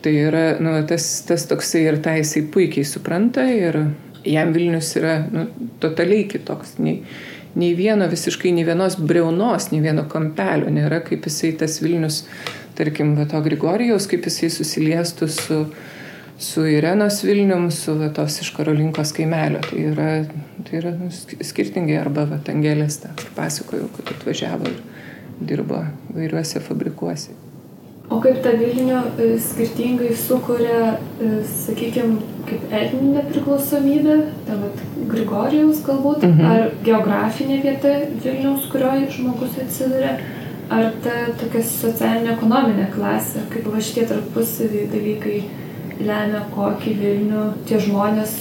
Tai 0.04 0.14
yra, 0.14 0.44
nu, 0.62 0.76
tas, 0.88 1.06
tas 1.26 1.48
toksai 1.50 1.88
ir 1.88 1.98
tai 2.06 2.20
jisai 2.20 2.44
puikiai 2.54 2.86
supranta 2.86 3.48
ir 3.50 3.80
jam 4.28 4.54
Vilnius 4.54 4.92
yra 5.00 5.18
nu, 5.26 5.48
totaliai 5.82 6.28
kitoks. 6.30 6.78
Nei, 6.84 7.00
nei 7.58 7.74
vieno 7.78 8.06
visiškai, 8.12 8.52
nei 8.54 8.68
vienos 8.68 9.00
breunos, 9.00 9.72
nei 9.72 9.82
vieno 9.82 10.06
kampelio 10.12 10.70
nėra, 10.74 11.02
kaip 11.08 11.26
jisai 11.30 11.56
tas 11.58 11.80
Vilnius, 11.82 12.26
tarkim, 12.78 13.16
va, 13.18 13.26
to 13.30 13.42
Grigorijaus, 13.46 14.06
kaip 14.12 14.28
jisai 14.30 14.52
susiliestų 14.54 15.32
su, 15.34 15.62
su 16.38 16.66
Irenos 16.66 17.24
Vilnium, 17.24 17.72
su 17.72 17.98
tos 18.16 18.42
iš 18.42 18.54
Karolinkos 18.56 19.12
kaimelio. 19.12 19.60
Tai 19.70 19.80
yra, 19.92 20.12
tai 20.70 20.80
yra 20.82 20.94
nu, 20.98 21.10
skirtingai 21.42 21.98
arba 21.98 22.28
va, 22.30 22.40
Angelės 22.54 23.02
tą 23.02 23.12
pasakojau, 23.36 23.90
kad 23.98 24.14
atvažiavo 24.16 24.70
ir 24.70 24.80
dirbo 25.40 25.84
vairiuose 26.14 26.62
fabrikuose. 26.62 27.34
O 28.08 28.22
kaip 28.24 28.38
tą 28.40 28.54
Vilnių 28.56 29.02
e, 29.20 29.34
skirtingai 29.44 30.14
sukuria, 30.16 30.94
e, 31.20 31.42
sakykime, 31.66 32.22
kaip 32.48 32.72
etninė 32.72 33.26
priklausomybė, 33.34 34.16
tam 34.48 34.64
Grigorijaus 35.12 35.82
galbūt, 35.84 36.24
mhm. 36.24 36.46
ar 36.48 36.70
geografinė 36.86 37.60
vieta 37.66 37.98
Vilniaus, 38.24 38.70
kurioje 38.72 39.10
žmogus 39.18 39.60
atsiduria, 39.60 40.16
ar 40.72 40.94
ta 41.04 41.20
tokia 41.42 41.66
socialinė 41.68 42.38
ekonominė 42.38 42.88
klasė, 42.96 43.44
kaip 43.52 43.68
va 43.74 43.84
šitie 43.84 44.08
tarpusavį 44.08 44.88
dalykai 44.94 45.42
lemia, 46.00 46.44
kokį 46.54 46.94
Vilnių 47.02 47.44
tie 47.68 47.80
žmonės 47.82 48.36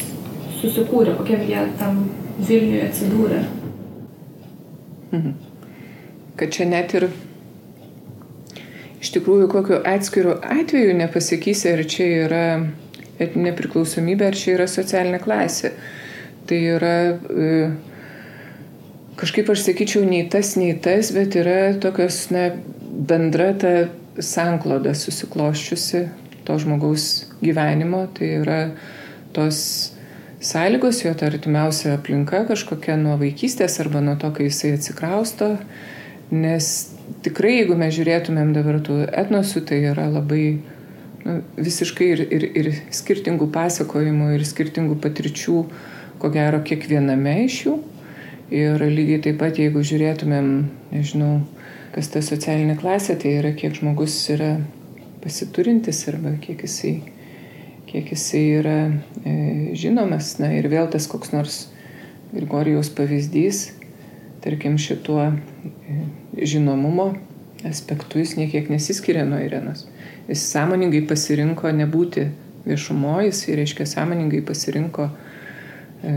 susikūrė, 0.61 1.17
kokiam 1.19 1.45
jie 1.47 1.63
tam 1.81 2.03
Vilniui 2.37 2.83
atsidūrė. 2.85 3.43
Mhm. 5.13 5.37
Kad 6.37 6.53
čia 6.53 6.67
net 6.69 6.93
ir 6.99 7.09
iš 9.01 9.13
tikrųjų 9.15 9.49
kokiu 9.53 9.81
atskiru 9.89 10.37
atveju 10.43 10.97
nepasakysi, 10.99 11.73
ar 11.73 11.85
čia 11.89 12.09
yra 12.27 12.47
nepriklausomybė, 13.21 14.29
ar 14.29 14.37
čia 14.37 14.57
yra 14.59 14.67
socialinė 14.69 15.21
klasė. 15.25 15.73
Tai 16.47 16.59
yra 16.77 16.97
e, 17.17 17.53
kažkaip 19.19 19.49
aš 19.51 19.65
sakyčiau, 19.71 20.05
nei 20.07 20.27
tas, 20.31 20.55
nei 20.61 20.77
tas, 20.77 21.11
bet 21.17 21.39
yra 21.41 21.77
tokios 21.81 22.27
na, 22.35 22.51
bendra 22.81 23.53
ta 23.57 23.73
sankloda 24.23 24.95
susikloščiusi 24.97 26.05
to 26.47 26.59
žmogaus 26.63 27.26
gyvenimo. 27.43 28.07
Tai 28.17 28.31
yra 28.41 28.61
tos 29.37 29.93
sąlygos, 30.41 31.03
jo 31.05 31.15
ta 31.15 31.27
artimiausia 31.31 31.97
aplinka 31.97 32.45
kažkokia 32.49 32.97
nuo 33.01 33.17
vaikystės 33.21 33.81
arba 33.83 34.03
nuo 34.05 34.17
to, 34.21 34.31
kai 34.37 34.49
jisai 34.51 34.77
atsikrausto. 34.77 35.57
Nes 36.31 36.71
tikrai, 37.25 37.61
jeigu 37.61 37.77
mes 37.79 37.95
žiūrėtumėm 37.97 38.53
dabar 38.57 38.81
tų 38.85 39.03
etnosų, 39.11 39.63
tai 39.69 39.81
yra 39.93 40.09
labai 40.11 40.45
nu, 41.27 41.41
visiškai 41.59 42.09
ir, 42.15 42.23
ir, 42.35 42.47
ir 42.61 42.71
skirtingų 42.95 43.51
pasakojimų, 43.55 44.33
ir 44.37 44.47
skirtingų 44.47 44.99
patirčių, 45.03 45.59
ko 46.23 46.33
gero, 46.35 46.63
kiekviename 46.67 47.43
iš 47.47 47.61
jų. 47.67 47.77
Ir 48.55 48.83
lygiai 48.87 49.23
taip 49.25 49.41
pat, 49.41 49.59
jeigu 49.59 49.83
žiūrėtumėm, 49.83 50.51
nežinau, 50.93 51.41
kas 51.95 52.13
ta 52.13 52.23
socialinė 52.23 52.77
klasė, 52.79 53.17
tai 53.19 53.39
yra 53.41 53.51
kiek 53.59 53.75
žmogus 53.75 54.15
yra 54.35 54.57
pasiturintis 55.25 56.05
arba 56.13 56.37
kiek 56.43 56.63
jisai, 56.63 57.01
kiek 57.87 58.11
jisai 58.13 58.45
yra 58.61 58.77
e, 59.23 59.37
žinomas. 59.79 60.37
Na 60.43 60.53
ir 60.57 60.69
vėl 60.73 60.91
tas 60.93 61.09
koks 61.11 61.33
nors 61.35 61.67
Grigorijaus 62.33 62.91
pavyzdys, 62.93 63.71
tarkim, 64.45 64.79
šituo 64.83 65.23
e, 65.31 66.01
žinomumo 66.43 67.13
aspektu 67.67 68.19
jis 68.19 68.37
niekiek 68.37 68.69
nesiskiria 68.71 69.25
nuo 69.25 69.39
Irenos. 69.43 69.87
Jis 70.29 70.43
sąmoningai 70.51 71.05
pasirinko 71.09 71.71
nebūti 71.75 72.29
viešumoje, 72.67 73.31
jis, 73.31 73.43
reiškia, 73.61 73.87
sąmoningai 73.89 74.43
pasirinko 74.47 75.09
e, 75.09 76.13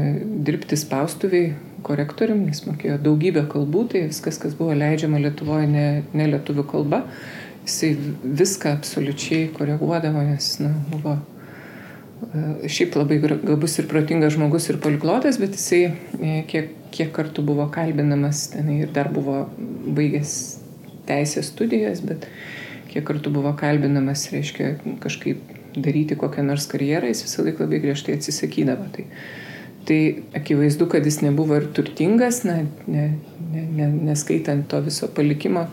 dirbti 0.45 0.77
spaustuviai 0.79 1.53
korektorium, 1.85 2.43
jis 2.49 2.65
mokėjo 2.67 2.99
daugybę 3.05 3.45
kalbų, 3.51 3.85
tai 3.93 4.05
viskas, 4.09 4.39
kas 4.41 4.57
buvo 4.57 4.75
leidžiama 4.77 5.21
Lietuvoje, 5.23 5.69
ne, 5.71 5.87
ne 6.13 6.29
lietuvių 6.33 6.65
kalba, 6.69 7.03
jisai 7.63 7.93
viską 8.23 8.73
absoliučiai 8.79 9.51
koreguodavo, 9.55 10.25
nes 10.27 10.55
na, 10.63 10.73
buvo 10.91 11.19
šiaip 12.67 12.97
labai 12.99 13.17
gabus 13.21 13.77
ir 13.79 13.87
protingas 13.87 14.35
žmogus 14.35 14.67
ir 14.69 14.79
poliglotas, 14.83 15.39
bet 15.39 15.55
jisai 15.55 15.81
e, 15.87 16.33
kiek, 16.49 16.73
kiek 16.91 17.13
kartų 17.15 17.45
buvo 17.47 17.69
kalbinamas 17.71 18.49
ten 18.53 18.69
ir 18.73 18.91
dar 18.95 19.11
buvo 19.13 19.45
baigęs 19.55 20.33
teisės 21.07 21.53
studijas, 21.53 22.03
bet 22.05 22.27
kiek 22.91 23.05
kartų 23.07 23.31
buvo 23.39 23.53
kalbinamas, 23.57 24.27
reiškia, 24.33 24.75
kažkaip 25.03 25.55
daryti 25.79 26.17
kokią 26.19 26.43
nors 26.43 26.67
karjerą, 26.69 27.07
jis 27.07 27.23
visą 27.25 27.45
laiką 27.47 27.65
labai 27.65 27.81
griežtai 27.85 28.17
atsisakydavo. 28.17 28.89
Tai, 28.93 29.07
tai 29.87 29.99
akivaizdu, 30.37 30.89
kad 30.91 31.05
jis 31.07 31.21
nebuvo 31.23 31.57
ir 31.61 31.69
turtingas, 31.73 32.43
na, 32.43 32.61
ne, 32.85 33.09
ne, 33.39 33.67
ne, 33.79 33.91
neskaitant 34.11 34.67
to 34.69 34.83
viso 34.85 35.07
palikimo, 35.15 35.69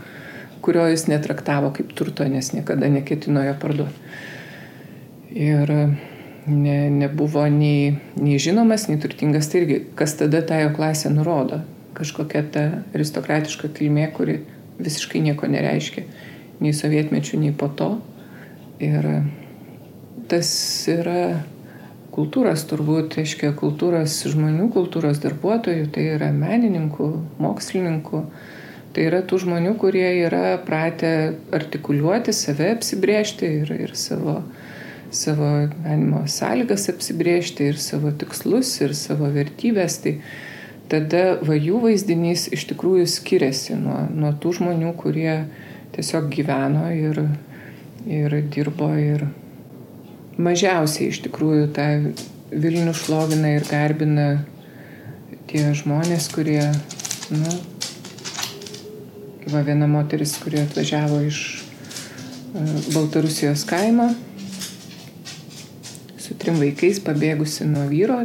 kurio 0.65 0.87
jis 0.93 1.09
netraktavo 1.11 1.75
kaip 1.75 1.91
turto, 1.97 2.27
nes 2.31 2.55
niekada 2.55 2.89
neketino 2.93 3.43
jo 3.45 3.57
parduoti. 3.61 4.13
Ir 5.37 5.73
ne, 6.47 6.91
nebuvo 6.91 7.47
nei, 7.51 7.97
nei 8.21 8.39
žinomas, 8.43 8.87
nei 8.91 9.01
turtingas, 9.03 9.51
tai 9.51 9.65
irgi, 9.65 9.81
kas 9.99 10.17
tada 10.21 10.43
tą 10.47 10.61
jo 10.63 10.71
klasę 10.77 11.11
nurodo. 11.15 11.63
Kažkokia 11.97 12.45
ta 12.53 12.65
aristokratiška 12.95 13.71
kilmė, 13.77 14.11
kuri 14.15 14.41
visiškai 14.79 15.23
nieko 15.25 15.49
nereiškia, 15.49 16.05
nei 16.61 16.75
sovietmečių, 16.77 17.41
nei 17.41 17.55
po 17.57 17.71
to. 17.73 17.95
Ir 18.85 19.09
tas 20.29 20.51
yra 20.93 21.41
kultūros 22.17 22.65
turbūt, 22.69 23.19
aiškiai, 23.21 23.55
kultūros 23.57 24.19
žmonių, 24.33 24.71
kultūros 24.75 25.21
darbuotojų, 25.25 25.89
tai 25.93 26.07
yra 26.15 26.31
menininkų, 26.33 27.09
mokslininkų, 27.43 28.23
tai 28.97 29.09
yra 29.11 29.21
tų 29.29 29.43
žmonių, 29.45 29.75
kurie 29.81 30.07
yra 30.25 30.57
pratę 30.65 31.11
artikuliuoti, 31.57 32.33
save 32.37 32.71
apsibriežti 32.77 33.51
ir, 33.63 33.73
ir 33.89 33.93
savo, 33.99 34.39
savo 35.17 35.49
gyvenimo 35.73 36.25
sąlygas 36.29 36.89
apsibriežti, 36.93 37.71
ir 37.71 37.81
savo 37.81 38.13
tikslus, 38.13 38.75
ir 38.85 38.95
savo 38.95 39.31
vertybės. 39.33 39.99
Tai 40.05 40.17
tada 40.93 41.25
va 41.45 41.57
jų 41.57 41.81
vaizdinys 41.87 42.47
iš 42.55 42.69
tikrųjų 42.73 43.09
skiriasi 43.11 43.79
nuo, 43.81 44.05
nuo 44.13 44.35
tų 44.41 44.57
žmonių, 44.61 44.93
kurie 45.01 45.33
tiesiog 45.97 46.29
gyveno 46.33 46.87
ir, 46.95 47.23
ir 48.07 48.39
dirbo 48.53 48.93
ir 49.01 49.27
mažiausiai 50.37 51.11
iš 51.13 51.25
tikrųjų 51.27 51.71
tą 51.77 51.91
Vilnių 52.47 52.93
šlovina 52.95 53.57
ir 53.57 53.65
garbina 53.67 54.27
tie 55.51 55.65
žmonės, 55.75 56.29
kurie, 56.31 56.61
nu, 57.35 57.55
va 59.51 59.65
viena 59.67 59.89
moteris, 59.91 60.37
kurie 60.39 60.61
atvažiavo 60.63 61.25
iš 61.27 61.41
uh, 62.55 62.71
Baltarusijos 62.95 63.67
kaimo 63.67 64.13
trim 66.47 66.61
vaikais, 66.63 67.01
pabėgusi 67.03 67.67
nuo 67.67 67.89
vyro, 67.91 68.21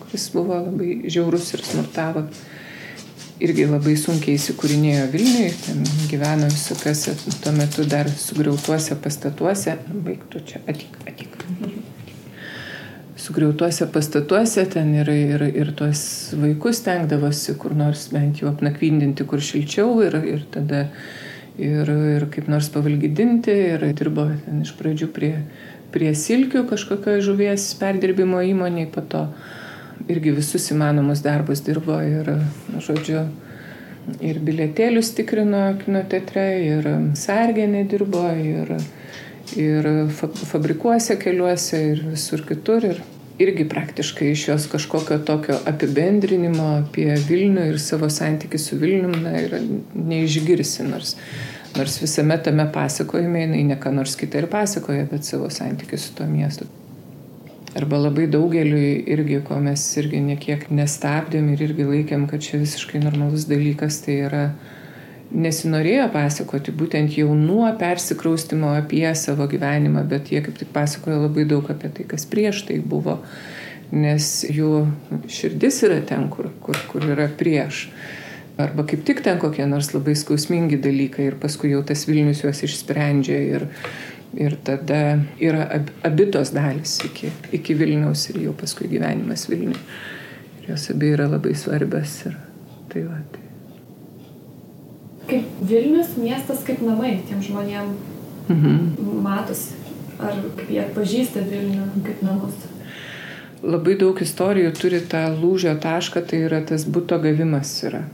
kuris 0.00 0.30
buvo 0.32 0.56
labai 0.64 0.94
žiaurus 1.12 1.52
ir 1.52 1.64
smurtavo. 1.66 2.24
Irgi 3.44 3.66
labai 3.68 3.92
sunkiai 4.00 4.38
įsikūrinėjo 4.38 5.10
Vilniui, 5.12 5.50
ten 5.66 5.82
gyveno 6.08 6.48
visokiuose 6.48 7.12
tuo 7.44 7.52
metu 7.52 7.84
dar 7.84 8.08
sugriautuose 8.08 8.96
pastatuose. 9.04 9.76
Baigtų 10.06 10.40
čia, 10.48 10.62
atik, 10.72 10.96
atik 11.04 11.36
sugriautuose 13.26 13.90
pastatuose 13.92 14.64
ten 14.72 14.94
ir, 14.94 15.08
ir, 15.10 15.44
ir 15.52 15.72
tuos 15.76 16.00
vaikus 16.38 16.80
tenkdavosi 16.86 17.58
kur 17.60 17.74
nors 17.76 18.08
bent 18.12 18.40
jau 18.40 18.48
apnakvindinti, 18.52 19.26
kur 19.28 19.42
šilčiau 19.42 20.00
ir, 20.06 20.16
ir 20.36 20.44
tada 20.54 20.86
ir, 21.58 21.90
ir 22.16 22.26
kaip 22.32 22.48
nors 22.52 22.68
pavalgydinti 22.72 23.56
ir 23.74 23.86
dirbo 23.98 24.28
ten 24.44 24.62
iš 24.64 24.74
pradžių 24.78 25.08
prie, 25.16 25.32
prie 25.94 26.12
silkių 26.14 26.66
kažkokio 26.70 27.18
žuvies 27.24 27.68
perdirbimo 27.80 28.42
įmoniai, 28.44 28.88
po 28.92 29.02
to 29.02 29.26
irgi 30.12 30.34
visus 30.36 30.70
įmanomus 30.74 31.22
darbus 31.24 31.62
dirbo 31.66 31.98
ir, 32.04 32.30
žodžiu, 32.84 33.24
ir 34.22 34.40
bilietėlius 34.44 35.14
tikrino 35.16 35.64
kino 35.82 36.04
teatre, 36.10 36.46
ir 36.62 36.90
sargenė 37.18 37.86
dirbo, 37.90 38.28
ir 38.36 38.76
ir 39.54 39.86
fabrikuose 40.50 41.14
keliuose 41.20 41.82
ir 41.92 42.00
visur 42.10 42.42
kitur. 42.48 42.84
Ir 42.88 43.02
irgi 43.38 43.66
praktiškai 43.68 44.30
iš 44.32 44.48
jos 44.48 44.66
kažkokio 44.72 45.18
tokio 45.28 45.58
apibendrinimo 45.68 46.70
apie 46.78 47.10
Vilnių 47.28 47.66
ir 47.70 47.78
savo 47.82 48.08
santykių 48.12 48.60
su 48.60 48.78
Vilnium 48.80 49.16
na, 49.22 49.34
yra 49.44 49.60
neišgirsi, 49.60 50.86
nors, 50.88 51.16
nors 51.76 52.00
visame 52.02 52.38
tame 52.42 52.66
pasakojime 52.72 53.44
jinai 53.44 53.62
ne 53.68 53.76
ką 53.80 53.92
nors 53.94 54.16
kitą 54.18 54.42
ir 54.42 54.48
pasakoja, 54.52 55.06
bet 55.10 55.28
savo 55.28 55.50
santykių 55.52 56.00
su 56.00 56.14
tuo 56.16 56.26
miestu. 56.30 56.68
Arba 57.76 57.98
labai 58.00 58.24
daugeliui 58.32 59.02
irgi, 59.12 59.42
ko 59.44 59.58
mes 59.60 59.82
irgi 60.00 60.22
nekiek 60.24 60.62
nestabdėm 60.72 61.50
ir 61.52 61.66
irgi 61.66 61.84
laikėm, 61.84 62.24
kad 62.30 62.40
čia 62.44 62.56
visiškai 62.62 63.02
normalus 63.02 63.44
dalykas, 63.50 64.00
tai 64.06 64.16
yra 64.30 64.44
nesinorėjo 65.34 66.06
pasakoti 66.14 66.72
būtent 66.72 67.18
jau 67.18 67.34
nuo 67.36 67.66
persikraustimo 67.78 68.72
apie 68.78 69.04
savo 69.18 69.44
gyvenimą, 69.50 70.06
bet 70.08 70.32
jie 70.32 70.40
kaip 70.46 70.56
tik 70.56 70.72
pasakoja 70.72 71.18
labai 71.26 71.44
daug 71.50 71.68
apie 71.72 71.90
tai, 71.92 72.06
kas 72.08 72.24
prieš 72.30 72.64
tai 72.70 72.78
buvo, 72.80 73.18
nes 73.92 74.30
jų 74.48 74.86
širdis 75.28 75.82
yra 75.86 76.00
ten, 76.06 76.30
kur, 76.32 76.48
kur, 76.62 76.78
kur 76.88 77.04
yra 77.12 77.28
prieš. 77.28 77.88
Arba 78.56 78.86
kaip 78.88 79.04
tik 79.04 79.20
ten 79.24 79.38
kokie 79.38 79.66
nors 79.68 79.92
labai 79.92 80.14
skausmingi 80.16 80.78
dalykai 80.80 81.30
ir 81.30 81.38
paskui 81.40 81.74
jau 81.74 81.82
tas 81.84 82.06
Vilnius 82.08 82.40
juos 82.44 82.62
išsprendžia 82.64 83.40
ir, 83.52 83.66
ir 84.32 84.56
tada 84.64 85.00
yra 85.36 85.66
ab, 85.76 85.90
abitos 86.08 86.54
dalis 86.56 86.98
iki, 87.04 87.32
iki 87.52 87.76
Vilniaus 87.76 88.30
ir 88.32 88.40
jau 88.46 88.56
paskui 88.56 88.88
gyvenimas 88.92 89.48
Vilniui. 89.52 89.80
Ir 90.62 90.70
jos 90.72 90.88
abi 90.94 91.12
yra 91.12 91.28
labai 91.28 91.52
svarbios 91.58 92.22
ir 92.30 92.38
tai 92.92 93.04
va. 93.04 93.20
Tai 93.32 93.46
kaip 95.28 95.62
Vilnius 95.68 96.16
miestas 96.16 96.64
kaip 96.66 96.80
namai 96.80 97.18
tiem 97.28 97.42
žmonėm 97.42 97.92
mhm. 98.48 98.78
matosi. 99.24 99.74
Ar 100.16 100.38
kaip 100.56 100.70
jie 100.72 100.84
pažįsta 100.96 101.42
Vilnių 101.44 101.90
kaip 102.06 102.22
namus. 102.24 102.54
Labai 103.66 103.96
daug 104.00 104.16
istorijų 104.22 104.70
turi 104.76 105.02
tą 105.04 105.26
lūžio 105.36 105.74
tašką, 105.80 106.22
tai 106.28 106.46
yra 106.46 106.62
tas 106.64 106.86
būto 106.88 107.18
gavimas 107.20 107.72
yra. 107.84 108.06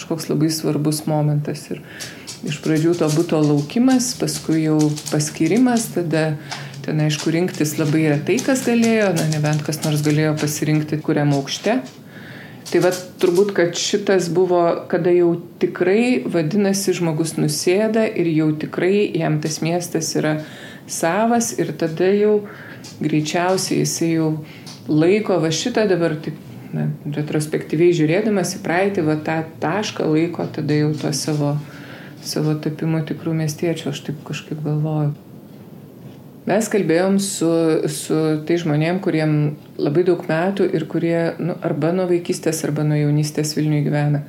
Kažkoks 0.00 0.30
labai 0.32 0.48
svarbus 0.48 1.04
momentas. 1.04 1.66
Ir 1.68 1.84
iš 2.48 2.56
pradžių 2.64 2.96
to 3.02 3.08
būto 3.12 3.36
laukimas, 3.44 4.14
paskui 4.16 4.64
jau 4.64 4.78
paskirimas, 5.12 5.90
tada 5.92 6.38
ten 6.80 7.04
aišku 7.04 7.28
rinktis 7.34 7.76
labai 7.76 8.06
retai 8.14 8.38
kas 8.40 8.64
galėjo, 8.64 9.12
na 9.18 9.28
nebent 9.28 9.60
kas 9.66 9.82
nors 9.84 10.00
galėjo 10.06 10.38
pasirinkti 10.40 11.02
kuriam 11.04 11.36
aukšte 11.36 11.82
Tai 12.70 12.78
va 12.84 12.90
turbūt, 12.94 13.48
kad 13.56 13.74
šitas 13.74 14.28
buvo, 14.30 14.60
kada 14.90 15.10
jau 15.10 15.32
tikrai 15.58 16.22
vadinasi 16.30 16.92
žmogus 16.94 17.34
nusėda 17.34 18.04
ir 18.06 18.28
jau 18.30 18.46
tikrai 18.62 19.08
jam 19.18 19.40
tas 19.42 19.58
miestas 19.64 20.12
yra 20.14 20.36
savas 20.86 21.50
ir 21.58 21.72
tada 21.80 22.12
jau 22.14 22.36
greičiausiai 23.02 23.80
jisai 23.82 24.12
jau 24.12 24.28
laiko 24.86 25.40
va 25.42 25.50
šitą 25.50 25.88
dabar 25.90 26.14
taip 26.22 26.38
na, 26.76 26.88
retrospektyviai 27.16 27.94
žiūrėdamas 27.96 28.56
į 28.58 28.62
praeitį, 28.64 29.06
va 29.06 29.16
tą 29.24 29.40
tašką 29.62 30.06
laiko 30.10 30.46
tada 30.54 30.76
jau 30.76 30.92
to 30.98 31.10
savo, 31.16 31.56
savo 32.22 32.54
tapimo 32.62 33.02
tikrų 33.06 33.34
miestiečių, 33.42 33.90
aš 33.92 34.04
taip 34.08 34.22
kažkaip 34.28 34.62
galvoju. 34.64 35.12
Mes 36.48 36.68
kalbėjom 36.72 37.18
su, 37.22 37.50
su 37.92 38.18
tai 38.48 38.56
žmonėm, 38.58 38.98
kuriem 39.04 39.34
labai 39.78 40.02
daug 40.08 40.22
metų 40.26 40.66
ir 40.74 40.86
kurie 40.90 41.18
nu, 41.38 41.54
arba 41.62 41.92
nuo 41.94 42.08
vaikystės, 42.10 42.64
arba 42.66 42.86
nuo 42.86 42.96
jaunystės 42.98 43.52
Vilniuje 43.58 43.84
gyvena. 43.86 44.22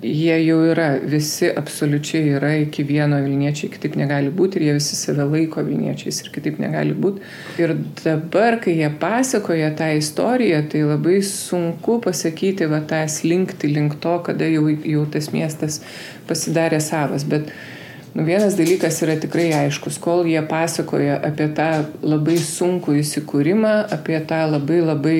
Jie 0.00 0.36
jau 0.46 0.58
yra, 0.64 0.94
visi 1.04 1.50
absoliučiai 1.60 2.30
yra 2.38 2.54
iki 2.62 2.86
vieno 2.88 3.18
Vilniečiai, 3.20 3.68
kitaip 3.74 3.98
negali 4.00 4.30
būti 4.32 4.56
ir 4.56 4.64
jie 4.64 4.76
visi 4.78 4.96
save 4.96 5.26
laiko 5.28 5.60
Vilniečiais 5.66 6.22
ir 6.22 6.30
kitaip 6.32 6.56
negali 6.62 6.94
būti. 6.96 7.20
Ir 7.60 7.74
dabar, 8.00 8.56
kai 8.64 8.78
jie 8.78 8.88
pasakoja 9.02 9.74
tą 9.76 9.90
istoriją, 9.98 10.62
tai 10.72 10.86
labai 10.88 11.18
sunku 11.26 11.98
pasakyti, 12.06 12.70
va 12.70 12.80
tą 12.80 13.02
slinkti 13.12 13.68
link 13.74 13.98
to, 14.00 14.16
kada 14.24 14.48
jau, 14.48 14.64
jau 14.72 15.04
tas 15.12 15.28
miestas 15.36 15.82
pasidarė 16.30 16.80
savas. 16.80 17.28
Bet 17.28 17.52
Nu, 18.10 18.24
vienas 18.26 18.56
dalykas 18.58 18.96
yra 19.04 19.14
tikrai 19.22 19.52
aiškus, 19.54 20.00
kol 20.02 20.24
jie 20.26 20.40
pasakoja 20.50 21.20
apie 21.28 21.46
tą 21.54 21.68
labai 22.02 22.40
sunkų 22.42 22.96
įsikūrimą, 23.04 23.74
apie 23.94 24.18
tą 24.26 24.40
labai 24.50 24.80
labai 24.82 25.18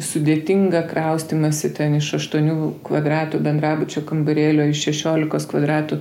sudėtingą 0.00 0.82
kraustimąsi 0.88 1.72
ten 1.76 1.98
iš 1.98 2.12
8 2.18 2.48
kvadratų 2.86 3.40
bendrabučio 3.44 4.04
kambarėlio 4.08 4.68
iš 4.70 4.86
16 4.88 5.50
kvadratų, 5.50 6.00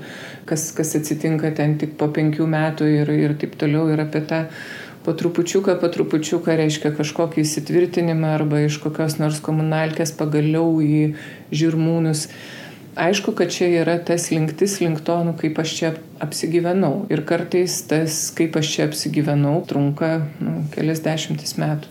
kas, 0.50 0.70
kas 0.78 0.96
atsitinka 1.00 1.52
ten 1.58 1.78
tik 1.82 1.98
po 2.00 2.08
5 2.08 2.40
metų 2.56 2.88
ir, 3.02 3.12
ir 3.28 3.36
taip 3.42 3.58
toliau 3.60 3.90
ir 3.92 4.06
apie 4.06 4.24
tą 4.30 4.46
po 5.04 5.14
trupučiuką, 5.18 5.80
po 5.82 5.90
trupučiuką 5.90 6.56
reiškia 6.60 6.94
kažkokį 6.98 7.42
įsitvirtinimą 7.42 8.36
arba 8.38 8.62
iš 8.68 8.78
kokios 8.84 9.18
nors 9.18 9.42
komunalkės 9.44 10.14
pagaliau 10.18 10.78
į 10.86 11.16
žirmūnus 11.52 12.28
aišku, 12.96 13.34
kad 13.36 13.52
čia 13.52 13.70
yra 13.82 13.98
tas 14.04 14.30
linktis 14.32 14.80
link 14.82 15.02
to, 15.08 15.16
nu, 15.26 15.34
kaip 15.38 15.60
aš 15.62 15.76
čia 15.78 15.94
apsigyvenau. 16.24 17.06
Ir 17.14 17.24
kartais 17.28 17.82
tas, 17.88 18.28
kaip 18.36 18.58
aš 18.60 18.76
čia 18.76 18.88
apsigyvenau, 18.90 19.62
trunka 19.68 20.14
nu, 20.44 20.62
kelias 20.76 21.04
dešimtis 21.06 21.58
metų. 21.62 21.91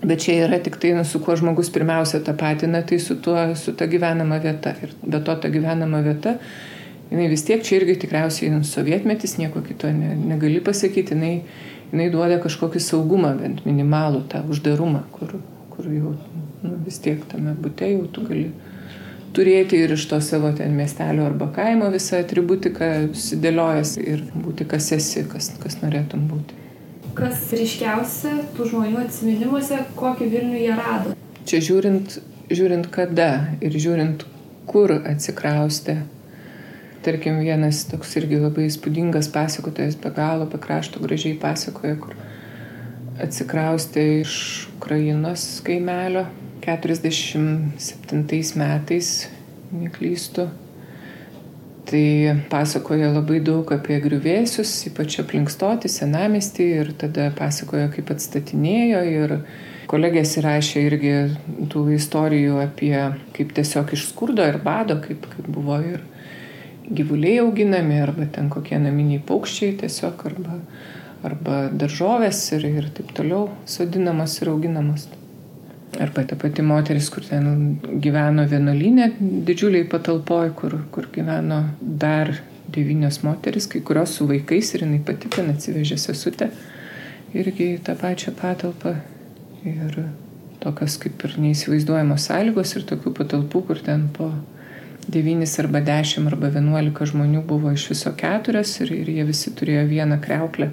Bet 0.00 0.22
čia 0.24 0.46
yra 0.46 0.58
tik 0.64 0.78
tai, 0.80 0.94
nu, 0.96 1.04
su 1.04 1.20
kuo 1.20 1.34
žmogus 1.36 1.68
pirmiausia 1.72 2.22
tapatina, 2.24 2.80
tai 2.88 2.98
su, 2.98 3.18
tuo, 3.20 3.36
su 3.54 3.74
ta 3.76 3.84
gyvenama 3.90 4.38
vieta. 4.40 4.72
Ir 4.80 4.94
be 5.04 5.20
to 5.24 5.34
ta 5.36 5.50
gyvenama 5.52 6.00
vieta, 6.06 6.38
jinai 7.10 7.28
vis 7.28 7.44
tiek 7.44 7.64
čia 7.66 7.76
irgi 7.80 7.98
tikriausiai 8.06 8.52
nu, 8.54 8.62
sovietmetis, 8.64 9.36
nieko 9.40 9.60
kito 9.66 9.90
ne, 9.92 10.14
negali 10.16 10.62
pasakyti, 10.64 11.16
jinai, 11.18 11.34
jinai 11.92 12.08
duoda 12.14 12.40
kažkokį 12.40 12.80
saugumą, 12.80 13.34
bent 13.42 13.64
minimalų 13.68 14.24
tą 14.32 14.40
uždarumą, 14.48 15.04
kur, 15.12 15.36
kur 15.74 15.90
jau 15.92 16.14
nu, 16.62 16.76
vis 16.86 17.00
tiek 17.04 17.20
tame 17.28 17.52
būte 17.60 17.92
jau 17.92 18.06
tu 18.14 18.24
gali 18.28 18.48
turėti 19.36 19.78
ir 19.84 19.94
iš 19.94 20.06
to 20.10 20.18
savo 20.24 20.50
ten 20.56 20.72
miestelio 20.78 21.26
arba 21.28 21.50
kaimo 21.54 21.90
visą 21.92 22.22
atributiką 22.24 22.90
susidėliojęs 23.12 23.94
ir 24.02 24.24
būti 24.34 24.66
kas 24.70 24.90
esi, 24.96 25.26
kas, 25.28 25.52
kas 25.62 25.78
norėtum 25.84 26.26
būti. 26.30 26.69
Kas 27.16 27.48
ryškiausia 27.56 28.36
tų 28.54 28.68
žmonių 28.70 29.00
atminimuose, 29.02 29.80
kokį 29.98 30.28
Vilnių 30.30 30.60
jie 30.60 30.74
rado? 30.78 31.14
Čia 31.48 31.58
žiūrint, 31.66 32.18
žiūrint 32.52 32.86
kada 32.94 33.30
ir 33.64 33.74
žiūrint, 33.74 34.22
kur 34.70 34.94
atsikraustė. 34.94 35.96
Tarkim, 37.02 37.40
vienas 37.42 37.82
toks 37.88 38.14
irgi 38.20 38.38
labai 38.38 38.68
įspūdingas 38.68 39.30
pasakotojas 39.34 39.96
be 39.98 40.12
galo, 40.14 40.46
be 40.52 40.60
krašto 40.62 41.00
gražiai 41.02 41.34
pasakoja, 41.40 41.96
kur 41.98 42.14
atsikraustė 43.24 44.06
iš 44.20 44.34
Ukrainos 44.76 45.46
kaimelio 45.66 46.26
47 46.62 48.60
metais, 48.60 49.14
neklystu 49.72 50.50
Tai 51.90 52.36
pasakoja 52.46 53.08
labai 53.10 53.40
daug 53.42 53.66
apie 53.74 53.96
griuvėsius, 53.98 54.70
ypač 54.86 55.16
aplink 55.18 55.50
stotį, 55.50 55.90
senamestį 55.90 56.66
ir 56.82 56.92
tada 57.00 57.24
pasakoja, 57.34 57.88
kaip 57.90 58.12
atstatinėjo 58.14 59.00
ir 59.10 59.34
kolegės 59.90 60.36
įrašė 60.38 60.84
irgi 60.86 61.14
tų 61.72 61.82
istorijų 61.96 62.60
apie 62.62 62.94
kaip 63.34 63.56
tiesiog 63.56 63.90
iš 63.96 64.06
skurdo 64.12 64.46
ir 64.46 64.60
bado, 64.62 65.00
kaip, 65.02 65.26
kaip 65.32 65.50
buvo 65.50 65.80
ir 65.82 66.04
gyvuliai 66.86 67.40
auginami, 67.42 67.98
arba 68.04 68.30
ten 68.30 68.52
kokie 68.54 68.78
naminiai 68.78 69.22
paukščiai 69.26 69.74
tiesiog, 69.82 70.22
arba, 70.30 70.60
arba 71.26 71.62
daržovės 71.74 72.44
ir, 72.54 72.70
ir 72.70 72.92
taip 72.94 73.10
toliau 73.18 73.48
sodinamos 73.66 74.38
ir 74.44 74.54
auginamos. 74.54 75.10
Arba 75.98 76.22
ta 76.22 76.36
pati 76.38 76.62
moteris, 76.62 77.08
kur 77.10 77.24
ten 77.26 77.80
gyveno 78.02 78.44
vienuolinė, 78.46 79.08
didžiuliai 79.18 79.88
patalpoj, 79.90 80.52
kur, 80.58 80.76
kur 80.94 81.08
gyveno 81.10 81.64
dar 81.80 82.30
devynios 82.70 83.24
moteris, 83.26 83.66
kai 83.66 83.82
kurios 83.82 84.14
su 84.14 84.28
vaikais 84.28 84.70
ir 84.74 84.84
jinai 84.86 85.00
pati 85.06 85.32
ten 85.34 85.50
atsivežė 85.50 85.98
sesutę 85.98 86.50
irgi 87.34 87.72
į 87.74 87.80
tą 87.86 87.96
pačią 87.98 88.34
patalpą. 88.38 88.94
Ir 89.66 89.98
tokios 90.62 90.96
kaip 91.02 91.20
ir 91.26 91.34
neįsivaizduojamos 91.42 92.28
sąlygos 92.30 92.76
ir 92.76 92.86
tokių 92.88 93.12
patalpų, 93.18 93.64
kur 93.68 93.82
ten 93.84 94.06
po 94.14 94.30
9 95.10 95.58
arba 95.64 95.82
10 95.84 96.30
arba 96.30 96.52
11 96.54 97.10
žmonių 97.12 97.42
buvo 97.48 97.72
iš 97.74 97.88
viso 97.90 98.12
keturios 98.16 98.76
ir, 98.84 98.92
ir 98.94 99.10
jie 99.10 99.26
visi 99.26 99.52
turėjo 99.56 99.84
vieną 99.90 100.20
kreuklę 100.22 100.70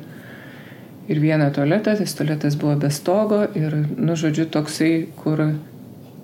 ir 1.07 1.19
vieną 1.23 1.51
tualetą, 1.55 1.95
tas 1.97 2.13
tualetas 2.17 2.57
buvo 2.59 2.75
be 2.79 2.91
stogo 2.91 3.43
ir, 3.55 3.75
nu, 3.97 4.15
žodžiu, 4.19 4.47
toksai, 4.51 4.91
kur 5.19 5.43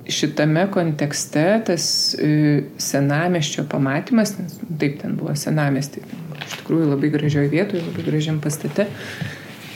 šitame 0.09 0.65
kontekste 0.71 1.45
tas 1.67 1.85
e, 2.19 2.63
senameščio 2.81 3.63
pamatymas, 3.71 4.35
nes 4.39 4.57
taip 4.79 4.99
ten 5.01 5.15
buvo 5.19 5.35
senamesti, 5.39 6.03
iš 6.43 6.59
tikrųjų 6.59 6.91
labai 6.91 7.13
gražioje 7.13 7.51
vietoje, 7.53 7.85
labai 7.87 8.05
gražiam 8.09 8.41
pastate, 8.43 8.89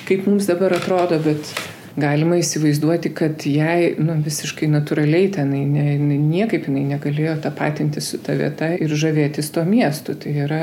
kaip 0.10 0.28
mums 0.28 0.50
dabar 0.50 0.76
atrodo, 0.76 1.20
bet 1.24 1.54
galima 1.98 2.38
įsivaizduoti, 2.38 3.12
kad 3.18 3.48
jai 3.50 3.96
nu, 3.98 4.20
visiškai 4.26 4.70
natūraliai 4.70 5.32
tenai 5.34 5.64
ne, 5.66 5.96
niekaip 5.98 6.68
jinai 6.70 6.84
negalėjo 6.92 7.40
tapatinti 7.48 8.04
su 8.04 8.20
ta 8.24 8.36
vieta 8.38 8.74
ir 8.76 8.94
žavėtis 8.94 9.50
to 9.56 9.64
miestu. 9.66 10.14
Tai 10.20 10.36
yra 10.46 10.62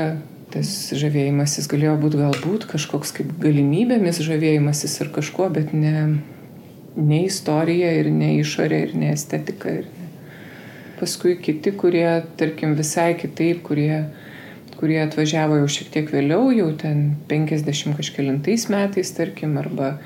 tas 0.55 0.71
žavėjimasis 0.95 1.67
galėjo 1.67 1.97
būti 1.99 2.21
galbūt 2.21 2.65
kažkoks 2.71 3.11
kaip 3.17 3.33
galimybėmis 3.43 4.21
žavėjimasis 4.23 4.95
ar 5.03 5.11
kažkuo, 5.17 5.49
bet 5.51 5.73
ne, 5.75 6.21
ne 6.95 7.19
istorija 7.25 7.91
ir 7.99 8.07
ne 8.13 8.37
išorė 8.39 8.81
ir 8.87 8.93
ne 8.95 9.11
estetika. 9.11 9.73
Ir 9.81 9.89
ne. 9.89 10.07
Paskui 10.95 11.35
kiti, 11.43 11.73
kurie, 11.75 12.07
tarkim, 12.39 12.77
visai 12.79 13.17
kitaip, 13.19 13.59
kurie, 13.67 14.05
kurie 14.79 15.01
atvažiavo 15.03 15.59
jau 15.59 15.67
šiek 15.75 15.91
tiek 15.91 16.13
vėliau, 16.13 16.47
jau 16.55 16.69
ten 16.79 17.03
50 17.27 17.99
kažkėlintais 17.99 18.69
metais, 18.71 19.11
tarkim, 19.17 19.57
arba 19.59 19.97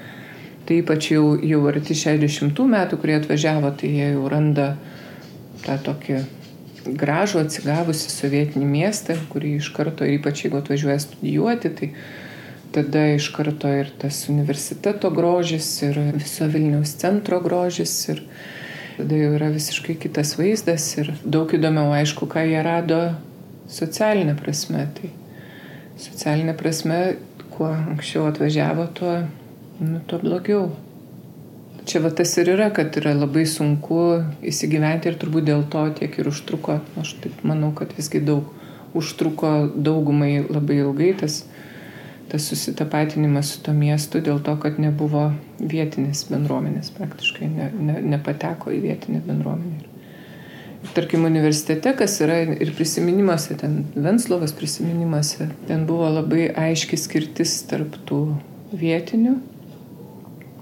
tai 0.66 0.82
ypač 0.82 1.12
jau, 1.14 1.36
jau 1.46 1.62
arti 1.70 1.98
60 1.98 2.66
metų, 2.74 2.98
kurie 3.02 3.20
atvažiavo, 3.22 3.70
tai 3.78 3.94
jie 3.94 4.12
jau 4.16 4.26
randa 4.34 4.72
tą 5.62 5.78
tokį 5.86 6.24
gražų 6.86 7.44
atsigavusi 7.44 8.12
sovietinį 8.12 8.66
miestą, 8.70 9.18
kurį 9.32 9.56
iš 9.60 9.70
karto, 9.76 10.08
ypač 10.08 10.46
jeigu 10.46 10.60
atvažiuoja 10.62 11.00
studijuoti, 11.04 11.72
tai 11.80 11.92
tada 12.76 13.06
iš 13.16 13.30
karto 13.36 13.72
ir 13.74 13.92
tas 14.02 14.22
universiteto 14.32 15.12
grožis, 15.14 15.68
ir 15.86 16.00
viso 16.16 16.48
Vilniaus 16.52 16.94
centro 17.02 17.42
grožis, 17.44 17.94
ir 18.14 18.24
tada 18.98 19.22
jau 19.22 19.32
yra 19.38 19.50
visiškai 19.54 19.98
kitas 20.04 20.36
vaizdas 20.40 20.86
ir 21.00 21.14
daug 21.24 21.52
įdomiau, 21.56 21.94
aišku, 21.98 22.30
ką 22.30 22.46
jie 22.50 22.60
rado 22.66 23.00
socialinė 23.70 24.36
prasme. 24.40 24.86
Tai 24.98 25.14
socialinė 26.00 26.56
prasme, 26.60 27.00
kuo 27.56 27.72
anksčiau 27.74 28.30
atvažiavo, 28.30 28.88
tuo, 28.96 29.18
nu, 29.82 30.04
tuo 30.08 30.22
blogiau 30.22 30.70
čia 31.90 32.02
va 32.04 32.12
tas 32.14 32.36
ir 32.38 32.52
yra, 32.54 32.70
kad 32.76 32.94
yra 33.02 33.16
labai 33.18 33.46
sunku 33.50 34.00
įsigyventi 34.46 35.10
ir 35.10 35.18
turbūt 35.22 35.48
dėl 35.50 35.66
to 35.74 35.88
tiek 35.98 36.20
ir 36.22 36.30
užtruko, 36.30 36.80
aš 37.02 37.16
taip 37.24 37.42
manau, 37.48 37.72
kad 37.76 37.96
visgi 37.98 38.22
daug 38.22 38.52
užtruko 38.98 39.70
daugumai 39.76 40.44
labai 40.46 40.80
ilgai 40.84 41.12
tas, 41.18 41.44
tas 42.30 42.46
susitapatinimas 42.52 43.56
su 43.56 43.62
to 43.66 43.74
miestu 43.74 44.22
dėl 44.26 44.42
to, 44.46 44.56
kad 44.62 44.78
nebuvo 44.82 45.32
vietinės 45.60 46.28
bendruomenės 46.30 46.94
praktiškai, 46.98 47.50
ne, 47.58 47.70
ne, 47.90 48.00
nepateko 48.16 48.74
į 48.74 48.82
vietinę 48.86 49.22
bendruomenę. 49.26 49.86
Ir, 50.80 50.92
tarkim, 50.96 51.26
universitete, 51.28 51.92
kas 51.98 52.22
yra 52.24 52.40
ir 52.54 52.74
prisiminimuose, 52.78 53.58
ten 53.60 53.82
Venslovas 53.98 54.54
prisiminimuose, 54.56 55.50
ten 55.68 55.90
buvo 55.90 56.08
labai 56.22 56.52
aiški 56.70 57.02
skirtis 57.02 57.58
tarp 57.68 57.98
tų 58.08 58.22
vietinių 58.78 59.40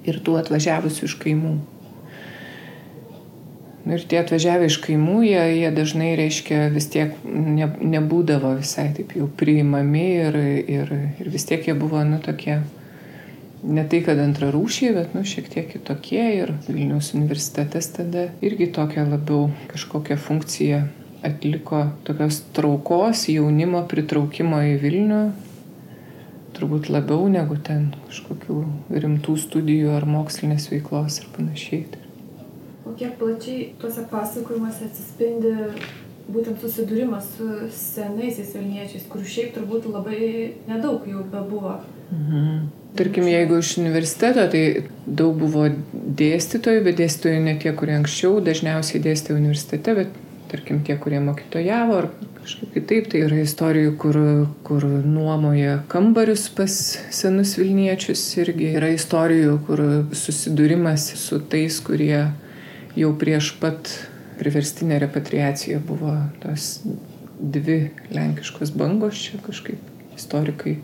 ir 0.07 0.21
tų 0.23 0.37
atvažiavusių 0.41 1.09
iš 1.09 1.17
kaimų. 1.23 1.55
Nu, 3.87 3.95
ir 3.95 4.03
tie 4.03 4.17
atvažiavę 4.19 4.67
iš 4.67 4.81
kaimų, 4.83 5.21
jie, 5.23 5.43
jie 5.61 5.69
dažnai, 5.71 6.09
reiškia, 6.19 6.65
vis 6.73 6.89
tiek 6.91 7.13
ne, 7.23 7.69
nebūdavo 7.95 8.51
visai 8.57 8.89
taip 8.97 9.13
jau 9.15 9.29
priimami 9.39 10.07
ir, 10.25 10.37
ir, 10.75 10.91
ir 11.23 11.29
vis 11.31 11.47
tiek 11.47 11.63
jie 11.69 11.75
buvo, 11.77 12.01
nu, 12.03 12.19
tokie, 12.23 12.57
ne 13.63 13.85
tai, 13.87 14.01
kad 14.03 14.19
antrarūšiai, 14.19 14.91
bet, 14.97 15.15
nu, 15.15 15.23
šiek 15.23 15.47
tiek 15.53 15.71
kitokie 15.71 16.25
ir 16.41 16.51
Vilniaus 16.67 17.13
universitetas 17.15 17.87
tada 17.95 18.27
irgi 18.43 18.67
tokią 18.75 19.07
labiau 19.07 19.47
kažkokią 19.71 20.19
funkciją 20.19 20.83
atliko 21.23 21.85
tokios 22.03 22.41
traukos 22.53 23.23
jaunimo 23.31 23.85
pritraukimo 23.87 24.59
į 24.67 24.75
Vilnių, 24.83 25.21
turbūt 26.57 26.89
labiau 26.91 27.29
negu 27.31 27.57
ten 27.61 27.91
kažkokių 28.07 28.57
rimtų 29.03 29.37
studijų 29.45 29.93
ar 29.97 30.07
mokslinės 30.09 30.69
veiklos 30.73 31.21
ir 31.21 31.29
panašiai. 31.37 31.85
O 32.87 32.95
kiek 32.97 33.17
plačiai 33.19 33.71
tuose 33.81 34.05
pasakojimuose 34.11 34.87
atsispindi 34.87 35.53
būtent 36.31 36.59
susidūrimas 36.59 37.29
su 37.37 37.47
senaisiais 37.71 38.53
Vilniečiais, 38.55 39.05
kur 39.11 39.23
šiaip 39.23 39.53
turbūt 39.55 39.87
labai 39.91 40.19
nedaug 40.67 41.07
jau 41.07 41.23
bebuvo. 41.31 41.77
Mhm. 42.11 42.67
Tarkim, 42.97 43.27
jeigu 43.29 43.59
iš 43.61 43.75
universiteto, 43.77 44.47
tai 44.51 44.63
daug 45.05 45.35
buvo 45.37 45.67
dėstytojų, 45.93 46.83
bet 46.87 46.97
dėstytojų 46.97 47.41
ne 47.45 47.53
tie, 47.61 47.73
kurie 47.77 47.93
anksčiau 47.99 48.39
dažniausiai 48.41 49.03
dėstė 49.03 49.35
universitete, 49.35 49.93
bet 49.99 50.15
tarkim 50.51 50.81
tie, 50.87 50.95
kurie 50.97 51.19
mokytojavo 51.21 51.99
ar 52.01 52.09
kažkaip 52.47 52.71
kitaip, 52.77 53.07
tai 53.11 53.21
yra 53.25 53.41
istorijų, 53.43 53.93
kur, 53.99 54.17
kur 54.63 54.85
nuomoja 54.87 55.81
kambarius 55.91 56.45
pas 56.55 56.71
senus 57.11 57.57
Vilniečius 57.59 58.23
irgi. 58.39 58.71
Yra 58.79 58.93
istorijų, 58.95 59.57
kur 59.67 59.83
susidūrimas 60.15 61.09
su 61.19 61.41
tais, 61.51 61.81
kurie 61.83 62.29
jau 62.95 63.11
prieš 63.19 63.51
pat 63.59 63.91
priverstinę 64.39 65.01
repatriaciją 65.03 65.81
buvo 65.83 66.13
tos 66.43 66.77
dvi 67.37 67.89
lenkiškos 68.15 68.71
bangos. 68.79 69.19
Čia 69.27 69.41
kažkaip 69.43 70.15
istorikai 70.15 70.77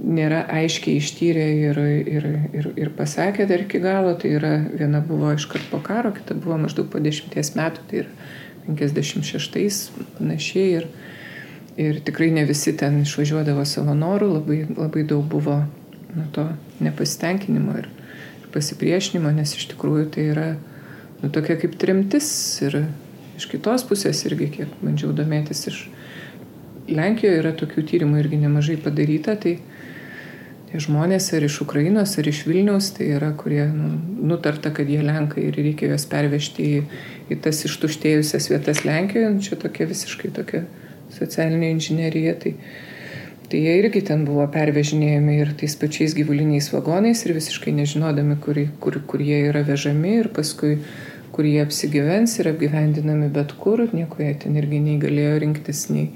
nėra 0.00 0.42
aiškiai 0.52 1.02
ištyrę 1.02 1.44
ir, 1.66 1.78
ir, 2.16 2.26
ir, 2.56 2.72
ir 2.80 2.94
pasakė 2.96 3.44
dar 3.48 3.64
iki 3.64 3.80
galo, 3.84 4.16
tai 4.20 4.32
yra 4.38 4.56
viena 4.72 5.04
buvo 5.04 5.36
iškart 5.36 5.68
po 5.68 5.80
karo, 5.84 6.16
kita 6.16 6.36
buvo 6.36 6.56
maždaug 6.64 6.88
po 6.92 7.00
dešimties 7.00 7.54
metų, 7.56 7.86
tai 7.90 8.02
yra 8.04 8.34
56 8.66 9.90
panašiai 10.18 10.70
ir, 10.80 10.88
ir 11.80 12.00
tikrai 12.06 12.30
ne 12.34 12.44
visi 12.48 12.74
ten 12.76 13.00
išvažiuodavo 13.02 13.64
savo 13.68 13.94
norų, 13.96 14.30
labai, 14.38 14.60
labai 14.76 15.04
daug 15.08 15.24
buvo 15.30 15.60
nu, 16.14 16.26
to 16.32 16.48
nepasitenkinimo 16.84 17.76
ir, 17.82 17.90
ir 18.42 18.52
pasipriešinimo, 18.54 19.32
nes 19.36 19.54
iš 19.56 19.68
tikrųjų 19.74 20.08
tai 20.16 20.28
yra 20.32 20.48
nu, 21.22 21.30
tokia 21.30 21.58
kaip 21.60 21.76
trimtis 21.80 22.28
ir 22.66 22.82
iš 23.36 23.48
kitos 23.52 23.84
pusės 23.86 24.24
irgi, 24.28 24.50
kiek 24.60 24.80
bandžiau 24.82 25.14
domėtis 25.16 25.66
iš 25.70 25.86
Lenkijoje 26.86 27.40
yra 27.40 27.50
tokių 27.58 27.82
tyrimų 27.82 28.20
irgi 28.20 28.38
nemažai 28.44 28.76
padaryta, 28.78 29.34
tai 29.42 29.56
tie 30.68 30.82
žmonės 30.82 31.32
ar 31.34 31.46
iš 31.46 31.60
Ukrainos, 31.64 32.12
ar 32.20 32.28
iš 32.30 32.44
Vilniaus, 32.46 32.92
tai 32.94 33.08
yra, 33.16 33.32
kurie 33.38 33.64
nu, 33.72 33.88
nutarta, 34.30 34.70
kad 34.74 34.86
jie 34.90 35.00
Lenkai 35.02 35.48
ir 35.48 35.58
reikia 35.58 35.90
juos 35.90 36.06
pervežti 36.10 36.68
į, 36.76 36.80
į 37.30 37.38
tas 37.44 37.62
ištuštėjusias 37.68 38.50
vietas 38.52 38.84
Lenkijoje, 38.86 39.32
nu, 39.34 39.42
čia 39.42 39.58
tokia 39.60 39.88
visiškai 39.90 40.32
tokia 40.36 40.62
socialinė 41.16 41.72
inžinierija, 41.74 42.36
tai, 42.42 42.54
tai 43.50 43.60
jie 43.64 43.76
irgi 43.82 44.02
ten 44.08 44.24
buvo 44.28 44.46
pervežinėjami 44.52 45.36
ir 45.42 45.52
tais 45.60 45.76
pačiais 45.80 46.16
gyvuliniais 46.18 46.70
vagonais 46.74 47.22
ir 47.26 47.36
visiškai 47.36 47.74
nežinodami, 47.76 48.38
kur, 48.42 48.62
kur, 48.82 48.98
kur 49.10 49.22
jie 49.22 49.44
yra 49.50 49.64
vežami 49.66 50.18
ir 50.22 50.32
paskui 50.34 50.80
kur 51.36 51.44
jie 51.44 51.60
apsigyvens 51.60 52.38
ir 52.40 52.48
apgyvendinami 52.48 53.28
bet 53.32 53.52
kur, 53.60 53.84
nieko 53.92 54.22
jie 54.24 54.32
ten 54.46 54.56
irgi 54.56 54.80
nei 54.80 55.00
galėjo 55.02 55.38
rinktis, 55.42 55.88
nei, 55.92 56.10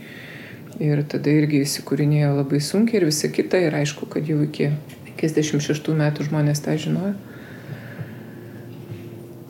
Ir 0.80 1.02
tada 1.12 1.28
irgi 1.28 1.58
įsikūrinėjo 1.60 2.30
labai 2.38 2.58
sunkiai 2.64 3.02
ir 3.02 3.04
visa 3.10 3.28
kita. 3.28 3.58
Ir 3.60 3.74
aišku, 3.76 4.06
kad 4.08 4.24
jau 4.24 4.38
iki 4.46 4.70
56 5.20 5.92
metų 5.98 6.24
žmonės 6.30 6.62
tą 6.64 6.76
žinojo. 6.80 7.12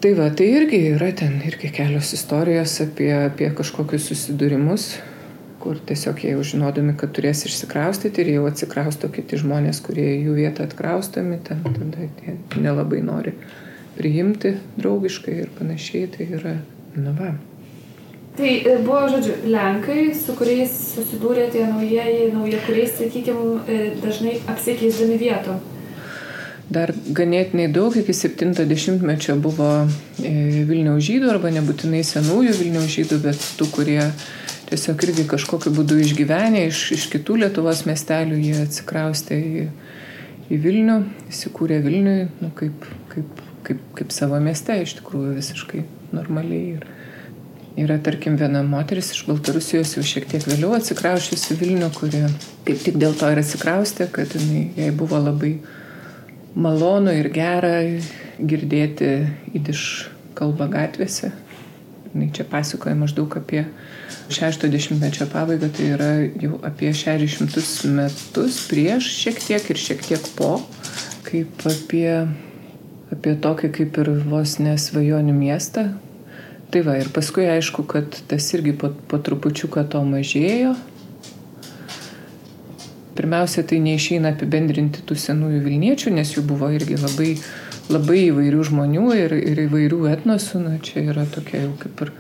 Tai 0.01 0.15
va, 0.17 0.31
tai 0.33 0.47
irgi 0.49 0.79
yra 0.95 1.11
ten 1.13 1.35
irgi 1.45 1.69
kelios 1.77 2.15
istorijos 2.17 2.79
apie, 2.81 3.11
apie 3.13 3.51
kažkokius 3.53 4.07
susidūrimus, 4.09 4.85
kur 5.61 5.77
tiesiog 5.91 6.23
jie 6.25 6.31
jau 6.33 6.45
žinodami, 6.53 6.95
kad 6.97 7.13
turės 7.13 7.43
išsikraustyti 7.45 8.23
ir 8.25 8.31
jau 8.39 8.47
atsikrausto 8.49 9.11
kiti 9.13 9.37
žmonės, 9.43 9.83
kurie 9.85 10.07
jų 10.23 10.39
vietą 10.39 10.65
atkraustomi, 10.65 11.37
ten 11.45 11.61
tada 11.67 12.07
jie 12.07 12.39
nelabai 12.57 13.03
nori 13.05 13.35
priimti 13.99 14.55
draugiškai 14.79 15.35
ir 15.43 15.53
panašiai. 15.59 16.09
Tai 16.17 16.29
yra, 16.39 16.55
na 16.97 17.13
va, 17.19 17.35
Tai 18.39 18.55
e, 18.57 18.77
buvo, 18.81 19.03
žodžiu, 19.11 19.35
Lenkai, 19.53 20.15
su 20.17 20.33
kuriais 20.39 20.73
susidūrė 20.95 21.51
tie 21.53 21.67
naujieji, 21.67 22.31
nauja, 22.33 22.63
kuriais, 22.65 22.95
sakykime, 22.97 23.93
dažnai 24.01 24.39
apsikeisdami 24.49 25.21
vietom. 25.21 25.61
Dar 26.71 26.93
ganėtinai 26.95 27.67
daug 27.75 27.97
iki 27.99 28.15
70-mečio 28.15 29.35
buvo 29.43 29.71
e, 30.23 30.63
Vilniaus 30.69 31.03
žydų 31.03 31.33
arba 31.33 31.51
nebūtinai 31.51 32.05
senųjų 32.07 32.55
Vilniaus 32.61 32.93
žydų, 32.95 33.19
bet 33.25 33.47
tų, 33.59 33.67
kurie 33.75 33.99
tiesiog 34.71 35.03
irgi 35.09 35.27
kažkokiu 35.33 35.73
būdu 35.75 35.99
išgyvenę 36.05 36.63
iš, 36.69 36.85
iš 36.95 37.09
kitų 37.11 37.41
Lietuvos 37.43 37.83
miestelių, 37.89 38.39
jie 38.39 38.61
atsikraustė 38.63 39.41
į, 39.41 39.65
į 40.47 40.61
Vilnių, 40.63 41.01
įsikūrė 41.33 41.81
Vilniui, 41.83 42.29
nu, 42.39 42.53
kaip, 42.55 42.87
kaip, 43.11 43.43
kaip, 43.67 43.83
kaip 43.99 44.15
savo 44.15 44.39
mieste 44.43 44.79
iš 44.85 45.01
tikrųjų 45.01 45.35
visiškai 45.41 45.85
normaliai. 46.15 46.79
Ir, 46.79 46.89
Yra, 47.79 48.01
tarkim, 48.03 48.35
viena 48.37 48.65
moteris 48.67 49.13
iš 49.15 49.21
Baltarusijos 49.29 49.93
jau 49.95 50.03
šiek 50.05 50.27
tiek 50.29 50.43
vėliau 50.43 50.73
atsikraušusi 50.75 51.55
Vilnių, 51.61 51.87
kuri 51.95 52.25
kaip 52.67 52.81
tik 52.83 52.99
dėl 52.99 53.15
to 53.17 53.31
ir 53.31 53.39
atsikraustė, 53.41 54.09
kad 54.13 54.35
jinai, 54.35 54.65
jai 54.77 54.91
buvo 54.95 55.21
labai 55.23 55.55
malonu 56.55 57.13
ir 57.15 57.31
gera 57.35 57.77
girdėti 58.41 59.13
įdiš 59.55 59.85
kalbą 60.39 60.71
gatvėse. 60.73 61.33
Jis 62.11 62.35
čia 62.35 62.45
pasakoja 62.51 62.97
maždaug 62.99 63.37
apie 63.39 63.65
60-mečio 64.35 65.29
pabaigą, 65.31 65.69
tai 65.71 65.89
yra 65.95 66.11
jau 66.43 66.59
apie 66.67 66.91
600 66.97 67.91
metus 67.95 68.65
prieš 68.71 69.13
šiek 69.15 69.39
tiek 69.45 69.71
ir 69.71 69.79
šiek 69.79 70.03
tiek 70.09 70.31
po, 70.35 70.57
kaip 71.29 71.63
apie, 71.71 72.27
apie 73.15 73.37
tokį 73.47 73.75
kaip 73.79 74.01
ir 74.03 74.15
vos 74.27 74.59
nesvajonių 74.59 75.37
miestą, 75.39 75.87
Tai 76.71 76.85
va, 76.87 76.95
ir 77.03 77.09
paskui 77.11 77.49
aišku, 77.51 77.83
kad 77.91 78.15
tas 78.31 78.45
irgi 78.55 78.77
po, 78.79 78.93
po 79.11 79.19
trupučiuką 79.19 79.83
to 79.91 80.05
mažėjo. 80.07 80.77
Pirmiausia, 83.21 83.65
tai 83.69 83.83
neišeina 83.85 84.33
apibendrinti 84.33 85.03
tų 85.05 85.17
senųjų 85.21 85.61
Vilniečių, 85.67 86.15
nes 86.17 86.33
jų 86.33 86.45
buvo 86.49 86.71
irgi 86.73 86.97
labai, 86.97 87.35
labai 87.93 88.21
įvairių 88.31 88.63
žmonių 88.71 89.09
ir, 89.19 89.35
ir 89.37 89.61
įvairių 89.67 90.07
etnosų. 90.15 90.63
Na, 90.65 90.79
čia 90.81 91.05
yra 91.13 91.27
tokia 91.29 91.67
jau 91.67 91.75
kaip 91.83 92.01
ir 92.07 92.15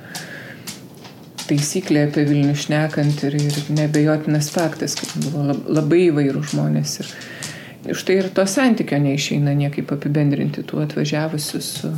taisyklė 1.47 2.05
apie 2.11 2.27
Vilnių 2.29 2.53
šnekant 2.59 3.25
ir, 3.31 3.39
ir 3.41 3.61
nebejotinas 3.73 4.53
faktas, 4.53 4.99
kad 5.01 5.17
buvo 5.25 5.57
labai 5.73 6.05
įvairių 6.11 6.45
žmonės. 6.53 6.99
Ir 7.89 7.95
už 7.97 8.05
tai 8.05 8.21
ir 8.21 8.29
to 8.37 8.45
santykio 8.45 9.01
neišeina 9.01 9.57
niekaip 9.57 9.97
apibendrinti 9.97 10.67
tų 10.69 10.85
atvažiavusių 10.85 11.63
su 11.65 11.95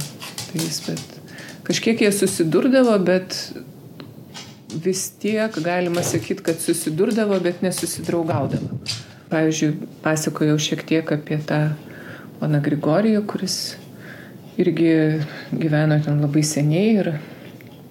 tais, 0.52 0.78
bet 0.86 1.18
Kažkiek 1.62 2.00
jie 2.02 2.10
susidurdavo, 2.12 2.96
bet 2.98 3.36
vis 4.84 5.10
tiek 5.20 5.56
galima 5.64 6.02
sakyti, 6.02 6.42
kad 6.42 6.60
susidurdavo, 6.60 7.38
bet 7.40 7.62
nesusidraugaudavo. 7.62 8.80
Pavyzdžiui, 9.32 9.88
pasakojau 10.04 10.58
šiek 10.60 10.84
tiek 10.88 11.12
apie 11.14 11.38
tą 11.46 11.62
Ona 12.42 12.58
Grigorijų, 12.58 13.22
kuris 13.30 13.56
irgi 14.58 15.20
gyveno 15.54 16.00
ten 16.02 16.18
labai 16.20 16.42
seniai 16.44 16.88
ir 16.98 17.10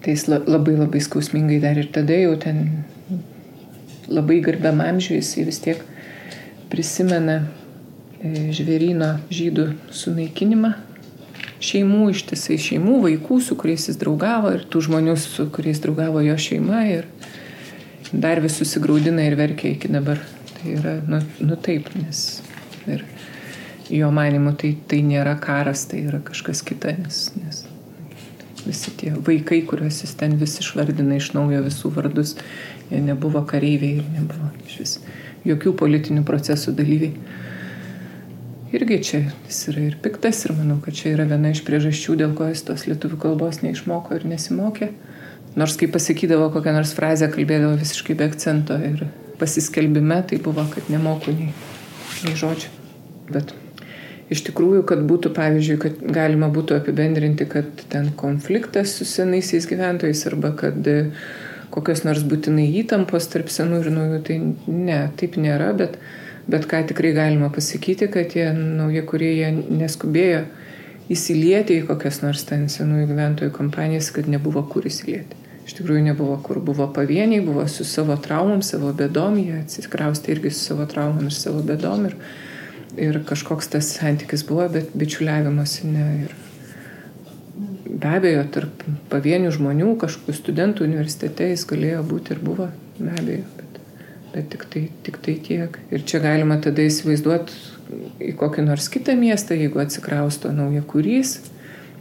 tai 0.04 0.16
jis 0.16 0.28
labai 0.30 0.76
labai 0.76 1.02
skausmingai 1.02 1.62
dar 1.64 1.80
ir 1.80 1.88
tada 1.94 2.18
jau 2.20 2.36
ten 2.42 2.84
labai 4.12 4.42
garbiam 4.44 4.82
amžiui 4.84 5.22
jisai 5.22 5.46
vis 5.48 5.62
tiek 5.64 5.82
prisimena 6.72 7.38
e, 8.20 8.52
žvėryno 8.54 9.14
žydų 9.32 9.68
sunaikinimą 9.96 10.74
šeimų 11.62 12.10
ištisai, 12.16 12.58
šeimų, 12.62 12.98
vaikų, 13.06 13.40
su 13.46 13.58
kuriais 13.60 13.88
jis 13.90 14.00
draugavo 14.02 14.52
ir 14.56 14.66
tų 14.72 14.84
žmonių, 14.88 15.16
su 15.22 15.48
kuriais 15.54 15.82
draugavo 15.84 16.24
jo 16.26 16.38
šeima 16.40 16.84
ir 16.90 17.10
dar 18.12 18.42
vis 18.44 18.58
susigaudina 18.60 19.26
ir 19.28 19.38
verkia 19.40 19.76
iki 19.76 19.92
dabar. 19.92 20.22
Tai 20.58 20.74
yra, 20.76 20.96
nu, 21.10 21.22
nu 21.42 21.58
taip, 21.58 21.90
nes 21.98 22.42
ir 22.90 23.06
jo 23.92 24.10
manimu 24.14 24.56
tai, 24.58 24.76
tai 24.90 25.02
nėra 25.06 25.36
karas, 25.42 25.86
tai 25.90 26.04
yra 26.08 26.22
kažkas 26.26 26.64
kita, 26.66 26.96
nes, 27.02 27.24
nes 27.42 27.66
visi 28.66 28.94
tie 28.98 29.14
vaikai, 29.18 29.64
kuriuos 29.66 30.04
jis 30.04 30.14
ten 30.18 30.38
vis 30.42 30.60
išvardina 30.62 31.18
iš 31.18 31.32
naujo 31.38 31.64
visų 31.66 31.94
vardus, 31.96 32.36
jie 32.92 33.02
nebuvo 33.02 33.42
kareiviai 33.50 34.02
ir 34.02 34.12
nebuvo 34.18 34.52
iš 34.68 34.78
vis 34.82 34.98
jokių 35.48 35.74
politinių 35.80 36.26
procesų 36.28 36.76
dalyviai 36.78 37.16
irgi 38.76 39.00
čia 39.04 39.22
jis 39.48 39.62
yra 39.72 39.86
ir 39.90 39.98
piktas 40.04 40.44
ir 40.46 40.56
manau, 40.58 40.80
kad 40.84 40.96
čia 40.98 41.14
yra 41.16 41.28
viena 41.30 41.52
iš 41.54 41.64
priežasčių, 41.68 42.18
dėl 42.24 42.36
ko 42.38 42.50
jis 42.52 42.64
tos 42.68 42.86
lietuvių 42.88 43.20
kalbos 43.22 43.62
neišmoko 43.66 44.18
ir 44.18 44.28
nesimokė. 44.32 44.92
Nors 45.60 45.76
kai 45.80 45.90
pasakydavo 45.92 46.48
kokią 46.54 46.76
nors 46.78 46.94
frazę, 46.96 47.28
kalbėdavo 47.32 47.76
visiškai 47.80 48.16
be 48.20 48.30
akcento 48.32 48.78
ir 48.88 49.04
pasiskelbime 49.42 50.22
tai 50.30 50.40
buvo, 50.44 50.64
kad 50.72 50.88
nemoku 50.94 51.34
nei, 51.36 51.52
nei 52.24 52.38
žodžių. 52.40 52.72
Bet 53.32 53.52
iš 54.32 54.46
tikrųjų, 54.48 54.86
kad 54.88 55.04
būtų, 55.10 55.34
pavyzdžiui, 55.36 55.78
kad 55.82 56.00
galima 56.16 56.48
būtų 56.54 56.78
apibendrinti, 56.80 57.48
kad 57.52 57.86
ten 57.92 58.14
konfliktas 58.16 58.96
su 58.96 59.08
senaisiais 59.08 59.68
gyventojais 59.68 60.24
arba 60.32 60.54
kad 60.56 60.88
kokios 61.72 62.06
nors 62.08 62.24
būtinai 62.28 62.70
įtampos 62.82 63.28
tarp 63.32 63.52
senų 63.52 63.84
ir 63.84 63.92
naujų, 63.96 64.20
tai 64.28 64.40
ne, 64.72 65.02
taip 65.20 65.38
nėra, 65.40 65.72
bet 65.76 66.00
Bet 66.50 66.66
ką 66.70 66.82
tikrai 66.90 67.14
galima 67.14 67.52
pasakyti, 67.54 68.10
kad 68.12 68.32
tie 68.34 68.48
nauji 68.56 69.04
kurie 69.06 69.52
neskubėjo 69.54 70.46
įsilieti 71.12 71.82
į 71.82 71.86
kokias 71.90 72.22
nors 72.24 72.44
ten 72.48 72.68
senųjų 72.72 73.10
gyventojų 73.12 73.54
kompanijas, 73.56 74.10
kad 74.16 74.30
nebuvo 74.32 74.64
kur 74.72 74.88
įsilieti. 74.88 75.38
Iš 75.68 75.78
tikrųjų 75.78 76.04
nebuvo 76.10 76.36
kur, 76.44 76.60
buvo 76.66 76.88
pavieniai, 76.92 77.44
buvo 77.46 77.68
su 77.70 77.86
savo 77.88 78.18
traumom, 78.20 78.64
savo 78.66 78.90
bėdom, 78.98 79.38
jie 79.40 79.60
atsikraustė 79.62 80.34
irgi 80.36 80.52
su 80.52 80.66
savo 80.72 80.88
traumom 80.90 81.30
ir 81.30 81.36
savo 81.36 81.62
bėdom 81.66 82.08
ir, 82.10 82.16
ir 82.98 83.20
kažkoks 83.28 83.70
tas 83.76 83.92
santykis 84.00 84.44
buvo, 84.50 84.66
bet 84.74 84.96
bičiuliavimuose 84.98 85.92
ne. 85.92 86.08
Ir 86.26 86.34
be 88.02 88.12
abejo, 88.18 88.44
tarp 88.56 88.84
pavienių 89.14 89.54
žmonių, 89.56 89.94
kažkokių 90.02 90.36
studentų 90.36 90.88
universitete 90.88 91.52
jis 91.52 91.64
galėjo 91.70 92.02
būti 92.10 92.36
ir 92.36 92.44
buvo, 92.44 92.68
be 92.98 93.14
abejo. 93.14 93.46
Bet 93.60 93.71
bet 94.34 94.50
tik 94.54 94.66
tai, 94.72 94.88
tik 95.06 95.20
tai 95.24 95.36
tiek. 95.44 95.78
Ir 95.92 96.04
čia 96.08 96.22
galima 96.24 96.58
tada 96.64 96.84
įsivaizduoti 96.86 97.58
į 98.32 98.34
kokį 98.40 98.66
nors 98.68 98.88
kitą 98.92 99.16
miestą, 99.20 99.58
jeigu 99.60 99.82
atsikrausto 99.84 100.52
nauja 100.56 100.84
kurys, 100.88 101.40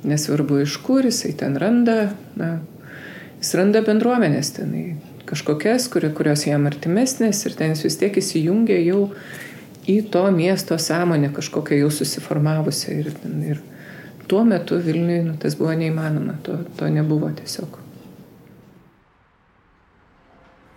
nesvarbu 0.07 0.62
iš 0.64 0.78
kur 0.85 1.07
jisai 1.09 1.33
ten 1.39 1.59
randa, 1.61 2.12
na, 2.39 2.59
jis 3.41 3.55
randa 3.59 3.83
bendruomenės 3.87 4.55
tenai 4.57 4.85
kažkokias, 5.31 5.87
kurios 5.93 6.47
jam 6.49 6.66
artimesnės 6.70 7.45
ir 7.47 7.57
ten 7.59 7.74
jis 7.74 7.85
vis 7.87 7.99
tiek 8.01 8.16
įsijungia 8.18 8.81
jau 8.83 9.11
į 9.91 10.01
to 10.12 10.24
miesto 10.35 10.78
sąmonę 10.78 11.31
kažkokią 11.37 11.83
jau 11.83 11.91
susiformavusią. 11.95 12.97
Ir, 13.03 13.12
ir 13.53 13.62
tuo 14.31 14.43
metu 14.47 14.78
Vilniui 14.83 15.22
nu, 15.26 15.37
tas 15.41 15.57
buvo 15.59 15.74
neįmanoma, 15.78 16.39
to, 16.47 16.59
to 16.78 16.91
nebuvo 16.93 17.31
tiesiog. 17.35 17.78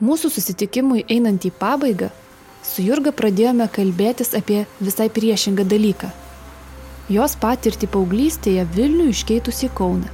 Mūsų 0.04 0.34
susitikimui 0.36 1.06
einant 1.14 1.46
į 1.48 1.52
pabaigą, 1.56 2.10
su 2.68 2.84
Jurga 2.84 3.14
pradėjome 3.16 3.70
kalbėtis 3.72 4.34
apie 4.36 4.66
visai 4.82 5.08
priešingą 5.18 5.64
dalyką. 5.74 6.10
Jos 7.14 7.38
patirtį 7.40 7.88
paauglystėje 7.94 8.66
Vilnių 8.76 9.08
iškeitus 9.14 9.64
į 9.68 9.72
Kauną. 9.78 10.12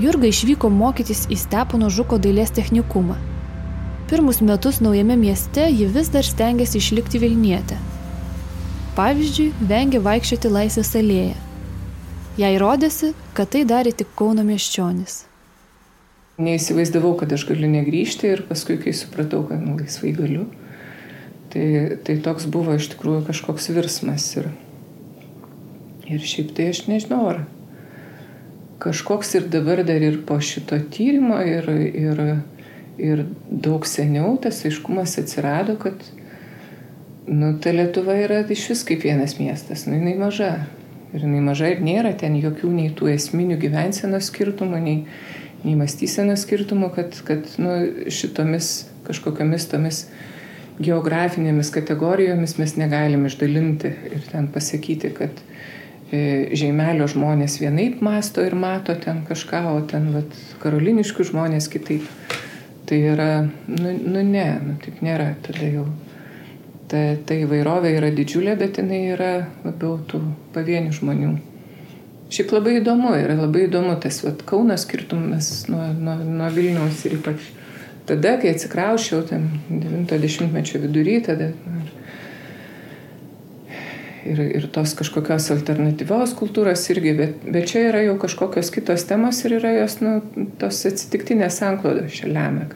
Jurga 0.00 0.30
išvyko 0.30 0.72
mokytis 0.72 1.26
į 1.28 1.36
Stepono 1.44 1.92
Žuko 1.92 2.16
dailės 2.24 2.54
technikumą. 2.56 3.18
Pirmus 4.08 4.40
metus 4.40 4.80
naujame 4.80 5.18
mieste 5.20 5.68
ji 5.68 5.92
vis 5.98 6.08
dar 6.14 6.24
stengiasi 6.24 6.80
išlikti 6.80 7.20
Vilnietė. 7.20 7.76
Pavyzdžiui, 8.96 9.52
vengia 9.60 10.00
vaikščioti 10.00 10.56
Laisvės 10.56 10.96
alėją. 10.96 11.36
Jai 12.40 12.56
rodėsi, 12.62 13.12
kad 13.36 13.52
tai 13.52 13.68
darė 13.68 13.92
tik 13.92 14.16
Kauno 14.16 14.46
miesčionis. 14.46 15.27
Neįsivaizdavau, 16.38 17.16
kad 17.18 17.32
aš 17.34 17.48
galiu 17.48 17.66
negrįžti 17.72 18.28
ir 18.30 18.44
paskui, 18.46 18.76
kai 18.78 18.92
supratau, 18.94 19.40
kad 19.48 19.58
nu, 19.58 19.74
laisvai 19.74 20.12
galiu, 20.14 20.44
tai, 21.50 21.98
tai 22.06 22.14
toks 22.22 22.46
buvo 22.46 22.76
iš 22.78 22.92
tikrųjų 22.92 23.24
kažkoks 23.26 23.66
virsmas. 23.74 24.26
Ir, 24.38 24.52
ir 26.06 26.22
šiaip 26.22 26.52
tai 26.54 26.68
aš 26.70 26.84
nežinau, 26.86 27.24
ar 27.32 27.40
kažkoks 28.78 29.34
ir 29.34 29.48
dabar 29.50 29.82
dar 29.82 29.98
ir 29.98 30.20
po 30.28 30.38
šito 30.38 30.78
tyrimo 30.94 31.40
ir, 31.42 31.66
ir, 31.98 32.22
ir 33.02 33.24
daug 33.50 33.86
seniau 33.86 34.36
tas 34.38 34.62
aiškumas 34.62 35.16
atsirado, 35.18 35.74
kad 35.82 36.06
nu, 37.26 37.56
ta 37.58 37.74
Lietuva 37.74 38.14
yra 38.14 38.44
iš 38.46 38.68
vis 38.72 38.84
kaip 38.86 39.02
vienas 39.04 39.40
miestas, 39.42 39.88
nu, 39.90 39.98
jinai 39.98 40.14
maža. 40.22 40.52
Ir 41.08 41.22
jinai 41.24 41.40
maža 41.40 41.70
ir 41.72 41.78
nėra 41.80 42.12
ten 42.20 42.34
jokių 42.36 42.70
nei 42.70 42.90
tų 42.92 43.14
esminių 43.14 43.56
gyvensenos 43.58 44.28
skirtumų, 44.28 44.80
nei, 44.84 44.98
nei 45.64 45.74
mąstysenos 45.78 46.44
skirtumų, 46.46 46.90
kad, 46.94 47.18
kad 47.26 47.46
nu, 47.62 47.74
šitomis 48.12 48.88
kažkokiamis 49.08 49.68
tomis 49.70 50.02
geografinėmis 50.78 51.72
kategorijomis 51.74 52.56
mes 52.60 52.76
negalim 52.78 53.26
išdalinti 53.26 53.90
ir 54.12 54.26
ten 54.30 54.46
pasakyti, 54.54 55.10
kad 55.16 55.40
e, 56.12 56.20
žaimelio 56.58 57.08
žmonės 57.10 57.58
vienaip 57.62 58.02
masto 58.04 58.44
ir 58.46 58.54
mato 58.54 58.94
ten 58.94 59.24
kažką, 59.28 59.64
o 59.74 59.80
ten 59.90 60.12
vat, 60.14 60.36
karoliniškių 60.62 61.30
žmonės 61.32 61.70
kitaip. 61.72 62.06
Tai 62.88 62.98
yra, 63.04 63.32
nu, 63.68 63.90
nu 63.98 64.22
ne, 64.24 64.46
nu, 64.64 64.78
taip 64.84 65.02
nėra, 65.04 65.34
tada 65.44 65.66
jau 65.68 65.84
ta, 66.88 67.02
ta 67.26 67.36
įvairovė 67.36 67.92
yra 67.98 68.08
didžiulė, 68.14 68.54
bet 68.60 68.80
jinai 68.80 69.02
yra 69.12 69.32
labiau 69.66 69.98
tų 70.08 70.22
pavienių 70.54 70.94
žmonių. 70.96 71.34
Šiaip 72.28 72.52
labai 72.52 72.78
įdomu, 72.82 73.14
yra 73.16 73.38
labai 73.38 73.66
įdomu 73.66 73.94
tas 74.02 74.20
vat, 74.24 74.42
Kaunas 74.48 74.84
skirtumas 74.84 75.48
nuo, 75.72 75.86
nuo, 75.96 76.18
nuo 76.24 76.50
Vilniaus 76.52 77.00
ir 77.08 77.16
ypač 77.16 77.46
tada, 78.08 78.34
kai 78.40 78.52
atsikraušiau, 78.52 79.22
ten 79.28 79.48
90-mečio 79.70 80.82
vidury, 80.82 81.18
tada 81.24 81.52
ir, 84.28 84.40
ir 84.60 84.66
tos 84.72 84.92
kažkokios 84.98 85.48
alternatyvios 85.54 86.34
kultūros 86.38 86.84
irgi, 86.92 87.14
bet, 87.18 87.40
bet 87.48 87.70
čia 87.70 87.86
yra 87.88 88.02
jau 88.04 88.18
kažkokios 88.20 88.72
kitos 88.74 89.06
temos 89.08 89.40
ir 89.44 89.56
yra 89.58 89.72
jos, 89.80 89.98
nu, 90.04 90.18
tos 90.60 90.84
atsitiktinės 90.90 91.60
sanklodos 91.62 92.20
čia 92.20 92.30
lemia. 92.32 92.68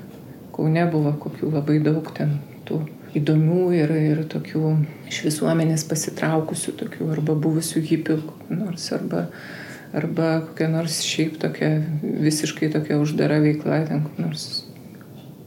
Kaune 0.53 0.85
buvo 0.93 1.15
kokių 1.21 1.53
labai 1.53 1.79
daug 1.85 2.09
ten 2.17 2.39
tų 2.69 2.83
įdomių 3.19 3.65
ir, 3.77 3.93
ir 4.13 4.23
tokių 4.33 4.75
iš 5.11 5.23
visuomenės 5.27 5.85
pasitraukusių, 5.89 6.77
tokių 6.81 7.11
arba 7.13 7.37
buvusių 7.37 7.83
hipių, 7.91 8.19
nors 8.55 8.89
arba, 8.97 9.27
arba 9.97 10.35
kokia 10.49 10.71
nors 10.73 11.03
šiaip 11.05 11.39
tokia 11.43 11.75
visiškai 12.03 12.73
tokia 12.73 13.01
uždara 13.03 13.41
veikla, 13.45 13.83
ten 13.91 14.07
nors 14.21 14.65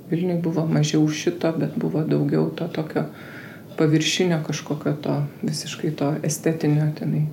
Vilniui 0.06 0.38
buvo 0.38 0.68
mažiau 0.70 1.08
šito, 1.10 1.50
bet 1.58 1.80
buvo 1.82 2.04
daugiau 2.06 2.52
to 2.54 2.68
tokio 2.70 3.08
paviršinio 3.78 4.38
kažkokio 4.46 4.94
to 5.02 5.16
visiškai 5.42 5.90
to 5.98 6.12
estetinio 6.24 6.86
tenai 7.00 7.24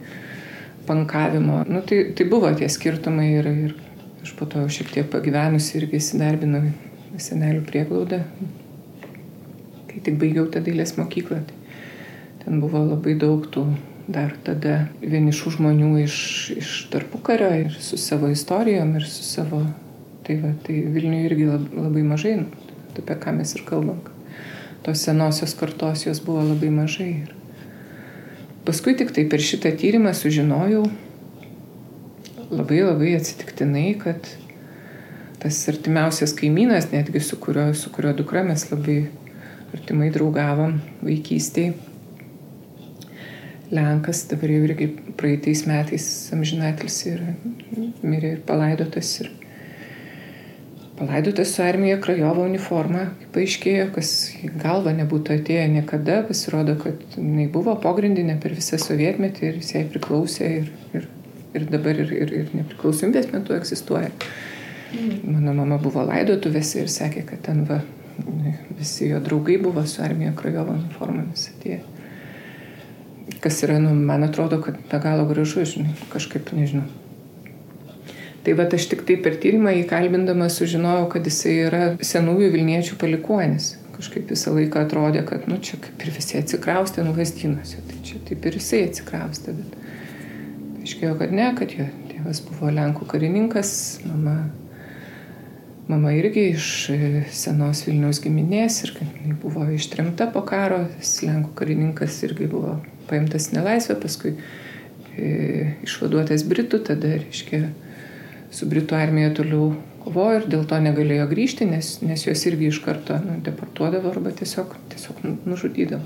pankavimo. 0.86 1.60
Nu, 1.68 1.82
tai, 1.84 2.04
tai 2.16 2.26
buvo 2.30 2.48
tie 2.56 2.70
skirtumai 2.72 3.28
ir, 3.34 3.50
ir 3.66 3.76
aš 4.24 4.32
po 4.38 4.48
to 4.48 4.64
šiek 4.72 4.88
tiek 4.94 5.12
pagyvenusi 5.12 5.76
irgi 5.82 6.00
įsidarbinau 6.00 6.64
senelių 7.20 7.60
prieglaudą, 7.68 8.22
kai 9.92 10.02
tik 10.08 10.18
baigiau 10.20 10.48
tą 10.50 10.62
dailės 10.64 10.96
mokyklą. 10.98 11.42
Tai 11.48 11.58
ten 12.44 12.60
buvo 12.62 12.82
labai 12.88 13.14
daug 13.20 13.44
tų 13.52 13.66
dar 14.10 14.34
tada 14.44 14.88
vienišų 15.00 15.56
žmonių 15.56 15.92
iš, 16.02 16.16
iš 16.56 16.72
tarpukario 16.92 17.50
ir 17.66 17.76
su 17.78 17.98
savo 18.00 18.32
istorijom 18.32 18.96
ir 18.98 19.06
su 19.08 19.24
savo... 19.26 19.64
Tai, 20.22 20.36
va, 20.38 20.52
tai 20.62 20.76
Vilniuje 20.94 21.26
irgi 21.26 21.46
labai 21.50 22.04
mažai, 22.06 22.36
nu, 22.38 22.66
apie 22.94 23.16
ką 23.18 23.32
mes 23.34 23.56
ir 23.56 23.64
kalbam. 23.66 23.98
Tos 24.86 25.02
senosios 25.02 25.56
kartos 25.58 26.04
jos 26.06 26.20
buvo 26.22 26.44
labai 26.46 26.70
mažai. 26.70 27.08
Ir 27.24 27.32
paskui 28.62 28.94
tik 28.98 29.10
tai 29.16 29.24
per 29.26 29.42
šitą 29.42 29.72
tyrimą 29.80 30.12
sužinojau 30.14 30.84
labai 32.52 32.84
labai 32.84 33.16
atsitiktinai, 33.18 33.88
kad 33.98 34.30
tas 35.42 35.58
artimiausias 35.72 36.36
kaimynas, 36.38 36.92
netgi 36.92 37.20
su 37.20 37.40
kurio, 37.42 37.72
su 37.74 37.90
kurio 37.90 38.12
dukra 38.14 38.44
mes 38.46 38.68
labai 38.70 39.00
artimai 39.72 40.10
draugavom 40.12 40.78
vaikystėje. 41.02 41.74
Lenkas 43.72 44.26
dabar 44.28 44.50
jau 44.52 44.64
irgi 44.66 44.88
praeitais 45.16 45.62
metais 45.64 46.06
amžinatlis 46.34 46.98
ir 47.08 47.22
mirė 48.04 48.34
ir 48.34 48.42
palaidotas. 48.44 49.14
Ir 49.22 49.30
palaidotas 50.98 51.54
su 51.54 51.62
armija 51.64 51.96
Krajovo 52.04 52.44
uniforma, 52.44 53.06
kaip 53.22 53.32
paaiškėjo, 53.38 53.86
kas 53.94 54.12
į 54.44 54.52
galvą 54.60 54.92
nebūtų 54.98 55.38
atėję 55.38 55.64
niekada, 55.78 56.20
pasirodo, 56.28 56.76
kad 56.82 57.16
jinai 57.16 57.48
buvo 57.54 57.78
pogrindinė 57.80 58.36
per 58.44 58.52
visą 58.58 58.76
sovietmetį 58.82 59.48
ir 59.48 59.58
jis 59.62 59.72
jai 59.78 59.86
priklausė 59.94 60.52
ir, 60.58 60.68
ir, 60.92 61.08
ir 61.56 61.66
dabar 61.72 62.04
ir, 62.04 62.12
ir, 62.12 62.36
ir 62.42 62.52
nepriklausomybės 62.60 63.32
metu 63.32 63.56
egzistuoja. 63.56 64.12
Mano 65.24 65.56
mama 65.56 65.80
buvo 65.80 66.04
laidotuvėse 66.04 66.84
ir 66.84 66.92
sakė, 66.92 67.24
kad 67.32 67.40
ten 67.48 67.64
va 67.64 67.80
visi 68.78 69.08
jo 69.08 69.20
draugai 69.20 69.58
buvo 69.62 69.86
su 69.86 70.02
armija 70.02 70.32
Krajovo 70.36 70.74
uniformomis 70.76 71.48
atėję. 71.54 71.80
Kas 73.42 73.62
yra, 73.66 73.78
nu, 73.82 73.94
man 73.94 74.24
atrodo, 74.26 74.58
kad 74.62 74.78
be 74.90 74.98
galo 75.02 75.26
gražu, 75.26 75.64
žinai, 75.66 75.94
kažkaip 76.12 76.52
nežinau. 76.54 76.88
Tai 78.42 78.54
va 78.58 78.66
aš 78.74 78.88
tik 78.90 79.04
tai 79.06 79.16
per 79.22 79.36
tyrimą 79.42 79.70
įkalbindama 79.84 80.48
sužinojau, 80.50 81.06
kad 81.12 81.26
jisai 81.26 81.54
yra 81.68 81.82
senųjų 82.02 82.50
Vilniečių 82.54 82.98
palikuonis. 82.98 83.76
Kažkaip 83.94 84.32
visą 84.32 84.54
laiką 84.56 84.82
atrodė, 84.82 85.22
kad, 85.28 85.46
nu, 85.50 85.60
čia 85.62 85.78
kaip 85.82 86.02
ir 86.02 86.10
visi 86.16 86.40
atsikraustė 86.40 87.04
nuvastynuose. 87.06 87.82
Tai 87.86 88.00
čia 88.06 88.18
taip 88.26 88.48
ir 88.48 88.58
jisai 88.58 88.82
atsikraustė, 88.88 89.54
bet 89.60 90.82
aiškėjo, 90.82 91.14
kad 91.20 91.36
ne, 91.38 91.52
kad 91.58 91.76
jo 91.76 91.86
tėvas 92.10 92.42
buvo 92.48 92.72
Lenkų 92.74 93.06
karininkas, 93.12 93.76
mama 94.08 94.36
Mama 95.88 96.12
irgi 96.14 96.44
iš 96.52 96.66
e, 96.94 96.98
senos 97.34 97.82
Vilniaus 97.86 98.20
giminės 98.22 98.82
ir 98.86 98.92
buvo 99.42 99.64
ištremta 99.74 100.28
po 100.30 100.44
karo, 100.46 100.84
Lenkų 101.26 101.54
karininkas 101.58 102.20
irgi 102.26 102.46
buvo 102.50 102.76
paimtas 103.10 103.50
nelaisvę, 103.52 103.96
paskui 104.02 104.36
e, 105.18 105.72
išvaduotas 105.82 106.46
Britų, 106.46 106.84
tada, 106.86 107.16
reiškia, 107.18 107.64
su 108.54 108.68
Britų 108.70 108.94
armija 108.98 109.32
toliau 109.34 109.72
kovojo 110.04 110.40
ir 110.40 110.46
dėl 110.54 110.64
to 110.70 110.78
negalėjo 110.82 111.26
grįžti, 111.30 111.66
nes, 111.68 111.96
nes 112.02 112.26
juos 112.26 112.46
irgi 112.46 112.70
iš 112.70 112.78
karto 112.84 113.18
nu, 113.22 113.38
deportuodavo 113.44 114.10
arba 114.14 114.32
tiesiog, 114.38 114.76
tiesiog 114.94 115.22
nu, 115.26 115.36
nužudydavo. 115.50 116.02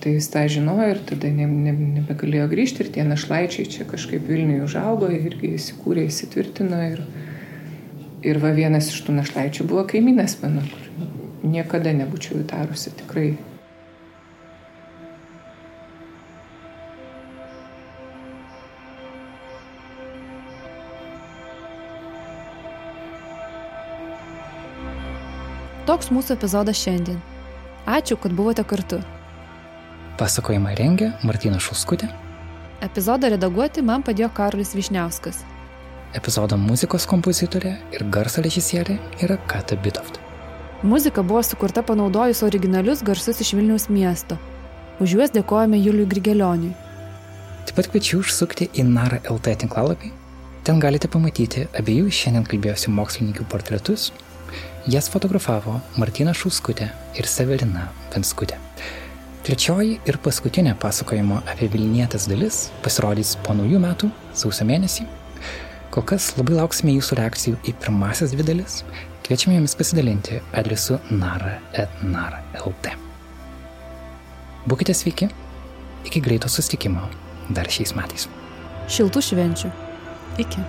Tai 0.00 0.14
jis 0.14 0.30
tą 0.32 0.46
žinojo 0.48 0.86
ir 0.94 1.00
tada 1.08 1.28
ne, 1.28 1.44
ne, 1.44 1.74
nebegalėjo 2.00 2.46
grįžti 2.48 2.86
ir 2.86 2.94
tie 2.94 3.04
našlaičiai 3.04 3.68
čia 3.68 3.84
kažkaip 3.88 4.24
Vilniuje 4.24 4.64
užaugo, 4.64 5.10
irgi 5.12 5.52
įsikūrė, 5.58 6.06
įsitvirtino 6.08 6.78
ir, 6.94 7.02
Ir 8.20 8.36
va 8.36 8.50
vienas 8.52 8.90
iš 8.92 9.00
tų 9.06 9.14
našlaičių 9.16 9.64
buvo 9.68 9.86
kaimynas 9.88 10.36
mano, 10.42 10.60
kur 10.68 11.46
niekada 11.46 11.94
nebūčiau 11.96 12.42
įtarusi 12.42 12.92
tikrai. 12.98 13.30
Toks 25.88 26.12
mūsų 26.14 26.36
epizodas 26.36 26.78
šiandien. 26.78 27.16
Ačiū, 27.88 28.14
kad 28.20 28.36
buvote 28.36 28.62
kartu. 28.68 29.00
Pasakojimą 30.20 30.76
rengė 30.78 31.08
Martina 31.26 31.58
Šuskutė. 31.58 32.06
Epizodą 32.84 33.32
redaguoti 33.32 33.82
man 33.82 34.04
padėjo 34.04 34.28
Karolis 34.36 34.76
Višniauskas. 34.76 35.40
Epizodo 36.10 36.56
muzikos 36.58 37.04
kompozitorė 37.06 37.76
ir 37.94 38.02
garso 38.10 38.42
režisierė 38.42 38.96
yra 39.22 39.36
Kata 39.46 39.76
Bitoft. 39.78 40.16
Muzika 40.82 41.22
buvo 41.22 41.42
sukurta 41.46 41.84
panaudojus 41.86 42.40
originalius 42.42 43.04
garsus 43.06 43.38
iš 43.44 43.52
Vilniaus 43.54 43.86
miesto. 43.92 44.38
Už 44.98 45.14
juos 45.14 45.30
dėkojame 45.30 45.78
Juliui 45.78 46.08
Grigelioniui. 46.10 46.72
Taip 47.68 47.76
pat 47.76 47.90
kviečiu 47.92 48.24
užsukti 48.24 48.66
į 48.74 48.86
Nara 48.88 49.20
LT 49.30 49.54
tinklalapį. 49.62 50.10
Ten 50.66 50.82
galite 50.82 51.06
pamatyti 51.12 51.68
abiejų 51.78 52.10
šiandien 52.10 52.48
kalbėjusių 52.48 52.96
mokslininkių 52.96 53.46
portretus. 53.52 54.08
Jas 54.90 55.06
fotografavo 55.12 55.78
Martina 56.00 56.34
Šulskutė 56.34 56.90
ir 57.20 57.30
Severina 57.30 57.86
Venskutė. 58.10 58.58
Trečioji 59.46 60.00
ir 60.10 60.18
paskutinė 60.26 60.74
pasakojimo 60.80 61.44
apie 61.46 61.70
Vilnietės 61.70 62.26
dalis 62.28 62.66
pasirodys 62.82 63.36
po 63.46 63.54
naujų 63.54 63.78
metų, 63.86 64.10
sausio 64.34 64.66
mėnesį. 64.66 65.06
Kol 65.90 66.04
kas 66.06 66.28
labai 66.38 66.54
lauksime 66.54 66.92
jūsų 66.94 67.16
reakcijų 67.18 67.60
į 67.66 67.74
pirmasis 67.82 68.30
dvi 68.34 68.46
dalis. 68.46 68.80
Kviečiame 69.26 69.56
jomis 69.56 69.74
pasidalinti 69.78 70.38
adresu 70.54 70.98
nara.nara.lt. 71.10 72.92
Būkite 74.70 74.94
sveiki, 74.94 75.30
iki 76.06 76.22
greito 76.22 76.50
susitikimo 76.52 77.02
dar 77.50 77.70
šiais 77.70 77.96
metais. 77.98 78.28
Šiltų 78.90 79.22
švenčių. 79.30 79.72
Iki. 80.42 80.62